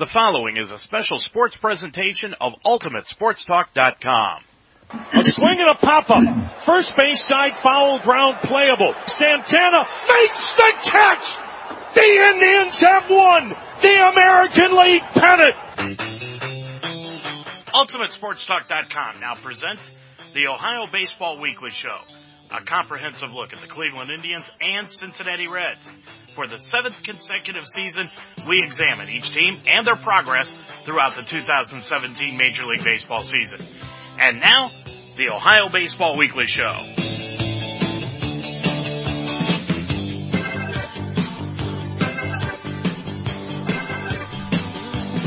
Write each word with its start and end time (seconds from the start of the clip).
The 0.00 0.06
following 0.06 0.56
is 0.56 0.70
a 0.70 0.78
special 0.78 1.18
sports 1.18 1.58
presentation 1.58 2.32
of 2.40 2.54
UltimateSportsTalk.com. 2.64 4.44
A 5.12 5.22
swing 5.22 5.60
and 5.60 5.68
a 5.68 5.74
pop-up. 5.74 6.62
First 6.62 6.96
base 6.96 7.22
side 7.22 7.54
foul 7.54 7.98
ground 7.98 8.38
playable. 8.38 8.94
Santana 9.06 9.86
makes 10.08 10.54
the 10.54 10.72
catch! 10.84 11.36
The 11.92 12.00
Indians 12.00 12.80
have 12.80 13.10
won 13.10 13.50
the 13.82 14.08
American 14.08 14.74
League 14.74 15.02
pennant! 15.02 15.56
UltimateSportsTalk.com 17.66 19.20
now 19.20 19.34
presents 19.42 19.90
the 20.32 20.46
Ohio 20.46 20.86
Baseball 20.90 21.38
Weekly 21.42 21.72
Show, 21.72 21.98
a 22.50 22.62
comprehensive 22.62 23.32
look 23.32 23.52
at 23.52 23.60
the 23.60 23.68
Cleveland 23.68 24.10
Indians 24.10 24.50
and 24.62 24.90
Cincinnati 24.90 25.46
Reds. 25.46 25.86
For 26.40 26.46
the 26.46 26.56
seventh 26.56 27.02
consecutive 27.02 27.66
season, 27.66 28.08
we 28.48 28.62
examine 28.62 29.10
each 29.10 29.28
team 29.28 29.60
and 29.66 29.86
their 29.86 29.96
progress 29.96 30.50
throughout 30.86 31.14
the 31.14 31.22
2017 31.22 32.34
Major 32.38 32.64
League 32.64 32.82
Baseball 32.82 33.22
season. 33.22 33.60
And 34.18 34.40
now, 34.40 34.70
the 35.18 35.34
Ohio 35.34 35.68
Baseball 35.68 36.16
Weekly 36.16 36.46
Show. 36.46 37.10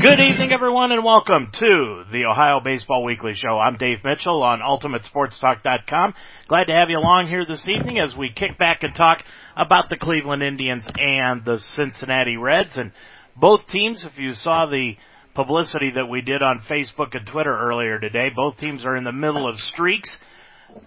Good 0.02 0.18
evening, 0.18 0.52
everyone, 0.52 0.90
and 0.90 1.04
welcome 1.04 1.48
to 1.52 2.04
the 2.10 2.24
Ohio 2.24 2.58
Baseball 2.58 3.04
Weekly 3.04 3.34
Show. 3.34 3.56
I'm 3.58 3.76
Dave 3.76 4.02
Mitchell 4.02 4.42
on 4.42 4.58
UltimateSportsTalk.com. 4.58 6.14
Glad 6.48 6.64
to 6.64 6.74
have 6.74 6.90
you 6.90 6.98
along 6.98 7.28
here 7.28 7.46
this 7.46 7.68
evening 7.68 8.00
as 8.00 8.16
we 8.16 8.30
kick 8.30 8.58
back 8.58 8.82
and 8.82 8.94
talk 8.96 9.22
about 9.56 9.88
the 9.88 9.96
Cleveland 9.96 10.42
Indians 10.42 10.86
and 10.98 11.44
the 11.44 11.58
Cincinnati 11.58 12.36
Reds. 12.36 12.76
And 12.76 12.92
both 13.36 13.66
teams, 13.68 14.04
if 14.04 14.18
you 14.18 14.32
saw 14.32 14.66
the 14.66 14.96
publicity 15.34 15.92
that 15.92 16.06
we 16.06 16.20
did 16.20 16.42
on 16.42 16.60
Facebook 16.60 17.14
and 17.14 17.26
Twitter 17.26 17.56
earlier 17.56 17.98
today, 17.98 18.30
both 18.34 18.60
teams 18.60 18.84
are 18.84 18.96
in 18.96 19.04
the 19.04 19.12
middle 19.12 19.48
of 19.48 19.60
streaks, 19.60 20.16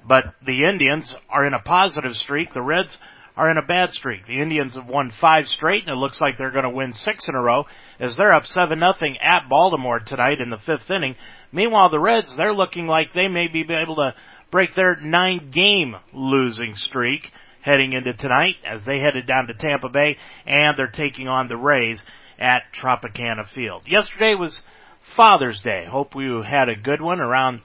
but 0.06 0.34
the 0.46 0.64
Indians 0.64 1.16
are 1.30 1.46
in 1.46 1.54
a 1.54 1.60
positive 1.60 2.16
streak. 2.16 2.54
The 2.54 2.62
Reds 2.62 2.98
are 3.36 3.52
in 3.52 3.58
a 3.58 3.66
bad 3.66 3.94
streak. 3.94 4.26
The 4.26 4.42
Indians 4.42 4.76
have 4.76 4.88
won 4.88 5.12
five 5.12 5.48
straight 5.48 5.84
and 5.84 5.92
it 5.96 6.00
looks 6.00 6.20
like 6.20 6.38
they're 6.38 6.52
going 6.52 6.64
to 6.64 6.70
win 6.72 6.94
six 6.94 7.30
in 7.30 7.36
a 7.36 7.42
row 7.42 7.66
as 8.00 8.18
they're 8.18 8.32
up 8.32 8.48
seven 8.48 8.80
nothing 8.80 9.18
at 9.22 9.48
Baltimore 9.48 10.00
tonight 10.00 10.42
in 10.42 10.50
the 10.50 10.58
fifth 10.58 10.90
inning. 10.90 11.16
Meanwhile, 11.52 11.90
the 11.90 12.00
Reds, 12.00 12.36
they're 12.36 12.54
looking 12.54 12.88
like 12.88 13.14
they 13.14 13.28
may 13.28 13.48
be 13.48 13.64
able 13.70 13.98
to 13.98 14.16
break 14.50 14.74
their 14.74 15.00
nine 15.00 15.52
game 15.52 15.96
losing 16.14 16.76
streak 16.76 17.32
heading 17.68 17.92
into 17.92 18.14
tonight 18.14 18.56
as 18.66 18.86
they 18.86 19.00
headed 19.00 19.28
down 19.28 19.48
to 19.48 19.54
Tampa 19.54 19.90
Bay 19.90 20.18
and 20.46 20.78
they're 20.78 20.88
taking 20.88 21.28
on 21.28 21.50
the 21.50 21.58
Rays 21.58 22.02
at 22.40 22.64
Tropicana 22.74 23.46
Field. 23.46 23.84
Yesterday 23.86 24.36
was 24.36 24.62
Father's 25.02 25.62
Day. 25.62 25.86
Hope 25.86 26.16
you 26.16 26.42
had 26.42 26.70
a 26.70 26.78
good 26.78 27.02
one 27.02 27.20
around 27.20 27.60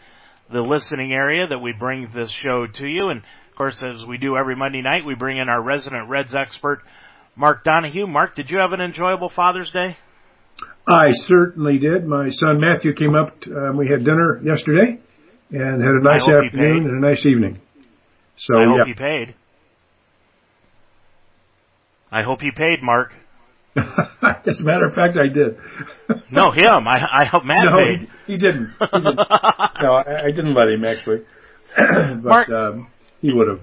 the 0.51 0.61
listening 0.61 1.13
area 1.13 1.47
that 1.47 1.61
we 1.61 1.73
bring 1.73 2.11
this 2.13 2.31
show 2.31 2.67
to 2.67 2.87
you 2.87 3.11
and 3.11 3.23
of 3.53 3.57
course, 3.57 3.83
as 3.83 4.07
we 4.07 4.17
do 4.17 4.39
every 4.39 4.57
Monday 4.57 4.81
night, 4.81 5.05
we 5.05 5.15
bring 5.15 5.37
in 5.37 5.51
our 5.51 5.63
resident 5.63 6.09
Reds 6.09 6.35
expert, 6.35 6.81
Mark 7.37 7.65
Donahue. 7.65 8.07
Mark, 8.07 8.35
did 8.35 8.51
you 8.51 8.59
have 8.59 8.73
an 8.73 8.81
enjoyable 8.81 9.29
Father's 9.29 9.71
Day? 9.71 9.99
I 10.89 11.13
certainly 11.13 11.77
did. 11.77 12.07
My 12.07 12.31
son 12.31 12.61
Matthew 12.61 12.95
came 12.95 13.15
up. 13.15 13.47
Um, 13.47 13.77
we 13.77 13.89
had 13.89 14.07
dinner 14.07 14.41
yesterday 14.43 14.99
and 15.51 15.83
had 15.83 15.93
a 15.93 16.03
nice 16.03 16.27
afternoon 16.27 16.89
and 16.89 17.05
a 17.05 17.07
nice 17.07 17.27
evening. 17.27 17.61
So 18.37 18.59
I 18.59 18.65
hope 18.65 18.79
yeah. 18.79 18.85
he 18.87 18.95
paid. 18.95 19.35
I 22.13 22.23
hope 22.23 22.43
he 22.43 22.51
paid, 22.51 22.83
Mark. 22.83 23.15
As 24.47 24.61
a 24.61 24.65
matter 24.65 24.85
of 24.85 24.95
fact, 24.95 25.17
I 25.17 25.29
did. 25.29 25.57
no, 26.31 26.51
him. 26.51 26.87
I, 26.87 27.09
I 27.11 27.27
hope 27.27 27.43
Matt 27.45 27.65
no, 27.65 27.79
paid. 27.79 28.01
He, 28.27 28.33
he 28.33 28.39
didn't. 28.39 28.75
He 28.79 28.87
didn't. 28.87 29.17
no, 29.83 29.95
I, 29.95 30.25
I, 30.27 30.31
didn't 30.31 30.55
let 30.55 30.69
him 30.69 30.85
actually. 30.85 31.23
but 31.77 32.23
Mark, 32.23 32.49
um, 32.51 32.89
he 33.23 33.33
would 33.33 33.49
have. 33.49 33.61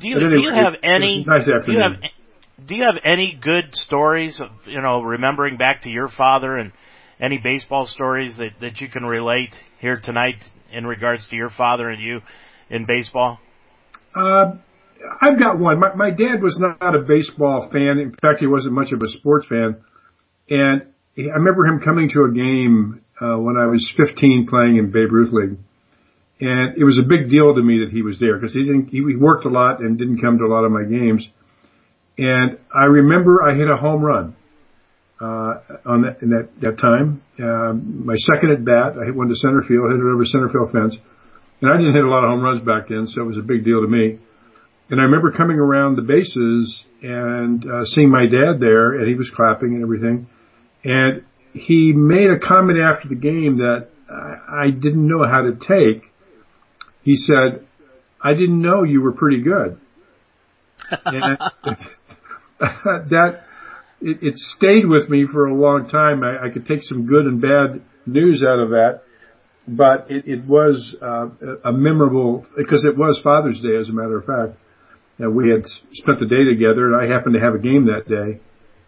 Do 0.00 0.08
you, 0.08 0.18
do 0.18 0.42
you 0.42 0.50
have 0.50 0.74
any? 0.82 1.24
Nice 1.24 1.48
afternoon. 1.48 1.64
Do 1.64 1.72
you 1.72 1.82
have, 1.82 2.66
do 2.66 2.74
you 2.74 2.82
have 2.82 2.96
any 3.04 3.38
good 3.40 3.76
stories 3.76 4.40
of 4.40 4.50
you 4.66 4.80
know 4.80 5.02
remembering 5.02 5.56
back 5.56 5.82
to 5.82 5.88
your 5.88 6.08
father 6.08 6.56
and 6.56 6.72
any 7.20 7.38
baseball 7.38 7.86
stories 7.86 8.36
that 8.38 8.58
that 8.60 8.80
you 8.80 8.88
can 8.88 9.04
relate 9.04 9.56
here 9.80 9.96
tonight 9.96 10.38
in 10.72 10.84
regards 10.84 11.26
to 11.28 11.36
your 11.36 11.50
father 11.50 11.88
and 11.88 12.02
you 12.02 12.20
in 12.70 12.86
baseball? 12.86 13.38
Uh, 14.14 14.56
I've 15.20 15.38
got 15.38 15.58
one. 15.58 15.78
My, 15.78 15.94
my 15.94 16.10
dad 16.10 16.42
was 16.42 16.58
not 16.58 16.94
a 16.94 17.00
baseball 17.00 17.68
fan. 17.68 17.98
In 17.98 18.12
fact, 18.12 18.40
he 18.40 18.46
wasn't 18.46 18.74
much 18.74 18.92
of 18.92 19.02
a 19.02 19.08
sports 19.08 19.46
fan. 19.46 19.82
And 20.50 20.82
I 21.16 21.36
remember 21.36 21.66
him 21.66 21.80
coming 21.80 22.08
to 22.10 22.24
a 22.24 22.32
game 22.32 23.02
uh, 23.20 23.36
when 23.36 23.56
I 23.56 23.66
was 23.66 23.88
15 23.90 24.46
playing 24.48 24.76
in 24.76 24.90
Babe 24.90 25.12
Ruth 25.12 25.32
League. 25.32 25.58
And 26.40 26.76
it 26.76 26.84
was 26.84 26.98
a 26.98 27.02
big 27.02 27.30
deal 27.30 27.54
to 27.54 27.62
me 27.62 27.80
that 27.80 27.90
he 27.90 28.02
was 28.02 28.20
there 28.20 28.38
because 28.38 28.54
he 28.54 28.62
didn't, 28.62 28.90
he 28.90 29.00
worked 29.16 29.44
a 29.44 29.48
lot 29.48 29.80
and 29.80 29.98
didn't 29.98 30.20
come 30.20 30.38
to 30.38 30.44
a 30.44 30.52
lot 30.52 30.64
of 30.64 30.70
my 30.70 30.84
games. 30.84 31.28
And 32.16 32.58
I 32.74 32.84
remember 32.84 33.42
I 33.42 33.54
hit 33.54 33.68
a 33.68 33.76
home 33.76 34.02
run, 34.02 34.36
uh, 35.20 35.54
on 35.84 36.02
that, 36.02 36.22
in 36.22 36.30
that, 36.30 36.48
that 36.60 36.78
time. 36.78 37.22
Um, 37.40 38.06
my 38.06 38.14
second 38.14 38.52
at 38.52 38.64
bat, 38.64 38.94
I 39.00 39.06
hit 39.06 39.16
one 39.16 39.28
to 39.28 39.34
center 39.34 39.62
field, 39.62 39.90
hit 39.90 39.98
it 39.98 40.06
over 40.06 40.24
center 40.24 40.48
field 40.48 40.70
fence. 40.70 40.96
And 41.60 41.70
I 41.70 41.76
didn't 41.76 41.94
hit 41.94 42.04
a 42.04 42.08
lot 42.08 42.22
of 42.22 42.30
home 42.30 42.40
runs 42.40 42.62
back 42.62 42.88
then, 42.88 43.08
so 43.08 43.22
it 43.22 43.26
was 43.26 43.36
a 43.36 43.42
big 43.42 43.64
deal 43.64 43.82
to 43.82 43.88
me. 43.88 44.18
And 44.90 45.00
I 45.00 45.04
remember 45.04 45.30
coming 45.32 45.58
around 45.58 45.96
the 45.96 46.02
bases 46.02 46.86
and 47.02 47.64
uh, 47.70 47.84
seeing 47.84 48.10
my 48.10 48.24
dad 48.24 48.58
there, 48.58 48.92
and 48.92 49.06
he 49.06 49.14
was 49.14 49.30
clapping 49.30 49.74
and 49.74 49.82
everything. 49.82 50.28
And 50.82 51.24
he 51.52 51.92
made 51.92 52.30
a 52.30 52.38
comment 52.38 52.78
after 52.78 53.08
the 53.08 53.14
game 53.14 53.58
that 53.58 53.88
I, 54.10 54.70
didn't 54.70 55.06
know 55.06 55.26
how 55.26 55.42
to 55.42 55.56
take. 55.56 56.10
He 57.02 57.16
said, 57.16 57.66
"I 58.22 58.32
didn't 58.32 58.60
know 58.60 58.84
you 58.84 59.02
were 59.02 59.12
pretty 59.12 59.42
good." 59.42 59.78
and 61.04 61.38
that 62.58 63.42
it, 64.00 64.22
it, 64.22 64.38
stayed 64.38 64.86
with 64.86 65.10
me 65.10 65.26
for 65.26 65.46
a 65.46 65.54
long 65.54 65.86
time. 65.86 66.22
I, 66.24 66.46
I, 66.46 66.48
could 66.50 66.64
take 66.64 66.82
some 66.82 67.04
good 67.04 67.26
and 67.26 67.42
bad 67.42 67.82
news 68.06 68.42
out 68.42 68.58
of 68.58 68.70
that, 68.70 69.02
but 69.66 70.10
it, 70.10 70.26
it 70.26 70.44
was 70.46 70.96
uh, 71.02 71.28
a 71.62 71.72
memorable 71.72 72.46
because 72.56 72.86
it 72.86 72.96
was 72.96 73.20
Father's 73.20 73.60
Day, 73.60 73.76
as 73.76 73.90
a 73.90 73.92
matter 73.92 74.16
of 74.16 74.24
fact 74.24 74.58
and 75.18 75.34
we 75.34 75.50
had 75.50 75.68
spent 75.68 76.18
the 76.18 76.26
day 76.26 76.44
together, 76.44 76.92
and 76.92 76.96
I 76.96 77.12
happened 77.12 77.34
to 77.34 77.40
have 77.40 77.54
a 77.54 77.58
game 77.58 77.86
that 77.86 78.08
day. 78.08 78.40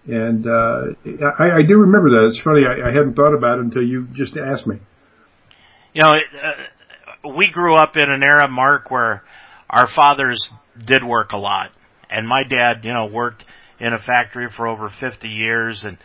And 0.06 0.46
uh, 0.46 1.32
I, 1.38 1.58
I 1.58 1.62
do 1.66 1.78
remember 1.78 2.10
that. 2.10 2.26
It's 2.28 2.38
funny. 2.38 2.62
I, 2.64 2.88
I 2.88 2.92
hadn't 2.92 3.14
thought 3.14 3.34
about 3.34 3.58
it 3.58 3.64
until 3.64 3.82
you 3.82 4.06
just 4.12 4.36
asked 4.36 4.66
me. 4.66 4.78
You 5.92 6.02
know, 6.02 6.12
uh, 6.12 7.28
we 7.36 7.48
grew 7.48 7.74
up 7.74 7.96
in 7.96 8.10
an 8.10 8.22
era, 8.24 8.48
Mark, 8.48 8.90
where 8.90 9.24
our 9.68 9.88
fathers 9.88 10.50
did 10.82 11.04
work 11.04 11.32
a 11.32 11.36
lot, 11.36 11.70
and 12.08 12.26
my 12.26 12.44
dad, 12.44 12.84
you 12.84 12.92
know, 12.92 13.06
worked 13.06 13.44
in 13.78 13.92
a 13.92 13.98
factory 13.98 14.48
for 14.50 14.68
over 14.68 14.88
50 14.88 15.28
years, 15.28 15.84
and 15.84 15.98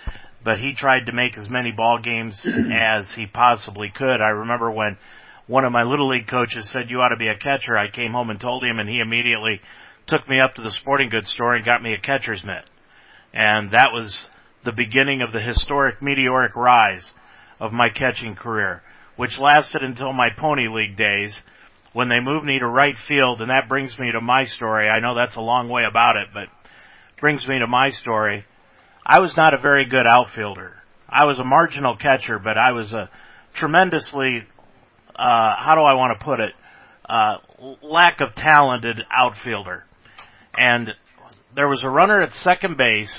but 0.44 0.60
he 0.60 0.74
tried 0.74 1.08
to 1.08 1.12
make 1.12 1.38
as 1.38 1.50
many 1.50 1.72
ball 1.72 1.98
games 1.98 2.46
as 2.78 3.12
he 3.12 3.26
possibly 3.26 3.90
could. 3.90 4.22
I 4.22 4.30
remember 4.30 4.70
when 4.70 4.98
one 5.48 5.66
of 5.66 5.72
my 5.72 5.84
little 5.84 6.10
league 6.10 6.28
coaches 6.28 6.70
said 6.70 6.92
you 6.92 7.02
ought 7.02 7.10
to 7.10 7.18
be 7.18 7.28
a 7.28 7.36
catcher. 7.36 7.78
I 7.78 7.90
came 7.90 8.12
home 8.12 8.30
and 8.30 8.40
told 8.40 8.64
him, 8.64 8.78
and 8.80 8.88
he 8.88 9.00
immediately 9.00 9.62
took 10.08 10.28
me 10.28 10.40
up 10.40 10.56
to 10.56 10.62
the 10.62 10.72
sporting 10.72 11.10
goods 11.10 11.32
store 11.32 11.56
and 11.56 11.66
got 11.66 11.82
me 11.82 11.94
a 11.94 12.00
catcher's 12.00 12.44
mitt. 12.44 12.64
And 13.34 13.72
that 13.72 13.90
was 13.92 14.30
the 14.64 14.72
beginning 14.72 15.22
of 15.22 15.34
the 15.34 15.42
historic 15.42 16.02
meteoric 16.02 16.56
rise 16.56 17.14
of 17.60 17.74
my 17.74 17.90
catching 17.90 18.36
career, 18.36 18.84
which 19.16 19.40
lasted 19.40 19.82
until 19.82 20.14
my 20.14 20.30
pony 20.30 20.68
league 20.68 20.96
days 20.96 21.42
when 21.94 22.10
they 22.10 22.20
moved 22.20 22.46
me 22.46 22.60
to 22.60 22.68
right 22.68 22.98
field. 22.98 23.42
And 23.42 23.50
that 23.50 23.68
brings 23.68 23.98
me 23.98 24.12
to 24.12 24.22
my 24.22 24.44
story. 24.44 24.90
I 24.90 25.00
know 25.00 25.16
that's 25.16 25.36
a 25.36 25.42
long 25.42 25.70
way 25.70 25.84
about 25.90 26.18
it, 26.18 26.28
but 26.34 26.48
brings 27.18 27.48
me 27.48 27.60
to 27.60 27.68
my 27.68 27.90
story. 27.90 28.46
I 29.06 29.20
was 29.20 29.36
not 29.38 29.54
a 29.54 29.58
very 29.58 29.86
good 29.86 30.08
outfielder. 30.08 30.74
I 31.08 31.26
was 31.26 31.40
a 31.40 31.44
marginal 31.44 31.96
catcher, 31.96 32.40
but 32.40 32.58
I 32.58 32.72
was 32.72 32.94
a 32.94 33.10
tremendously, 33.54 34.44
uh, 35.16 35.56
how 35.58 35.76
do 35.76 35.82
I 35.82 35.94
want 35.94 36.20
to 36.20 36.26
put 36.26 36.40
it, 36.40 36.54
uh, 37.08 37.38
lack 37.82 38.22
of 38.22 38.34
talented 38.34 39.00
outfielder 39.12 39.86
and 40.58 40.90
there 41.56 41.68
was 41.68 41.84
a 41.84 41.90
runner 41.90 42.22
at 42.22 42.34
second 42.34 42.78
base, 42.78 43.18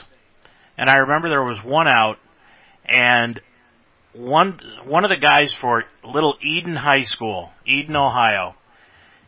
and 0.76 0.88
I 0.88 0.98
remember 0.98 1.28
there 1.28 1.44
was 1.44 1.62
one 1.62 1.88
out, 1.88 2.18
and 2.84 3.40
one 4.12 4.60
one 4.84 5.04
of 5.04 5.10
the 5.10 5.16
guys 5.16 5.54
for 5.54 5.84
Little 6.04 6.36
Eden 6.42 6.74
High 6.74 7.02
School, 7.02 7.50
Eden, 7.66 7.96
Ohio, 7.96 8.54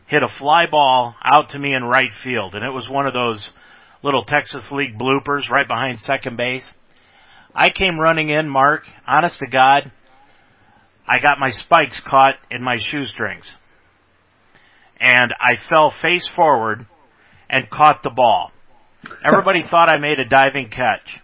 hit 0.07 0.23
a 0.23 0.27
fly 0.27 0.65
ball 0.65 1.15
out 1.23 1.49
to 1.49 1.59
me 1.59 1.73
in 1.73 1.83
right 1.83 2.11
field, 2.23 2.55
and 2.55 2.63
it 2.63 2.71
was 2.71 2.89
one 2.89 3.05
of 3.05 3.13
those 3.13 3.51
little 4.01 4.23
Texas 4.23 4.71
League 4.71 4.97
bloopers 4.97 5.49
right 5.49 5.67
behind 5.67 5.99
second 5.99 6.37
base. 6.37 6.73
I 7.53 7.69
came 7.69 7.99
running 7.99 8.29
in, 8.29 8.47
Mark, 8.47 8.87
honest 9.07 9.39
to 9.39 9.47
God, 9.47 9.91
I 11.07 11.19
got 11.19 11.39
my 11.39 11.49
spikes 11.49 11.99
caught 11.99 12.37
in 12.51 12.63
my 12.63 12.77
shoestrings. 12.77 13.51
And 14.97 15.33
I 15.39 15.55
fell 15.55 15.89
face 15.89 16.27
forward 16.27 16.85
and 17.49 17.69
caught 17.69 18.03
the 18.03 18.09
ball. 18.09 18.51
Everybody 19.23 19.61
thought 19.63 19.89
I 19.89 19.97
made 19.97 20.19
a 20.19 20.25
diving 20.25 20.69
catch. 20.69 21.19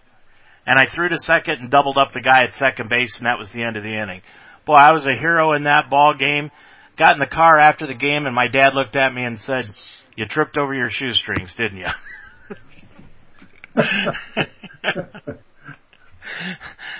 and 0.66 0.78
I 0.78 0.86
threw 0.86 1.08
to 1.08 1.18
second 1.18 1.60
and 1.60 1.70
doubled 1.70 1.96
up 1.98 2.12
the 2.12 2.20
guy 2.20 2.44
at 2.44 2.54
second 2.54 2.88
base, 2.88 3.18
and 3.18 3.26
that 3.26 3.38
was 3.38 3.52
the 3.52 3.62
end 3.62 3.76
of 3.76 3.84
the 3.84 3.94
inning. 3.94 4.22
Boy, 4.64 4.74
I 4.74 4.92
was 4.92 5.06
a 5.06 5.14
hero 5.14 5.52
in 5.52 5.62
that 5.64 5.88
ball 5.88 6.14
game. 6.14 6.50
Got 6.96 7.12
in 7.12 7.20
the 7.20 7.26
car 7.26 7.58
after 7.58 7.86
the 7.86 7.94
game, 7.94 8.26
and 8.26 8.34
my 8.34 8.48
dad 8.48 8.74
looked 8.74 8.96
at 8.96 9.14
me 9.14 9.22
and 9.22 9.38
said, 9.38 9.66
"You 10.16 10.24
tripped 10.26 10.58
over 10.58 10.74
your 10.74 10.90
shoestrings, 10.90 11.54
didn't 11.54 11.78
you?" 11.78 11.86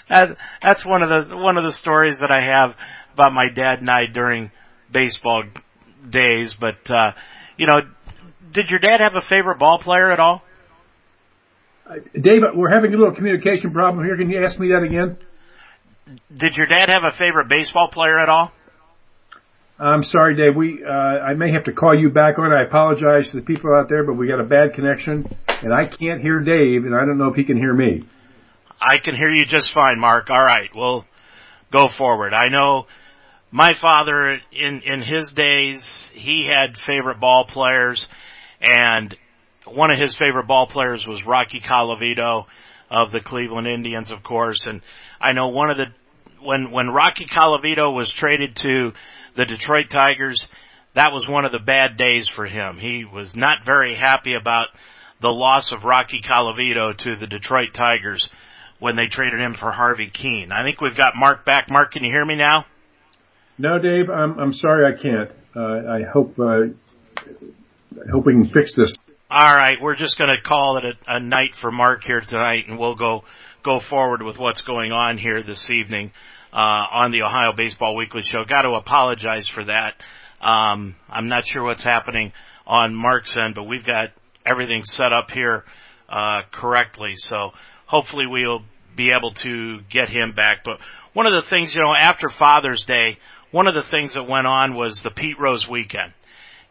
that, 0.09 0.37
that's 0.63 0.85
one 0.85 1.03
of 1.03 1.29
the 1.29 1.37
one 1.37 1.57
of 1.57 1.65
the 1.65 1.73
stories 1.73 2.21
that 2.21 2.31
I 2.31 2.43
have 2.43 2.77
about 3.15 3.33
my 3.33 3.49
dad 3.49 3.81
and 3.81 3.91
I 3.91 4.07
during 4.13 4.51
baseball 4.93 5.45
days. 6.09 6.55
But 6.55 6.91
uh, 6.91 7.13
you 7.57 7.67
know, 7.67 7.81
did 8.57 8.71
your 8.71 8.81
dad 8.81 9.01
have 9.01 9.15
a 9.15 9.21
favorite 9.21 9.59
ball 9.59 9.79
player 9.79 10.11
at 10.11 10.19
all? 10.19 10.43
Uh, 11.87 11.97
Dave, 12.19 12.43
we're 12.55 12.71
having 12.71 12.93
a 12.95 12.97
little 12.97 13.15
communication 13.15 13.71
problem 13.71 14.03
here. 14.05 14.17
Can 14.17 14.31
you 14.31 14.43
ask 14.43 14.59
me 14.59 14.69
that 14.69 14.83
again? 14.83 15.19
Did 16.35 16.57
your 16.57 16.67
dad 16.67 16.89
have 16.89 17.05
a 17.05 17.13
favorite 17.13 17.49
baseball 17.51 17.89
player 17.89 18.19
at 18.19 18.31
all? 18.31 18.51
I'm 19.79 20.03
sorry, 20.03 20.37
Dave. 20.37 20.57
We 20.57 20.83
uh, 20.83 20.91
I 20.91 21.35
may 21.35 21.51
have 21.51 21.65
to 21.65 21.73
call 21.73 21.95
you 21.95 22.09
back 22.09 22.39
on. 22.39 22.51
I 22.51 22.63
apologize 22.63 23.29
to 23.31 23.37
the 23.37 23.43
people 23.43 23.75
out 23.75 23.91
there, 23.91 24.05
but 24.05 24.15
we 24.15 24.27
got 24.27 24.41
a 24.41 24.45
bad 24.45 24.73
connection, 24.73 25.31
and 25.63 25.75
I 25.75 25.85
can't 25.85 26.23
hear 26.23 26.41
Dave, 26.41 26.87
and 26.87 26.95
I 26.95 27.01
don't 27.01 27.19
know 27.19 27.29
if 27.29 27.37
he 27.37 27.45
can 27.45 27.59
hear 27.59 27.75
me. 27.75 28.05
I 28.81 28.97
can 28.97 29.15
hear 29.15 29.29
you 29.29 29.45
just 29.45 29.73
fine, 29.73 30.01
Mark. 30.01 30.31
All 30.31 30.43
right, 30.43 30.71
we'll 30.75 31.05
go 31.71 31.89
forward. 31.89 32.33
I 32.33 32.49
know 32.49 32.87
my 33.51 33.75
father 33.75 34.39
in 34.51 34.81
in 34.81 35.03
his 35.03 35.33
days 35.33 36.11
he 36.15 36.47
had 36.47 36.79
favorite 36.79 37.21
ball 37.21 37.45
players, 37.45 38.09
and 38.61 39.17
one 39.67 39.91
of 39.91 39.99
his 39.99 40.17
favorite 40.17 40.47
ball 40.47 40.67
players 40.67 41.07
was 41.07 41.27
Rocky 41.27 41.61
Colavito 41.61 42.47
of 42.91 43.11
the 43.11 43.21
Cleveland 43.21 43.67
Indians, 43.67 44.11
of 44.11 44.23
course. 44.23 44.67
And 44.67 44.81
I 45.21 45.33
know 45.33 45.49
one 45.49 45.71
of 45.71 45.77
the 45.77 45.87
when 46.41 46.71
when 46.71 46.91
Rocky 46.91 47.27
Colavito 47.27 47.95
was 47.95 48.11
traded 48.11 48.57
to 48.57 48.93
the 49.35 49.45
Detroit 49.45 49.91
Tigers, 49.91 50.47
that 50.95 51.13
was 51.13 51.29
one 51.29 51.45
of 51.45 51.53
the 51.53 51.59
bad 51.59 51.97
days 51.97 52.29
for 52.29 52.47
him. 52.47 52.79
He 52.79 53.05
was 53.05 53.35
not 53.35 53.65
very 53.65 53.95
happy 53.95 54.35
about 54.35 54.69
the 55.21 55.33
loss 55.33 55.73
of 55.73 55.85
Rocky 55.85 56.21
Colavito 56.21 56.97
to 56.99 57.17
the 57.17 57.27
Detroit 57.27 57.75
Tigers 57.75 58.29
when 58.79 58.97
they 58.97 59.07
traded 59.07 59.41
him 59.41 59.55
for 59.55 59.73
Harvey 59.73 60.11
Kuenn. 60.11 60.53
I 60.53 60.63
think 60.63 60.81
we've 60.81 60.97
got 60.97 61.17
Mark 61.17 61.45
back. 61.45 61.71
Mark, 61.71 61.93
can 61.93 62.05
you 62.05 62.11
hear 62.11 62.25
me 62.25 62.37
now? 62.37 62.67
No, 63.59 63.79
Dave, 63.79 64.11
I'm 64.11 64.39
I'm 64.39 64.53
sorry 64.53 64.87
I 64.87 64.93
can't. 64.93 65.31
Uh, 65.55 65.83
I 65.89 66.03
hope 66.03 66.39
uh, 66.39 66.65
hope 68.11 68.27
we 68.27 68.33
can 68.33 68.49
fix 68.49 68.75
this. 68.75 68.97
All 69.31 69.51
right, 69.51 69.81
we're 69.81 69.97
just 69.97 70.19
going 70.19 70.35
to 70.35 70.41
call 70.41 70.77
it 70.77 70.85
a, 70.85 71.17
a 71.17 71.21
night 71.21 71.57
for 71.57 71.71
Mark 71.73 72.05
here 72.05 72.21
tonight, 72.21 72.69
and 72.69 72.79
we'll 72.79 72.95
go 72.95 73.25
go 73.63 73.81
forward 73.81 74.23
with 74.23 74.39
what's 74.39 74.63
going 74.63 74.93
on 74.93 75.19
here 75.19 75.43
this 75.43 75.69
evening 75.71 76.13
uh, 76.53 76.87
on 76.93 77.11
the 77.11 77.23
Ohio 77.23 77.53
Baseball 77.57 77.97
Weekly 77.97 78.23
Show. 78.23 78.45
Got 78.45 78.63
to 78.63 78.71
apologize 78.71 79.49
for 79.49 79.65
that. 79.65 79.95
Um, 80.41 80.95
I'm 81.09 81.29
not 81.29 81.45
sure 81.45 81.65
what's 81.65 81.83
happening 81.83 82.33
on 82.67 82.95
Mark's 82.95 83.37
end, 83.37 83.57
but 83.57 83.65
we've 83.65 83.85
got 83.85 84.11
everything 84.45 84.85
set 84.85 85.13
up 85.13 85.33
here 85.33 85.65
uh, 86.09 86.43
correctly. 86.53 87.17
So 87.17 87.51
hopefully 87.87 88.27
we'll 88.29 88.63
be 88.95 89.11
able 89.11 89.33
to 89.33 89.81
get 89.91 90.09
him 90.09 90.33
back. 90.35 90.59
But 90.65 90.79
one 91.13 91.27
of 91.27 91.33
the 91.33 91.43
things, 91.43 91.75
you 91.75 91.83
know, 91.83 91.95
after 91.95 92.29
Father's 92.29 92.85
Day, 92.85 93.19
one 93.51 93.67
of 93.67 93.75
the 93.75 93.83
things 93.83 94.15
that 94.15 94.29
went 94.29 94.47
on 94.47 94.75
was 94.75 95.03
the 95.03 95.11
Pete 95.11 95.41
Rose 95.41 95.69
weekend. 95.69 96.13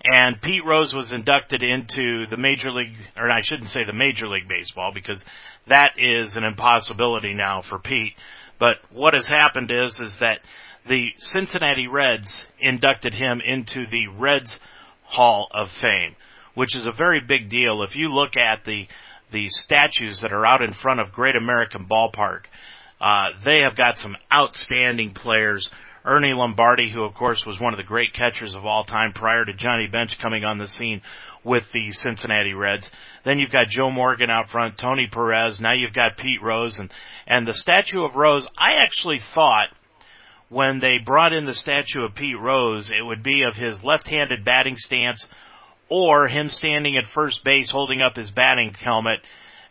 And 0.07 0.39
Pete 0.39 0.63
Rose 0.63 0.93
was 0.93 1.11
inducted 1.11 1.63
into 1.63 2.27
the 2.27 2.37
Major 2.37 2.71
League, 2.71 2.95
or 3.17 3.29
I 3.31 3.41
shouldn't 3.41 3.69
say 3.69 3.85
the 3.85 3.93
Major 3.93 4.27
League 4.27 4.47
Baseball 4.47 4.91
because 4.93 5.25
that 5.67 5.93
is 5.97 6.35
an 6.35 6.43
impossibility 6.43 7.33
now 7.33 7.61
for 7.61 7.79
Pete. 7.79 8.13
But 8.59 8.77
what 8.91 9.15
has 9.15 9.27
happened 9.27 9.71
is, 9.71 9.99
is 9.99 10.17
that 10.17 10.41
the 10.87 11.09
Cincinnati 11.17 11.87
Reds 11.87 12.45
inducted 12.59 13.15
him 13.15 13.41
into 13.43 13.87
the 13.87 14.07
Reds 14.15 14.59
Hall 15.03 15.47
of 15.51 15.71
Fame, 15.71 16.15
which 16.53 16.75
is 16.75 16.85
a 16.85 16.91
very 16.91 17.21
big 17.21 17.49
deal. 17.49 17.81
If 17.81 17.95
you 17.95 18.13
look 18.13 18.37
at 18.37 18.63
the, 18.63 18.87
the 19.31 19.49
statues 19.49 20.21
that 20.21 20.31
are 20.31 20.45
out 20.45 20.61
in 20.61 20.73
front 20.73 20.99
of 20.99 21.11
Great 21.11 21.35
American 21.35 21.85
Ballpark, 21.85 22.41
uh, 23.01 23.25
they 23.43 23.61
have 23.61 23.75
got 23.75 23.97
some 23.97 24.15
outstanding 24.31 25.11
players 25.11 25.69
Ernie 26.05 26.33
Lombardi, 26.33 26.91
who 26.91 27.03
of 27.03 27.15
course 27.15 27.45
was 27.45 27.59
one 27.59 27.73
of 27.73 27.77
the 27.77 27.83
great 27.83 28.13
catchers 28.13 28.53
of 28.53 28.65
all 28.65 28.83
time 28.83 29.11
prior 29.11 29.43
to 29.43 29.53
Johnny 29.53 29.87
Bench 29.87 30.19
coming 30.19 30.43
on 30.43 30.59
the 30.59 30.67
scene 30.67 31.01
with 31.43 31.71
the 31.71 31.91
Cincinnati 31.91 32.53
Reds. 32.53 32.89
Then 33.23 33.39
you've 33.39 33.51
got 33.51 33.69
Joe 33.69 33.89
Morgan 33.89 34.29
out 34.29 34.49
front, 34.49 34.77
Tony 34.77 35.07
Perez, 35.11 35.59
now 35.59 35.73
you've 35.73 35.93
got 35.93 36.17
Pete 36.17 36.43
Rose 36.43 36.77
and, 36.77 36.91
and 37.25 37.47
the 37.47 37.55
statue 37.55 38.03
of 38.03 38.15
Rose, 38.15 38.45
I 38.57 38.73
actually 38.75 39.19
thought 39.19 39.69
when 40.49 40.79
they 40.79 40.99
brought 40.99 41.33
in 41.33 41.45
the 41.45 41.55
statue 41.55 42.03
of 42.03 42.13
Pete 42.13 42.39
Rose, 42.39 42.89
it 42.89 43.03
would 43.03 43.23
be 43.23 43.41
of 43.41 43.55
his 43.55 43.83
left-handed 43.83 44.45
batting 44.45 44.77
stance 44.77 45.27
or 45.89 46.27
him 46.27 46.49
standing 46.49 46.97
at 46.97 47.07
first 47.07 47.43
base 47.43 47.71
holding 47.71 48.01
up 48.01 48.15
his 48.15 48.29
batting 48.29 48.73
helmet 48.73 49.21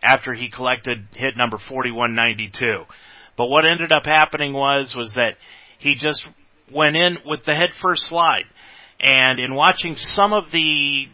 after 0.03 0.35
he 0.35 0.49
collected 0.49 1.07
hit 1.15 1.37
number 1.37 1.59
4192. 1.59 2.85
But 3.37 3.49
what 3.49 3.65
ended 3.65 3.93
up 3.93 4.07
happening 4.07 4.53
was, 4.53 4.95
was 4.95 5.15
that 5.15 5.37
he 5.79 5.95
just 5.95 6.25
went 6.73 6.97
in 6.97 7.19
with 7.27 7.45
the 7.45 7.55
head 7.55 7.75
first 7.81 8.07
slide. 8.07 8.45
And 9.01 9.39
in 9.39 9.55
watching 9.55 9.97
some 9.97 10.33
of 10.33 10.51
the 10.51 11.09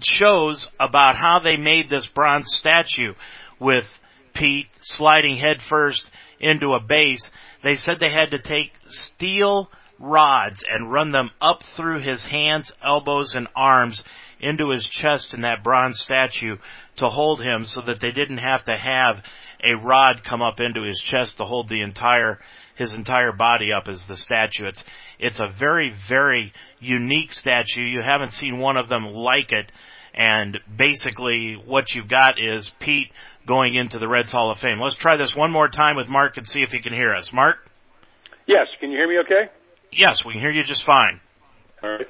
shows 0.00 0.66
about 0.78 1.16
how 1.16 1.40
they 1.40 1.56
made 1.56 1.88
this 1.88 2.06
bronze 2.06 2.52
statue 2.52 3.14
with 3.58 3.88
Pete 4.34 4.68
sliding 4.80 5.36
head 5.36 5.62
first 5.62 6.04
into 6.38 6.72
a 6.72 6.80
base, 6.80 7.30
they 7.62 7.76
said 7.76 7.98
they 7.98 8.10
had 8.10 8.30
to 8.30 8.38
take 8.38 8.72
steel 8.86 9.70
rods 9.98 10.64
and 10.68 10.90
run 10.90 11.10
them 11.10 11.30
up 11.40 11.62
through 11.76 12.00
his 12.00 12.24
hands, 12.24 12.72
elbows, 12.82 13.34
and 13.34 13.48
arms 13.54 14.02
into 14.40 14.70
his 14.70 14.86
chest 14.86 15.34
in 15.34 15.42
that 15.42 15.62
bronze 15.62 16.00
statue 16.00 16.56
to 16.96 17.08
hold 17.08 17.42
him 17.42 17.64
so 17.64 17.82
that 17.82 18.00
they 18.00 18.10
didn't 18.10 18.38
have 18.38 18.64
to 18.64 18.76
have 18.76 19.22
a 19.62 19.74
rod 19.74 20.24
come 20.24 20.40
up 20.40 20.60
into 20.60 20.82
his 20.82 20.98
chest 20.98 21.36
to 21.36 21.44
hold 21.44 21.68
the 21.68 21.82
entire 21.82 22.38
his 22.80 22.94
entire 22.94 23.30
body 23.30 23.72
up 23.72 23.88
as 23.88 24.06
the 24.06 24.16
statue. 24.16 24.66
It's 24.66 24.82
it's 25.18 25.38
a 25.38 25.48
very 25.48 25.94
very 26.08 26.52
unique 26.80 27.32
statue. 27.32 27.82
You 27.82 28.00
haven't 28.02 28.32
seen 28.32 28.58
one 28.58 28.78
of 28.78 28.88
them 28.88 29.04
like 29.04 29.52
it. 29.52 29.70
And 30.14 30.58
basically, 30.76 31.54
what 31.64 31.94
you've 31.94 32.08
got 32.08 32.32
is 32.42 32.70
Pete 32.80 33.12
going 33.46 33.74
into 33.74 33.98
the 33.98 34.08
Reds 34.08 34.32
Hall 34.32 34.50
of 34.50 34.58
Fame. 34.58 34.80
Let's 34.80 34.96
try 34.96 35.16
this 35.16 35.36
one 35.36 35.52
more 35.52 35.68
time 35.68 35.94
with 35.94 36.08
Mark 36.08 36.38
and 36.38 36.48
see 36.48 36.62
if 36.62 36.70
he 36.70 36.80
can 36.80 36.92
hear 36.92 37.14
us. 37.14 37.32
Mark. 37.32 37.58
Yes, 38.46 38.66
can 38.80 38.90
you 38.90 38.96
hear 38.96 39.08
me 39.08 39.18
okay? 39.18 39.52
Yes, 39.92 40.24
we 40.24 40.32
can 40.32 40.40
hear 40.40 40.50
you 40.50 40.64
just 40.64 40.84
fine. 40.84 41.20
All 41.82 41.90
right. 41.90 42.06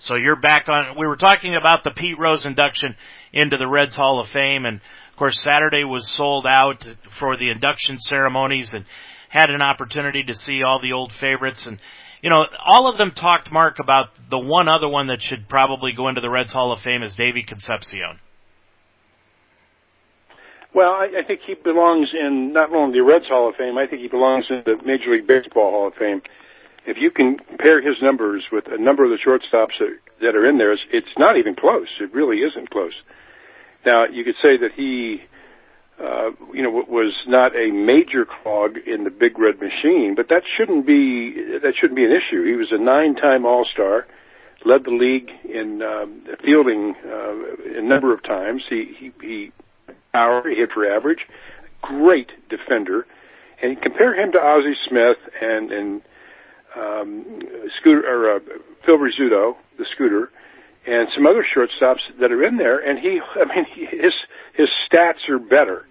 So 0.00 0.14
you're 0.14 0.36
back 0.36 0.68
on. 0.68 0.96
We 0.98 1.06
were 1.06 1.16
talking 1.16 1.56
about 1.56 1.82
the 1.82 1.90
Pete 1.90 2.18
Rose 2.18 2.46
induction 2.46 2.94
into 3.32 3.56
the 3.56 3.66
Reds 3.66 3.96
Hall 3.96 4.20
of 4.20 4.28
Fame, 4.28 4.66
and 4.66 4.76
of 4.76 5.16
course 5.16 5.40
Saturday 5.40 5.84
was 5.84 6.06
sold 6.06 6.46
out 6.48 6.86
for 7.18 7.36
the 7.36 7.50
induction 7.50 7.98
ceremonies, 7.98 8.74
and 8.74 8.84
had 9.28 9.50
an 9.50 9.62
opportunity 9.62 10.22
to 10.24 10.34
see 10.34 10.62
all 10.62 10.80
the 10.80 10.92
old 10.92 11.12
favorites 11.12 11.66
and 11.66 11.78
you 12.22 12.30
know, 12.30 12.46
all 12.64 12.90
of 12.90 12.98
them 12.98 13.12
talked, 13.12 13.52
Mark, 13.52 13.78
about 13.78 14.08
the 14.30 14.38
one 14.38 14.68
other 14.68 14.88
one 14.88 15.08
that 15.08 15.22
should 15.22 15.48
probably 15.48 15.92
go 15.92 16.08
into 16.08 16.20
the 16.20 16.30
Reds 16.30 16.52
Hall 16.52 16.72
of 16.72 16.80
Fame 16.80 17.02
is 17.02 17.14
Davey 17.14 17.42
Concepcion. 17.42 18.18
Well, 20.74 20.90
I, 20.90 21.22
I 21.22 21.26
think 21.26 21.40
he 21.46 21.54
belongs 21.54 22.08
in 22.12 22.52
not 22.52 22.74
only 22.74 22.98
the 22.98 23.04
Reds 23.04 23.26
Hall 23.28 23.48
of 23.48 23.56
Fame, 23.56 23.78
I 23.78 23.86
think 23.86 24.02
he 24.02 24.08
belongs 24.08 24.46
in 24.50 24.62
the 24.66 24.76
Major 24.84 25.12
League 25.12 25.26
Baseball 25.26 25.70
Hall 25.70 25.88
of 25.88 25.94
Fame. 25.94 26.22
If 26.86 26.96
you 27.00 27.10
can 27.10 27.38
compare 27.38 27.80
his 27.80 27.96
numbers 28.02 28.44
with 28.50 28.64
a 28.66 28.80
number 28.80 29.04
of 29.04 29.10
the 29.10 29.18
shortstops 29.18 29.78
that, 29.78 29.98
that 30.20 30.34
are 30.34 30.48
in 30.48 30.58
there, 30.58 30.72
it's, 30.72 30.82
it's 30.92 31.14
not 31.18 31.36
even 31.36 31.54
close. 31.54 31.88
It 32.00 32.12
really 32.12 32.38
isn't 32.38 32.70
close. 32.70 32.94
Now, 33.86 34.06
you 34.06 34.24
could 34.24 34.36
say 34.42 34.56
that 34.58 34.72
he 34.74 35.22
uh, 36.00 36.30
you 36.54 36.62
know, 36.62 36.70
was 36.70 37.12
not 37.26 37.56
a 37.56 37.72
major 37.72 38.24
clog 38.24 38.76
in 38.86 39.02
the 39.02 39.10
Big 39.10 39.36
Red 39.38 39.58
Machine, 39.60 40.14
but 40.14 40.28
that 40.28 40.42
shouldn't 40.56 40.86
be 40.86 41.34
that 41.60 41.74
shouldn't 41.78 41.96
be 41.96 42.04
an 42.04 42.12
issue. 42.12 42.44
He 42.44 42.54
was 42.54 42.68
a 42.70 42.78
nine-time 42.78 43.44
All-Star, 43.44 44.06
led 44.64 44.84
the 44.84 44.92
league 44.92 45.30
in 45.44 45.82
um, 45.82 46.22
fielding 46.44 46.94
uh, 47.04 47.78
a 47.78 47.82
number 47.82 48.14
of 48.14 48.22
times. 48.22 48.62
He 48.70 48.94
he, 48.96 49.12
he 49.20 49.52
power, 50.12 50.48
he 50.48 50.56
hit 50.56 50.70
for 50.72 50.86
average, 50.86 51.26
great 51.82 52.30
defender, 52.48 53.04
and 53.60 53.80
compare 53.82 54.14
him 54.14 54.30
to 54.32 54.38
Ozzie 54.38 54.78
Smith 54.88 55.18
and 55.42 55.72
and 55.72 56.02
um, 56.76 57.40
Scooter 57.80 58.06
or 58.06 58.36
uh, 58.36 58.38
Phil 58.86 58.98
Rizzuto, 58.98 59.56
the 59.78 59.86
Scooter, 59.96 60.30
and 60.86 61.08
some 61.12 61.26
other 61.26 61.44
shortstops 61.44 62.06
that 62.20 62.30
are 62.30 62.44
in 62.44 62.56
there. 62.56 62.78
And 62.78 63.00
he, 63.00 63.18
I 63.34 63.44
mean, 63.46 63.66
he, 63.74 63.84
his 63.96 64.14
his 64.54 64.68
stats 64.86 65.28
are 65.28 65.40
better 65.40 65.87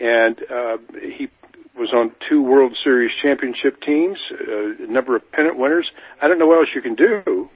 and 0.00 0.38
uh, 0.50 0.76
he 1.00 1.28
was 1.76 1.90
on 1.92 2.12
two 2.28 2.42
World 2.42 2.76
Series 2.82 3.10
championship 3.22 3.80
teams, 3.82 4.18
uh, 4.32 4.84
a 4.84 4.90
number 4.90 5.16
of 5.16 5.30
pennant 5.32 5.58
winners. 5.58 5.90
I 6.22 6.28
don't 6.28 6.38
know 6.38 6.46
what 6.46 6.58
else 6.58 6.68
you 6.74 6.82
can 6.82 6.94
do. 6.94 7.48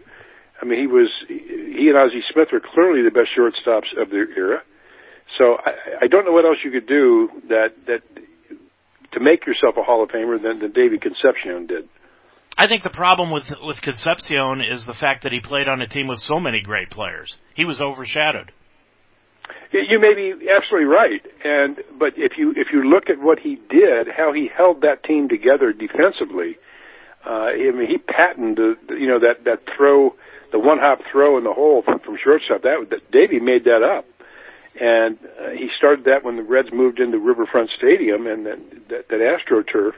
I 0.61 0.65
mean, 0.65 0.81
he 0.81 0.87
was 0.87 1.09
he 1.29 1.89
and 1.89 1.97
Ozzie 1.97 2.23
Smith 2.33 2.49
are 2.53 2.61
clearly 2.61 3.03
the 3.03 3.11
best 3.11 3.31
shortstops 3.37 3.95
of 4.01 4.11
their 4.11 4.29
era. 4.37 4.63
So 5.37 5.57
I, 5.65 6.05
I 6.05 6.07
don't 6.09 6.25
know 6.25 6.33
what 6.33 6.45
else 6.45 6.59
you 6.65 6.71
could 6.71 6.89
do 6.89 7.29
that 7.49 7.69
that 7.87 8.03
to 9.13 9.21
make 9.21 9.47
yourself 9.47 9.77
a 9.77 9.83
Hall 9.83 10.03
of 10.03 10.11
Famer 10.11 10.43
than, 10.43 10.59
than 10.59 10.73
David 10.73 11.01
Concepcion 11.01 11.67
did. 11.67 11.89
I 12.57 12.67
think 12.67 12.83
the 12.83 12.91
problem 12.91 13.31
with 13.31 13.53
with 13.63 13.81
Concepcion 13.81 14.61
is 14.69 14.85
the 14.85 14.95
fact 14.95 15.23
that 15.23 15.33
he 15.33 15.41
played 15.41 15.69
on 15.69 15.81
a 15.81 15.87
team 15.87 16.09
with 16.09 16.19
so 16.19 16.41
many 16.41 16.61
great 16.61 16.91
players. 16.91 17.37
He 17.55 17.65
was 17.65 17.81
overshadowed. 17.81 18.53
You 19.71 20.01
may 20.01 20.15
be 20.15 20.33
absolutely 20.49 20.89
right, 20.89 21.21
and 21.45 21.77
but 21.99 22.15
if 22.17 22.39
you 22.39 22.55
if 22.57 22.69
you 22.73 22.89
look 22.89 23.11
at 23.11 23.21
what 23.21 23.39
he 23.39 23.57
did, 23.69 24.09
how 24.09 24.33
he 24.33 24.49
held 24.49 24.81
that 24.81 25.05
team 25.05 25.29
together 25.29 25.75
defensively, 25.75 26.57
uh, 27.27 27.53
I 27.53 27.71
mean 27.75 27.87
he 27.87 27.99
patented 27.99 28.79
you 28.89 29.07
know 29.07 29.21
that 29.21 29.45
that 29.45 29.61
throw, 29.77 30.15
the 30.53 30.59
one 30.59 30.79
hop 30.79 31.01
throw 31.13 31.37
in 31.37 31.45
the 31.45 31.53
hole 31.53 31.83
from, 31.85 31.99
from 31.99 32.17
shortstop. 32.17 32.63
That, 32.63 32.87
that 32.89 33.11
Davey 33.13 33.41
made 33.41 33.65
that 33.65 33.85
up, 33.85 34.07
and 34.81 35.19
uh, 35.39 35.51
he 35.51 35.69
started 35.77 36.07
that 36.07 36.25
when 36.25 36.37
the 36.37 36.43
Reds 36.43 36.69
moved 36.73 36.99
into 36.99 37.19
Riverfront 37.19 37.69
Stadium 37.77 38.27
and 38.27 38.47
then 38.47 38.83
that, 38.89 39.09
that 39.09 39.21
AstroTurf. 39.21 39.93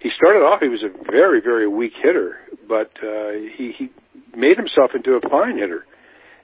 He 0.00 0.10
started 0.14 0.40
off 0.40 0.60
he 0.60 0.68
was 0.68 0.82
a 0.82 0.90
very 1.10 1.40
very 1.40 1.68
weak 1.68 1.92
hitter, 2.02 2.38
but 2.66 2.90
uh, 3.06 3.38
he 3.56 3.70
he 3.78 3.88
made 4.36 4.56
himself 4.56 4.90
into 4.96 5.12
a 5.12 5.20
fine 5.20 5.58
hitter 5.58 5.86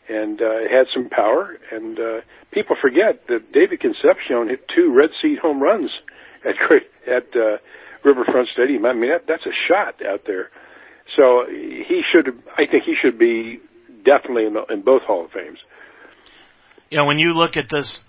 and 0.09 0.41
uh, 0.41 0.69
had 0.71 0.87
some 0.93 1.09
power. 1.09 1.57
And 1.71 1.99
uh, 1.99 2.21
people 2.53 2.77
forget 2.81 3.27
that 3.29 3.53
David 3.53 3.81
Concepcion 3.81 4.49
hit 4.49 4.65
two 4.75 4.93
red 4.95 5.11
seat 5.21 5.39
home 5.39 5.63
runs 5.63 5.91
at 6.45 6.55
at 7.07 7.25
uh, 7.37 7.59
Riverfront 8.05 8.49
Stadium. 8.53 8.85
I 8.85 8.93
mean, 8.93 9.11
that, 9.11 9.25
that's 9.27 9.47
a 9.47 9.55
shot 9.69 10.05
out 10.05 10.23
there. 10.27 10.51
So 11.17 11.45
he 11.49 12.03
should. 12.13 12.29
I 12.57 12.67
think 12.71 12.85
he 12.85 12.95
should 13.01 13.19
be 13.19 13.61
definitely 14.05 14.47
in, 14.47 14.55
the, 14.55 14.65
in 14.73 14.83
both 14.83 15.03
Hall 15.03 15.25
of 15.25 15.31
Fames. 15.33 15.59
You 16.91 16.99
know, 16.99 17.07
when 17.07 17.19
you 17.19 17.35
look 17.35 17.57
at 17.57 17.69
this 17.69 18.03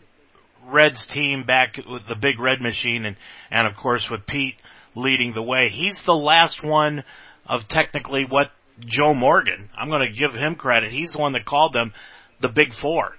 Reds 0.66 1.06
team 1.06 1.44
back 1.44 1.78
with 1.78 2.08
the 2.08 2.16
big 2.16 2.40
red 2.40 2.62
machine, 2.62 3.06
and 3.06 3.16
and 3.52 3.68
of 3.68 3.76
course 3.76 4.10
with 4.10 4.26
Pete 4.26 4.56
leading 4.96 5.34
the 5.34 5.42
way, 5.42 5.70
he's 5.70 6.04
the 6.04 6.14
last 6.14 6.64
one 6.64 7.04
of 7.46 7.68
technically 7.68 8.26
what 8.28 8.52
Joe 8.80 9.14
Morgan. 9.14 9.70
I'm 9.78 9.90
going 9.90 10.08
to 10.12 10.20
give 10.20 10.34
him 10.34 10.56
credit. 10.56 10.92
He's 10.92 11.14
the 11.14 11.20
one 11.20 11.34
that 11.34 11.46
called 11.46 11.74
them 11.74 11.94
the 12.42 12.50
Big 12.50 12.74
Four. 12.74 13.16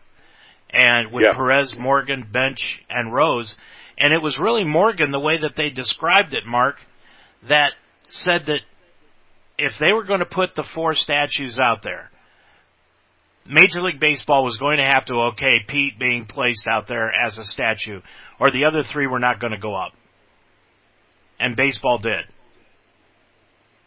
And 0.70 1.12
with 1.12 1.24
yeah. 1.24 1.36
Perez, 1.36 1.76
Morgan, 1.76 2.26
Bench, 2.30 2.82
and 2.90 3.12
Rose. 3.12 3.56
And 3.96 4.12
it 4.12 4.22
was 4.22 4.38
really 4.38 4.64
Morgan, 4.64 5.12
the 5.12 5.20
way 5.20 5.38
that 5.38 5.54
they 5.56 5.70
described 5.70 6.34
it, 6.34 6.44
Mark, 6.46 6.76
that 7.48 7.72
said 8.08 8.46
that 8.46 8.60
if 9.56 9.78
they 9.78 9.92
were 9.92 10.04
going 10.04 10.20
to 10.20 10.26
put 10.26 10.54
the 10.56 10.64
four 10.64 10.94
statues 10.94 11.60
out 11.60 11.82
there, 11.82 12.10
Major 13.46 13.82
League 13.82 14.00
Baseball 14.00 14.42
was 14.42 14.56
going 14.56 14.78
to 14.78 14.84
have 14.84 15.04
to 15.06 15.14
okay 15.32 15.60
Pete 15.66 15.98
being 15.98 16.24
placed 16.24 16.66
out 16.66 16.86
there 16.86 17.12
as 17.12 17.38
a 17.38 17.44
statue, 17.44 18.00
or 18.40 18.50
the 18.50 18.64
other 18.64 18.82
three 18.82 19.06
were 19.06 19.18
not 19.18 19.38
going 19.38 19.52
to 19.52 19.58
go 19.58 19.74
up. 19.74 19.92
And 21.38 21.54
baseball 21.54 21.98
did 21.98 22.24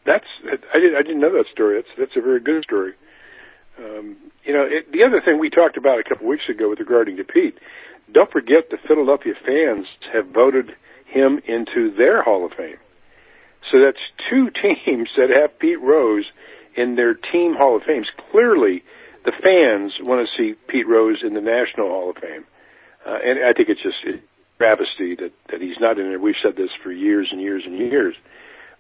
that's 0.07 0.25
I 0.73 0.79
didn't 0.79 0.95
I 0.95 1.03
didn't 1.03 1.19
know 1.19 1.33
that 1.33 1.45
story. 1.51 1.75
That's 1.75 1.93
that's 1.99 2.17
a 2.17 2.21
very 2.21 2.39
good 2.39 2.63
story. 2.63 2.93
Um, 3.77 4.15
you 4.43 4.53
know, 4.53 4.63
it, 4.63 4.91
the 4.91 5.03
other 5.03 5.21
thing 5.23 5.37
we 5.37 5.51
talked 5.51 5.77
about 5.77 5.99
a 5.99 6.03
couple 6.03 6.25
weeks 6.25 6.49
ago 6.49 6.69
with 6.69 6.79
regarding 6.79 7.17
to 7.17 7.23
Pete, 7.23 7.59
don't 8.11 8.31
forget 8.31 8.71
the 8.71 8.77
Philadelphia 8.87 9.33
fans 9.45 9.85
have 10.11 10.27
voted 10.27 10.71
him 11.05 11.39
into 11.45 11.93
their 11.95 12.23
Hall 12.23 12.45
of 12.45 12.53
Fame. 12.57 12.79
So 13.69 13.77
that's 13.83 14.01
two 14.31 14.49
teams 14.63 15.09
that 15.17 15.29
have 15.29 15.59
Pete 15.59 15.81
Rose 15.81 16.25
in 16.75 16.95
their 16.95 17.13
team 17.13 17.53
Hall 17.53 17.75
of 17.75 17.83
Fames. 17.83 18.07
Clearly, 18.31 18.83
the 19.25 19.33
fans 19.35 19.93
want 20.01 20.25
to 20.25 20.31
see 20.37 20.55
Pete 20.69 20.87
Rose 20.87 21.19
in 21.21 21.33
the 21.33 21.41
National 21.41 21.89
Hall 21.89 22.09
of 22.09 22.15
Fame, 22.15 22.45
uh, 23.05 23.19
and 23.23 23.43
I 23.45 23.51
think 23.51 23.67
it's 23.67 23.83
just 23.83 23.99
a 24.07 24.23
travesty 24.57 25.15
that 25.15 25.33
that 25.51 25.61
he's 25.61 25.79
not 25.79 25.99
in 25.99 26.07
there. 26.09 26.19
We've 26.19 26.39
said 26.41 26.55
this 26.55 26.71
for 26.81 26.91
years 26.91 27.27
and 27.31 27.41
years 27.41 27.63
and 27.65 27.77
years. 27.77 28.15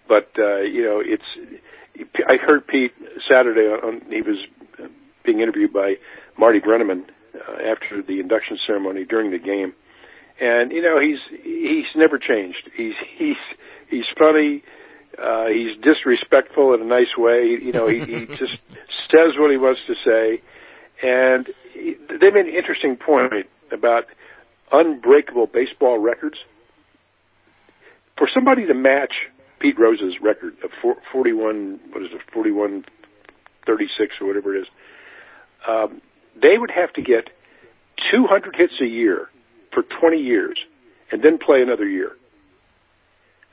But 0.07 0.31
uh, 0.37 0.61
you 0.61 0.83
know, 0.83 1.01
it's. 1.03 1.23
I 2.27 2.37
heard 2.37 2.67
Pete 2.67 2.93
Saturday 3.27 3.67
on. 3.67 4.01
He 4.09 4.21
was 4.21 4.37
being 5.25 5.41
interviewed 5.41 5.73
by 5.73 5.95
Marty 6.37 6.59
Brennaman 6.59 7.05
uh, 7.35 7.71
after 7.71 8.01
the 8.01 8.19
induction 8.19 8.57
ceremony 8.65 9.05
during 9.05 9.31
the 9.31 9.39
game, 9.39 9.73
and 10.39 10.71
you 10.71 10.81
know 10.81 10.99
he's 10.99 11.19
he's 11.43 11.85
never 11.95 12.17
changed. 12.17 12.69
He's 12.75 12.93
he's 13.17 13.37
he's 13.89 14.05
funny. 14.17 14.63
Uh, 15.17 15.47
he's 15.47 15.75
disrespectful 15.81 16.73
in 16.75 16.81
a 16.81 16.85
nice 16.85 17.17
way. 17.17 17.57
You 17.59 17.71
know, 17.71 17.87
he, 17.87 17.99
he 17.99 18.25
just 18.37 18.57
says 19.09 19.33
what 19.37 19.49
he 19.49 19.57
wants 19.57 19.81
to 19.87 19.95
say, 20.05 20.41
and 21.01 21.47
he, 21.73 21.95
they 22.07 22.29
made 22.29 22.45
an 22.45 22.53
interesting 22.55 22.97
point 22.97 23.47
about 23.71 24.05
unbreakable 24.71 25.47
baseball 25.47 25.97
records. 25.97 26.37
For 28.17 28.27
somebody 28.33 28.65
to 28.65 28.73
match 28.73 29.13
Pete 29.59 29.79
Rose's 29.79 30.15
record 30.21 30.53
of 30.63 30.71
41, 31.11 31.79
what 31.91 32.03
is 32.03 32.09
it, 32.13 32.21
41, 32.33 32.85
36 33.65 34.15
or 34.21 34.27
whatever 34.27 34.55
it 34.55 34.61
is, 34.61 34.67
um, 35.67 36.01
they 36.41 36.57
would 36.57 36.71
have 36.71 36.93
to 36.93 37.01
get 37.01 37.29
200 38.11 38.55
hits 38.55 38.73
a 38.81 38.85
year 38.85 39.29
for 39.73 39.83
20 39.99 40.17
years 40.17 40.57
and 41.11 41.23
then 41.23 41.37
play 41.37 41.61
another 41.61 41.87
year. 41.87 42.11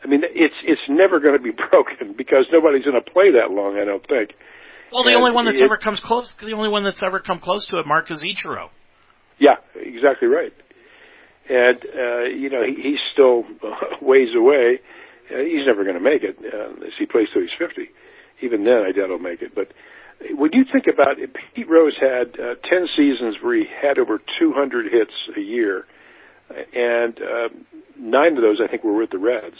I 0.04 0.06
mean, 0.06 0.20
it's 0.22 0.54
it's 0.64 0.82
never 0.88 1.18
going 1.18 1.36
to 1.36 1.42
be 1.42 1.50
broken 1.70 2.14
because 2.16 2.44
nobody's 2.52 2.84
going 2.84 3.00
to 3.02 3.10
play 3.10 3.32
that 3.32 3.50
long. 3.50 3.78
I 3.80 3.84
don't 3.84 4.06
think. 4.06 4.34
Well, 4.92 5.02
the 5.02 5.10
and 5.10 5.18
only 5.18 5.32
one 5.32 5.46
that's 5.46 5.60
it, 5.60 5.64
ever 5.64 5.78
comes 5.78 5.98
close, 5.98 6.32
the 6.34 6.52
only 6.52 6.68
one 6.68 6.84
that's 6.84 7.02
ever 7.02 7.20
come 7.20 7.40
close 7.40 7.64
to 7.66 7.78
it, 7.78 7.86
Mark, 7.86 8.10
is 8.10 8.22
Ichiro. 8.22 8.68
Yeah, 9.40 9.56
exactly 9.74 10.28
right. 10.28 10.52
And 11.48 11.78
uh, 11.78 12.24
you 12.36 12.50
know, 12.50 12.62
he, 12.62 12.82
he's 12.82 13.00
still 13.12 13.44
ways 14.02 14.28
away 14.36 14.80
he's 15.28 15.66
never 15.66 15.84
going 15.84 15.96
to 15.96 16.04
make 16.04 16.22
it 16.22 16.36
uh, 16.38 16.86
as 16.86 16.92
he 16.98 17.06
plays 17.06 17.28
till 17.32 17.42
he's 17.42 17.50
50. 17.58 17.88
Even 18.42 18.64
then, 18.64 18.84
I 18.86 18.92
doubt 18.92 19.08
he'll 19.08 19.18
make 19.18 19.42
it. 19.42 19.54
But 19.54 19.72
when 20.36 20.52
you 20.52 20.64
think 20.70 20.86
about 20.92 21.18
it, 21.18 21.34
Pete 21.54 21.68
Rose 21.68 21.96
had 22.00 22.38
uh, 22.38 22.54
10 22.68 22.88
seasons 22.96 23.36
where 23.42 23.56
he 23.56 23.64
had 23.66 23.98
over 23.98 24.20
200 24.38 24.92
hits 24.92 25.12
a 25.36 25.40
year, 25.40 25.86
and 26.74 27.18
uh, 27.18 27.48
nine 27.98 28.36
of 28.36 28.42
those 28.42 28.60
I 28.62 28.68
think 28.68 28.84
were 28.84 28.96
with 28.96 29.10
the 29.10 29.18
Reds, 29.18 29.56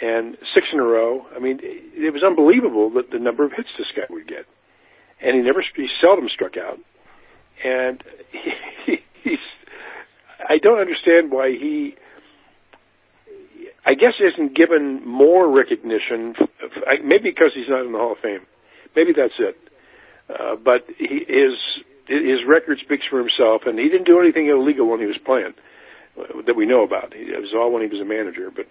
and 0.00 0.36
six 0.54 0.66
in 0.72 0.78
a 0.78 0.84
row. 0.84 1.26
I 1.34 1.38
mean, 1.38 1.58
it 1.62 2.12
was 2.12 2.22
unbelievable 2.22 2.90
that 2.90 3.10
the 3.10 3.18
number 3.18 3.44
of 3.44 3.52
hits 3.52 3.68
this 3.78 3.86
guy 3.96 4.04
would 4.10 4.28
get, 4.28 4.44
and 5.22 5.36
he 5.36 5.42
never, 5.42 5.64
he 5.74 5.88
seldom 6.00 6.28
struck 6.28 6.56
out, 6.56 6.78
and 7.64 8.02
he, 8.32 8.50
he, 8.86 8.96
he's. 9.22 9.38
I 10.48 10.58
don't 10.58 10.78
understand 10.78 11.32
why 11.32 11.50
he 11.50 11.96
I 13.86 13.94
guess 13.94 14.14
isn't 14.20 14.56
given 14.56 15.06
more 15.06 15.48
recognition, 15.48 16.34
maybe 17.04 17.30
because 17.30 17.52
he's 17.54 17.68
not 17.68 17.86
in 17.86 17.92
the 17.92 17.98
Hall 17.98 18.12
of 18.12 18.18
Fame. 18.18 18.40
Maybe 18.96 19.12
that's 19.16 19.38
it. 19.38 19.56
Uh, 20.28 20.56
but 20.56 20.84
he, 20.98 21.24
his 21.28 21.54
his 22.08 22.40
record 22.46 22.78
speaks 22.84 23.04
for 23.08 23.18
himself, 23.18 23.62
and 23.66 23.78
he 23.78 23.88
didn't 23.88 24.06
do 24.06 24.20
anything 24.20 24.48
illegal 24.48 24.88
when 24.88 25.00
he 25.00 25.06
was 25.06 25.18
playing 25.24 25.54
uh, 26.18 26.42
that 26.46 26.54
we 26.56 26.66
know 26.66 26.82
about. 26.82 27.12
It 27.14 27.40
was 27.40 27.52
all 27.54 27.72
when 27.72 27.82
he 27.82 27.88
was 27.88 28.00
a 28.00 28.04
manager. 28.04 28.50
But 28.50 28.66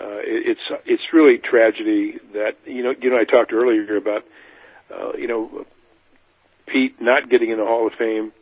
uh, 0.00 0.20
it, 0.24 0.56
it's 0.56 0.82
it's 0.86 1.02
really 1.12 1.36
tragedy 1.38 2.18
that 2.32 2.56
you 2.64 2.82
know 2.82 2.94
you 3.00 3.10
know 3.10 3.18
I 3.18 3.24
talked 3.24 3.52
earlier 3.52 3.96
about 3.96 4.24
uh, 4.90 5.12
you 5.18 5.28
know 5.28 5.66
Pete 6.66 7.00
not 7.02 7.28
getting 7.28 7.50
in 7.50 7.58
the 7.58 7.64
Hall 7.66 7.86
of 7.86 7.92
Fame, 7.98 8.32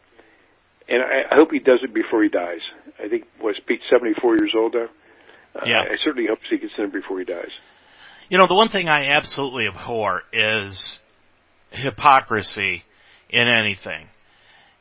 and 0.88 1.02
I, 1.02 1.33
I 1.33 1.35
hope 1.35 1.50
he 1.50 1.59
does 1.59 1.81
it 1.83 1.93
before 1.93 2.23
he 2.23 2.29
dies. 2.29 2.61
I 3.02 3.09
think 3.09 3.25
was 3.43 3.57
Pete 3.67 3.81
seventy 3.91 4.14
four 4.14 4.37
years 4.37 4.52
old 4.57 4.75
now. 4.75 4.87
Uh, 5.54 5.61
yeah. 5.66 5.80
I, 5.80 5.92
I 5.92 5.97
certainly 6.04 6.28
hope 6.28 6.38
he 6.49 6.59
gets 6.59 6.73
in 6.78 6.90
before 6.90 7.18
he 7.18 7.25
dies. 7.25 7.50
You 8.28 8.38
know, 8.38 8.47
the 8.47 8.54
one 8.54 8.71
thing 8.71 8.88
I 8.88 9.09
absolutely 9.09 9.66
abhor 9.66 10.23
is 10.32 10.99
hypocrisy 11.71 12.85
in 13.28 13.49
anything. 13.49 14.09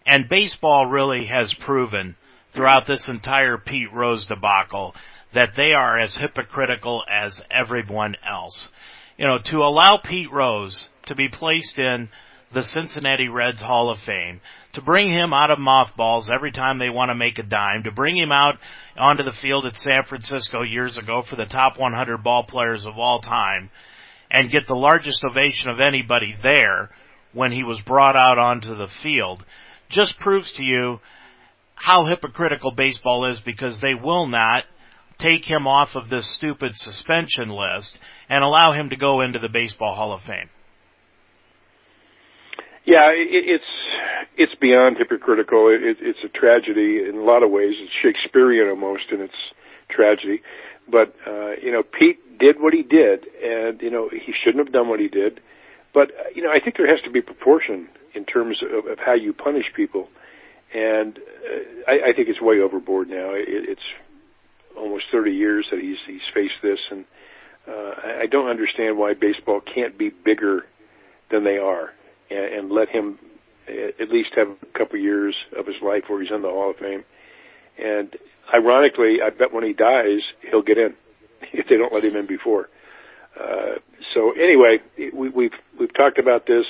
And 0.05 0.29
baseball 0.29 0.85
really 0.85 1.25
has 1.25 1.53
proven 1.53 2.15
throughout 2.53 2.85
this 2.85 3.07
entire 3.07 3.57
Pete 3.57 3.91
Rose 3.93 4.25
debacle 4.25 4.95
that 5.33 5.55
they 5.55 5.73
are 5.73 5.97
as 5.97 6.15
hypocritical 6.15 7.03
as 7.09 7.41
everyone 7.49 8.15
else. 8.27 8.71
You 9.17 9.27
know, 9.27 9.37
to 9.37 9.57
allow 9.59 9.97
Pete 9.97 10.31
Rose 10.31 10.89
to 11.05 11.15
be 11.15 11.29
placed 11.29 11.79
in 11.79 12.09
the 12.53 12.63
Cincinnati 12.63 13.29
Reds 13.29 13.61
Hall 13.61 13.89
of 13.89 13.99
Fame, 13.99 14.41
to 14.73 14.81
bring 14.81 15.09
him 15.09 15.33
out 15.33 15.51
of 15.51 15.59
mothballs 15.59 16.29
every 16.29 16.51
time 16.51 16.79
they 16.79 16.89
want 16.89 17.09
to 17.09 17.15
make 17.15 17.39
a 17.39 17.43
dime, 17.43 17.83
to 17.83 17.91
bring 17.91 18.17
him 18.17 18.31
out 18.31 18.55
onto 18.97 19.23
the 19.23 19.31
field 19.31 19.65
at 19.65 19.79
San 19.79 20.03
Francisco 20.07 20.61
years 20.61 20.97
ago 20.97 21.21
for 21.21 21.35
the 21.35 21.45
top 21.45 21.77
100 21.77 22.23
ball 22.23 22.43
players 22.43 22.85
of 22.85 22.97
all 22.97 23.19
time, 23.19 23.69
and 24.29 24.51
get 24.51 24.67
the 24.67 24.75
largest 24.75 25.23
ovation 25.23 25.69
of 25.69 25.79
anybody 25.79 26.35
there 26.41 26.89
when 27.33 27.51
he 27.51 27.63
was 27.63 27.81
brought 27.81 28.15
out 28.15 28.37
onto 28.37 28.75
the 28.75 28.87
field, 28.87 29.43
just 29.89 30.17
proves 30.19 30.51
to 30.53 30.63
you 30.63 30.99
how 31.75 32.05
hypocritical 32.05 32.71
baseball 32.71 33.25
is 33.25 33.39
because 33.39 33.79
they 33.79 33.93
will 33.93 34.27
not 34.27 34.63
take 35.17 35.45
him 35.45 35.67
off 35.67 35.95
of 35.95 36.09
this 36.09 36.27
stupid 36.27 36.75
suspension 36.75 37.49
list 37.49 37.97
and 38.29 38.43
allow 38.43 38.73
him 38.73 38.89
to 38.89 38.95
go 38.95 39.21
into 39.21 39.39
the 39.39 39.49
Baseball 39.49 39.95
Hall 39.95 40.13
of 40.13 40.21
Fame. 40.21 40.49
Yeah, 42.85 43.11
it, 43.11 43.27
it's 43.29 43.71
it's 44.38 44.55
beyond 44.59 44.97
hypocritical. 44.97 45.69
It, 45.69 45.83
it, 45.83 45.97
it's 46.01 46.19
a 46.23 46.29
tragedy 46.29 47.01
in 47.07 47.15
a 47.15 47.23
lot 47.23 47.43
of 47.43 47.51
ways. 47.51 47.73
It's 47.77 47.91
Shakespearean 48.01 48.69
almost 48.69 49.11
in 49.11 49.21
its 49.21 49.35
tragedy. 49.89 50.41
But 50.89 51.13
uh, 51.27 51.51
you 51.61 51.71
know, 51.71 51.83
Pete 51.83 52.39
did 52.39 52.59
what 52.59 52.73
he 52.73 52.81
did, 52.83 53.25
and 53.43 53.81
you 53.81 53.91
know 53.91 54.09
he 54.09 54.33
shouldn't 54.43 54.65
have 54.65 54.73
done 54.73 54.89
what 54.89 55.00
he 55.00 55.07
did. 55.07 55.39
But 55.93 56.11
uh, 56.11 56.29
you 56.33 56.41
know, 56.43 56.50
I 56.51 56.59
think 56.59 56.77
there 56.77 56.89
has 56.89 57.01
to 57.05 57.11
be 57.11 57.21
proportion 57.21 57.88
in 58.13 58.25
terms 58.25 58.61
of, 58.63 58.91
of 58.91 59.00
how 59.00 59.13
you 59.13 59.33
punish 59.33 59.65
people, 59.75 60.09
and 60.73 61.17
uh, 61.17 61.91
I, 61.91 62.09
I 62.09 62.13
think 62.15 62.29
it's 62.29 62.41
way 62.41 62.59
overboard 62.59 63.09
now. 63.09 63.31
It, 63.33 63.45
it's 63.47 63.81
almost 64.77 65.05
30 65.11 65.31
years 65.31 65.67
that 65.71 65.79
he's 65.79 65.97
he's 66.07 66.25
faced 66.33 66.61
this, 66.63 66.79
and 66.89 67.05
uh, 67.67 67.93
I 68.21 68.25
don't 68.25 68.50
understand 68.50 68.97
why 68.97 69.13
baseball 69.13 69.61
can't 69.61 69.97
be 69.97 70.09
bigger 70.09 70.65
than 71.29 71.43
they 71.43 71.57
are, 71.57 71.91
and, 72.31 72.53
and 72.53 72.71
let 72.71 72.89
him 72.89 73.19
at 73.67 74.09
least 74.09 74.29
have 74.35 74.47
a 74.47 74.77
couple 74.77 75.00
years 75.00 75.35
of 75.57 75.65
his 75.65 75.75
life 75.81 76.03
where 76.07 76.21
he's 76.21 76.31
in 76.31 76.41
the 76.41 76.50
Hall 76.50 76.71
of 76.71 76.77
Fame. 76.77 77.03
And 77.77 78.15
ironically, 78.53 79.17
I 79.23 79.29
bet 79.29 79.53
when 79.53 79.63
he 79.63 79.73
dies, 79.73 80.21
he'll 80.50 80.61
get 80.61 80.77
in 80.77 80.95
if 81.53 81.67
they 81.67 81.77
don't 81.77 81.93
let 81.93 82.03
him 82.03 82.15
in 82.15 82.27
before. 82.27 82.69
Uh, 83.39 83.79
so 84.13 84.31
anyway, 84.31 84.79
we, 85.13 85.29
we've 85.29 85.53
we've 85.79 85.93
talked 85.93 86.19
about 86.19 86.47
this. 86.47 86.65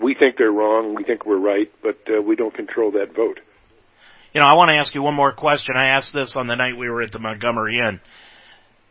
We 0.00 0.14
think 0.14 0.36
they're 0.38 0.52
wrong. 0.52 0.94
We 0.94 1.04
think 1.04 1.26
we're 1.26 1.38
right, 1.38 1.70
but 1.82 1.98
uh, 2.08 2.22
we 2.22 2.36
don't 2.36 2.54
control 2.54 2.92
that 2.92 3.14
vote. 3.14 3.40
You 4.32 4.40
know, 4.40 4.46
I 4.46 4.54
want 4.54 4.70
to 4.70 4.76
ask 4.76 4.94
you 4.94 5.02
one 5.02 5.14
more 5.14 5.32
question. 5.32 5.76
I 5.76 5.88
asked 5.88 6.12
this 6.12 6.36
on 6.36 6.46
the 6.46 6.54
night 6.54 6.76
we 6.76 6.88
were 6.88 7.02
at 7.02 7.12
the 7.12 7.18
Montgomery 7.18 7.78
Inn, 7.78 8.00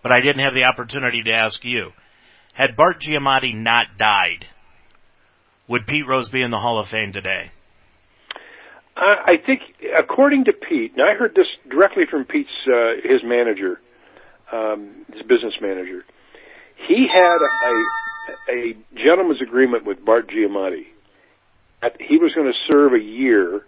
but 0.04 0.12
I 0.12 0.20
didn't 0.20 0.40
have 0.40 0.54
the 0.54 0.66
opportunity 0.66 1.24
to 1.24 1.32
ask 1.32 1.64
you. 1.64 1.92
Had 2.54 2.76
Bart 2.76 3.02
Giamatti 3.02 3.56
not 3.56 3.98
died, 3.98 4.46
would 5.68 5.88
Pete 5.88 6.08
Rose 6.08 6.30
be 6.30 6.42
in 6.42 6.52
the 6.52 6.60
Hall 6.60 6.80
of 6.80 6.88
Fame 6.88 7.12
today? 7.12 7.52
Uh, 8.96 9.16
I 9.26 9.38
think, 9.46 9.62
according 9.98 10.46
to 10.46 10.54
Pete, 10.54 10.94
and 10.94 11.02
I 11.08 11.14
heard 11.14 11.36
this 11.36 11.48
directly 11.70 12.06
from 12.10 12.26
Pete's 12.26 12.50
uh, 12.68 12.94
his 13.04 13.22
manager, 13.24 13.80
um, 14.52 15.06
his 15.14 15.22
business 15.22 15.54
manager. 15.62 16.04
He 16.88 17.08
had 17.08 17.38
a, 17.66 18.52
a 18.52 18.78
gentleman's 18.96 19.42
agreement 19.42 19.86
with 19.86 20.04
Bart 20.04 20.30
Giamatti. 20.30 20.88
That 21.82 21.96
he 22.02 22.18
was 22.18 22.34
going 22.34 22.52
to 22.52 22.58
serve 22.72 22.94
a 22.94 23.00
year, 23.00 23.62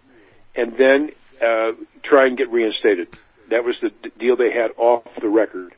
and 0.56 0.74
then 0.78 1.12
uh, 1.42 1.74
try 2.04 2.26
and 2.26 2.36
get 2.38 2.50
reinstated. 2.50 3.08
That 3.52 3.64
was 3.64 3.76
the 3.82 3.92
deal 4.20 4.36
they 4.36 4.52
had 4.52 4.72
off 4.78 5.04
the 5.22 5.30
record. 5.30 5.76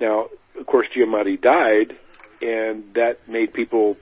Now, 0.00 0.28
of 0.58 0.66
course, 0.66 0.86
Giamatti 0.94 1.40
died, 1.40 1.96
and 2.42 2.94
that 2.94 3.26
made 3.26 3.54
people, 3.54 3.96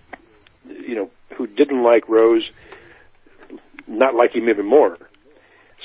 you 0.66 0.94
know, 0.94 1.10
who 1.36 1.46
didn't 1.46 1.82
like 1.82 2.08
Rose 2.08 2.48
not 3.90 4.14
like 4.14 4.34
him 4.34 4.48
even 4.48 4.66
more. 4.66 4.96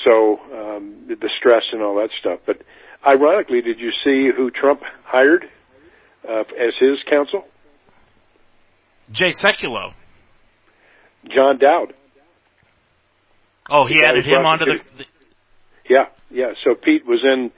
So 0.04 0.40
um, 0.54 1.06
the 1.08 1.30
stress 1.40 1.64
and 1.72 1.82
all 1.82 1.96
that 1.96 2.10
stuff. 2.20 2.40
But 2.46 2.62
ironically, 3.06 3.62
did 3.62 3.80
you 3.80 3.92
see 4.04 4.30
who 4.36 4.52
Trump 4.52 4.82
hired 5.04 5.46
uh, 6.28 6.42
as 6.42 6.74
his 6.80 7.00
counsel? 7.10 7.44
Jay 9.12 9.32
Sekulow. 9.32 9.94
John 11.34 11.58
Dowd. 11.58 11.94
Oh, 13.70 13.88
he 13.88 14.04
added 14.06 14.26
him 14.26 14.46
onto 14.46 14.66
the, 14.66 14.78
the. 14.98 15.06
Yeah, 15.90 16.06
yeah. 16.30 16.54
So 16.64 16.76
Pete 16.76 17.06
was 17.06 17.24
in. 17.24 17.52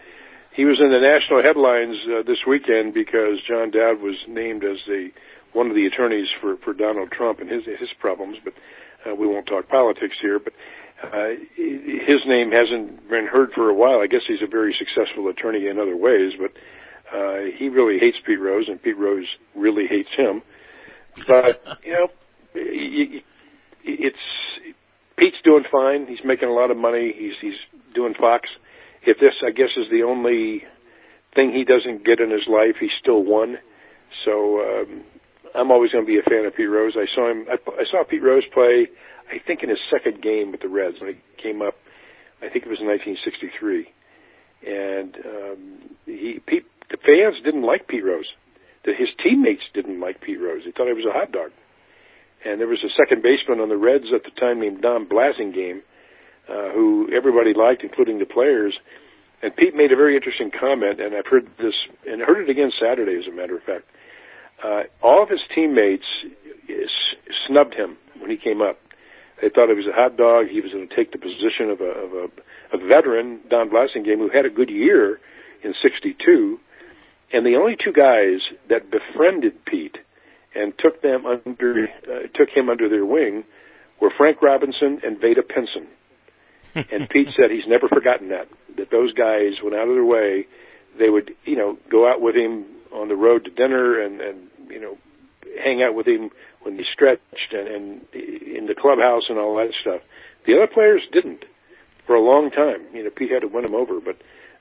He 0.55 0.65
was 0.65 0.79
in 0.81 0.89
the 0.89 0.99
national 0.99 1.43
headlines 1.43 1.97
uh, 2.07 2.23
this 2.25 2.39
weekend 2.47 2.93
because 2.93 3.39
John 3.47 3.71
Dowd 3.71 4.01
was 4.01 4.15
named 4.27 4.63
as 4.63 4.77
the 4.87 5.09
one 5.57 5.69
of 5.69 5.75
the 5.75 5.87
attorneys 5.87 6.27
for 6.39 6.55
for 6.63 6.73
Donald 6.73 7.11
Trump 7.11 7.39
and 7.39 7.49
his 7.49 7.65
his 7.65 7.89
problems. 7.99 8.37
But 8.43 8.53
uh, 9.05 9.15
we 9.15 9.25
won't 9.25 9.47
talk 9.47 9.67
politics 9.67 10.15
here. 10.21 10.37
But 10.39 10.53
uh, 11.03 11.29
his 11.57 12.21
name 12.27 12.51
hasn't 12.51 13.09
been 13.09 13.25
heard 13.25 13.51
for 13.53 13.69
a 13.69 13.73
while. 13.73 13.99
I 13.99 14.07
guess 14.07 14.21
he's 14.27 14.43
a 14.43 14.47
very 14.49 14.75
successful 14.77 15.27
attorney 15.29 15.67
in 15.67 15.79
other 15.79 15.97
ways, 15.97 16.33
but 16.39 16.51
uh, 17.11 17.49
he 17.57 17.69
really 17.69 17.99
hates 17.99 18.17
Pete 18.25 18.39
Rose, 18.39 18.65
and 18.67 18.81
Pete 18.81 18.97
Rose 18.97 19.27
really 19.55 19.87
hates 19.87 20.09
him. 20.15 20.43
But 21.27 21.61
you 21.83 21.93
know, 21.93 22.07
it's 22.53 24.25
Pete's 25.17 25.41
doing 25.43 25.63
fine. 25.71 26.05
He's 26.05 26.23
making 26.23 26.49
a 26.49 26.53
lot 26.53 26.69
of 26.69 26.77
money. 26.77 27.13
He's 27.17 27.33
he's 27.41 27.59
doing 27.95 28.13
Fox. 28.13 28.47
If 29.03 29.17
this, 29.19 29.33
I 29.45 29.51
guess, 29.51 29.73
is 29.77 29.89
the 29.89 30.03
only 30.03 30.63
thing 31.33 31.51
he 31.51 31.63
doesn't 31.63 32.05
get 32.05 32.19
in 32.19 32.29
his 32.29 32.47
life, 32.47 32.75
he 32.79 32.89
still 33.01 33.23
won. 33.23 33.57
So 34.25 34.59
um, 34.59 35.03
I'm 35.55 35.71
always 35.71 35.91
going 35.91 36.05
to 36.05 36.07
be 36.07 36.19
a 36.19 36.29
fan 36.29 36.45
of 36.45 36.55
Pete 36.55 36.69
Rose. 36.69 36.93
I 36.95 37.05
saw 37.13 37.29
him. 37.29 37.45
I, 37.49 37.57
I 37.71 37.83
saw 37.89 38.03
Pete 38.03 38.23
Rose 38.23 38.43
play. 38.53 38.87
I 39.29 39.39
think 39.45 39.63
in 39.63 39.69
his 39.69 39.79
second 39.91 40.21
game 40.21 40.51
with 40.51 40.61
the 40.61 40.69
Reds 40.69 40.97
when 40.99 41.15
he 41.15 41.41
came 41.41 41.61
up. 41.61 41.75
I 42.41 42.49
think 42.49 42.65
it 42.65 42.69
was 42.69 42.79
in 42.79 42.85
1963, 42.85 43.89
and 44.61 45.15
um, 45.25 45.95
he 46.05 46.39
Pete, 46.45 46.65
the 46.89 46.97
fans 46.97 47.43
didn't 47.43 47.63
like 47.63 47.87
Pete 47.87 48.05
Rose. 48.05 48.29
That 48.85 48.95
his 48.95 49.09
teammates 49.21 49.63
didn't 49.73 49.99
like 49.99 50.21
Pete 50.21 50.39
Rose. 50.39 50.61
They 50.63 50.71
thought 50.71 50.87
he 50.87 50.93
was 50.93 51.09
a 51.09 51.11
hot 51.11 51.31
dog. 51.31 51.51
And 52.45 52.61
there 52.61 52.67
was 52.67 52.83
a 52.85 52.93
second 52.95 53.23
baseman 53.23 53.59
on 53.59 53.69
the 53.69 53.75
Reds 53.75 54.13
at 54.13 54.23
the 54.23 54.31
time 54.39 54.61
named 54.61 54.81
Don 54.81 55.09
Blasingame, 55.09 55.81
uh, 56.47 56.71
who 56.71 57.09
everybody 57.11 57.53
liked, 57.53 57.83
including 57.83 58.19
the 58.19 58.25
players. 58.25 58.77
And 59.41 59.55
Pete 59.55 59.75
made 59.75 59.91
a 59.91 59.95
very 59.95 60.15
interesting 60.15 60.51
comment, 60.51 61.01
and 61.01 61.15
I've 61.15 61.27
heard 61.27 61.47
this, 61.57 61.75
and 62.07 62.21
heard 62.21 62.47
it 62.47 62.49
again 62.49 62.71
Saturday, 62.79 63.17
as 63.17 63.27
a 63.27 63.35
matter 63.35 63.57
of 63.57 63.63
fact. 63.63 63.85
Uh, 64.63 64.83
all 65.03 65.21
of 65.21 65.29
his 65.29 65.41
teammates 65.53 66.05
snubbed 67.47 67.73
him 67.73 67.97
when 68.19 68.29
he 68.29 68.37
came 68.37 68.61
up. 68.61 68.79
They 69.41 69.49
thought 69.49 69.69
he 69.69 69.75
was 69.75 69.85
a 69.87 69.93
hot 69.93 70.17
dog. 70.17 70.47
He 70.47 70.61
was 70.61 70.71
going 70.71 70.87
to 70.87 70.95
take 70.95 71.11
the 71.11 71.19
position 71.19 71.69
of 71.69 71.81
a, 71.81 71.91
of 71.91 72.11
a, 72.13 72.75
a 72.75 72.87
veteran, 72.87 73.39
Don 73.49 73.69
Blasingame, 73.69 74.17
who 74.17 74.29
had 74.33 74.45
a 74.45 74.49
good 74.49 74.69
year 74.69 75.19
in 75.63 75.73
'62. 75.81 76.59
And 77.31 77.45
the 77.45 77.55
only 77.55 77.75
two 77.75 77.91
guys 77.91 78.39
that 78.69 78.89
befriended 78.89 79.63
Pete 79.65 79.97
and 80.55 80.73
took 80.79 81.01
them 81.01 81.25
under, 81.25 81.87
uh, 82.09 82.27
took 82.33 82.49
him 82.49 82.69
under 82.69 82.89
their 82.89 83.05
wing, 83.05 83.43
were 84.01 84.11
Frank 84.17 84.41
Robinson 84.41 85.01
and 85.03 85.19
Vada 85.19 85.43
Pinson. 85.43 85.87
and 86.91 87.09
Pete 87.09 87.27
said 87.35 87.51
he's 87.51 87.67
never 87.67 87.87
forgotten 87.87 88.29
that. 88.29 88.47
That 88.77 88.89
those 88.89 89.13
guys 89.13 89.61
went 89.61 89.75
out 89.75 89.87
of 89.87 89.95
their 89.95 90.05
way. 90.05 90.47
They 90.97 91.09
would, 91.09 91.31
you 91.45 91.57
know, 91.57 91.77
go 91.91 92.09
out 92.09 92.21
with 92.21 92.35
him 92.35 92.65
on 92.93 93.07
the 93.07 93.15
road 93.15 93.45
to 93.45 93.51
dinner 93.51 94.01
and 94.01 94.21
and 94.21 94.47
you 94.69 94.79
know 94.79 94.97
hang 95.63 95.81
out 95.81 95.95
with 95.95 96.07
him 96.07 96.29
when 96.61 96.75
he 96.75 96.83
stretched 96.91 97.51
and, 97.51 97.67
and 97.67 98.01
in 98.13 98.65
the 98.67 98.75
clubhouse 98.75 99.23
and 99.29 99.37
all 99.37 99.55
that 99.55 99.73
stuff. 99.81 100.01
The 100.45 100.53
other 100.53 100.67
players 100.67 101.01
didn't 101.11 101.43
for 102.05 102.15
a 102.15 102.21
long 102.21 102.51
time. 102.51 102.87
You 102.93 103.03
know, 103.03 103.09
Pete 103.15 103.31
had 103.31 103.41
to 103.41 103.47
win 103.47 103.65
them 103.65 103.75
over, 103.75 103.99
but 103.99 104.17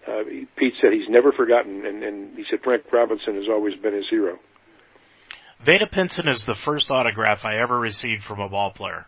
uh, 0.07 0.25
Pete 0.57 0.75
said 0.81 0.93
he's 0.93 1.09
never 1.09 1.33
forgotten, 1.33 1.85
and, 1.87 2.03
and 2.03 2.37
he 2.37 2.45
said 2.51 2.61
Frank 2.63 2.83
Robinson 2.93 3.35
has 3.35 3.45
always 3.49 3.75
been 3.75 3.95
his 3.95 4.07
hero. 4.11 4.39
Vada 5.65 5.87
Pinson 5.87 6.29
is 6.29 6.45
the 6.45 6.55
first 6.55 6.91
autograph 6.91 7.45
I 7.45 7.59
ever 7.63 7.79
received 7.79 8.23
from 8.25 8.41
a 8.41 8.49
ball 8.49 8.71
player 8.71 9.07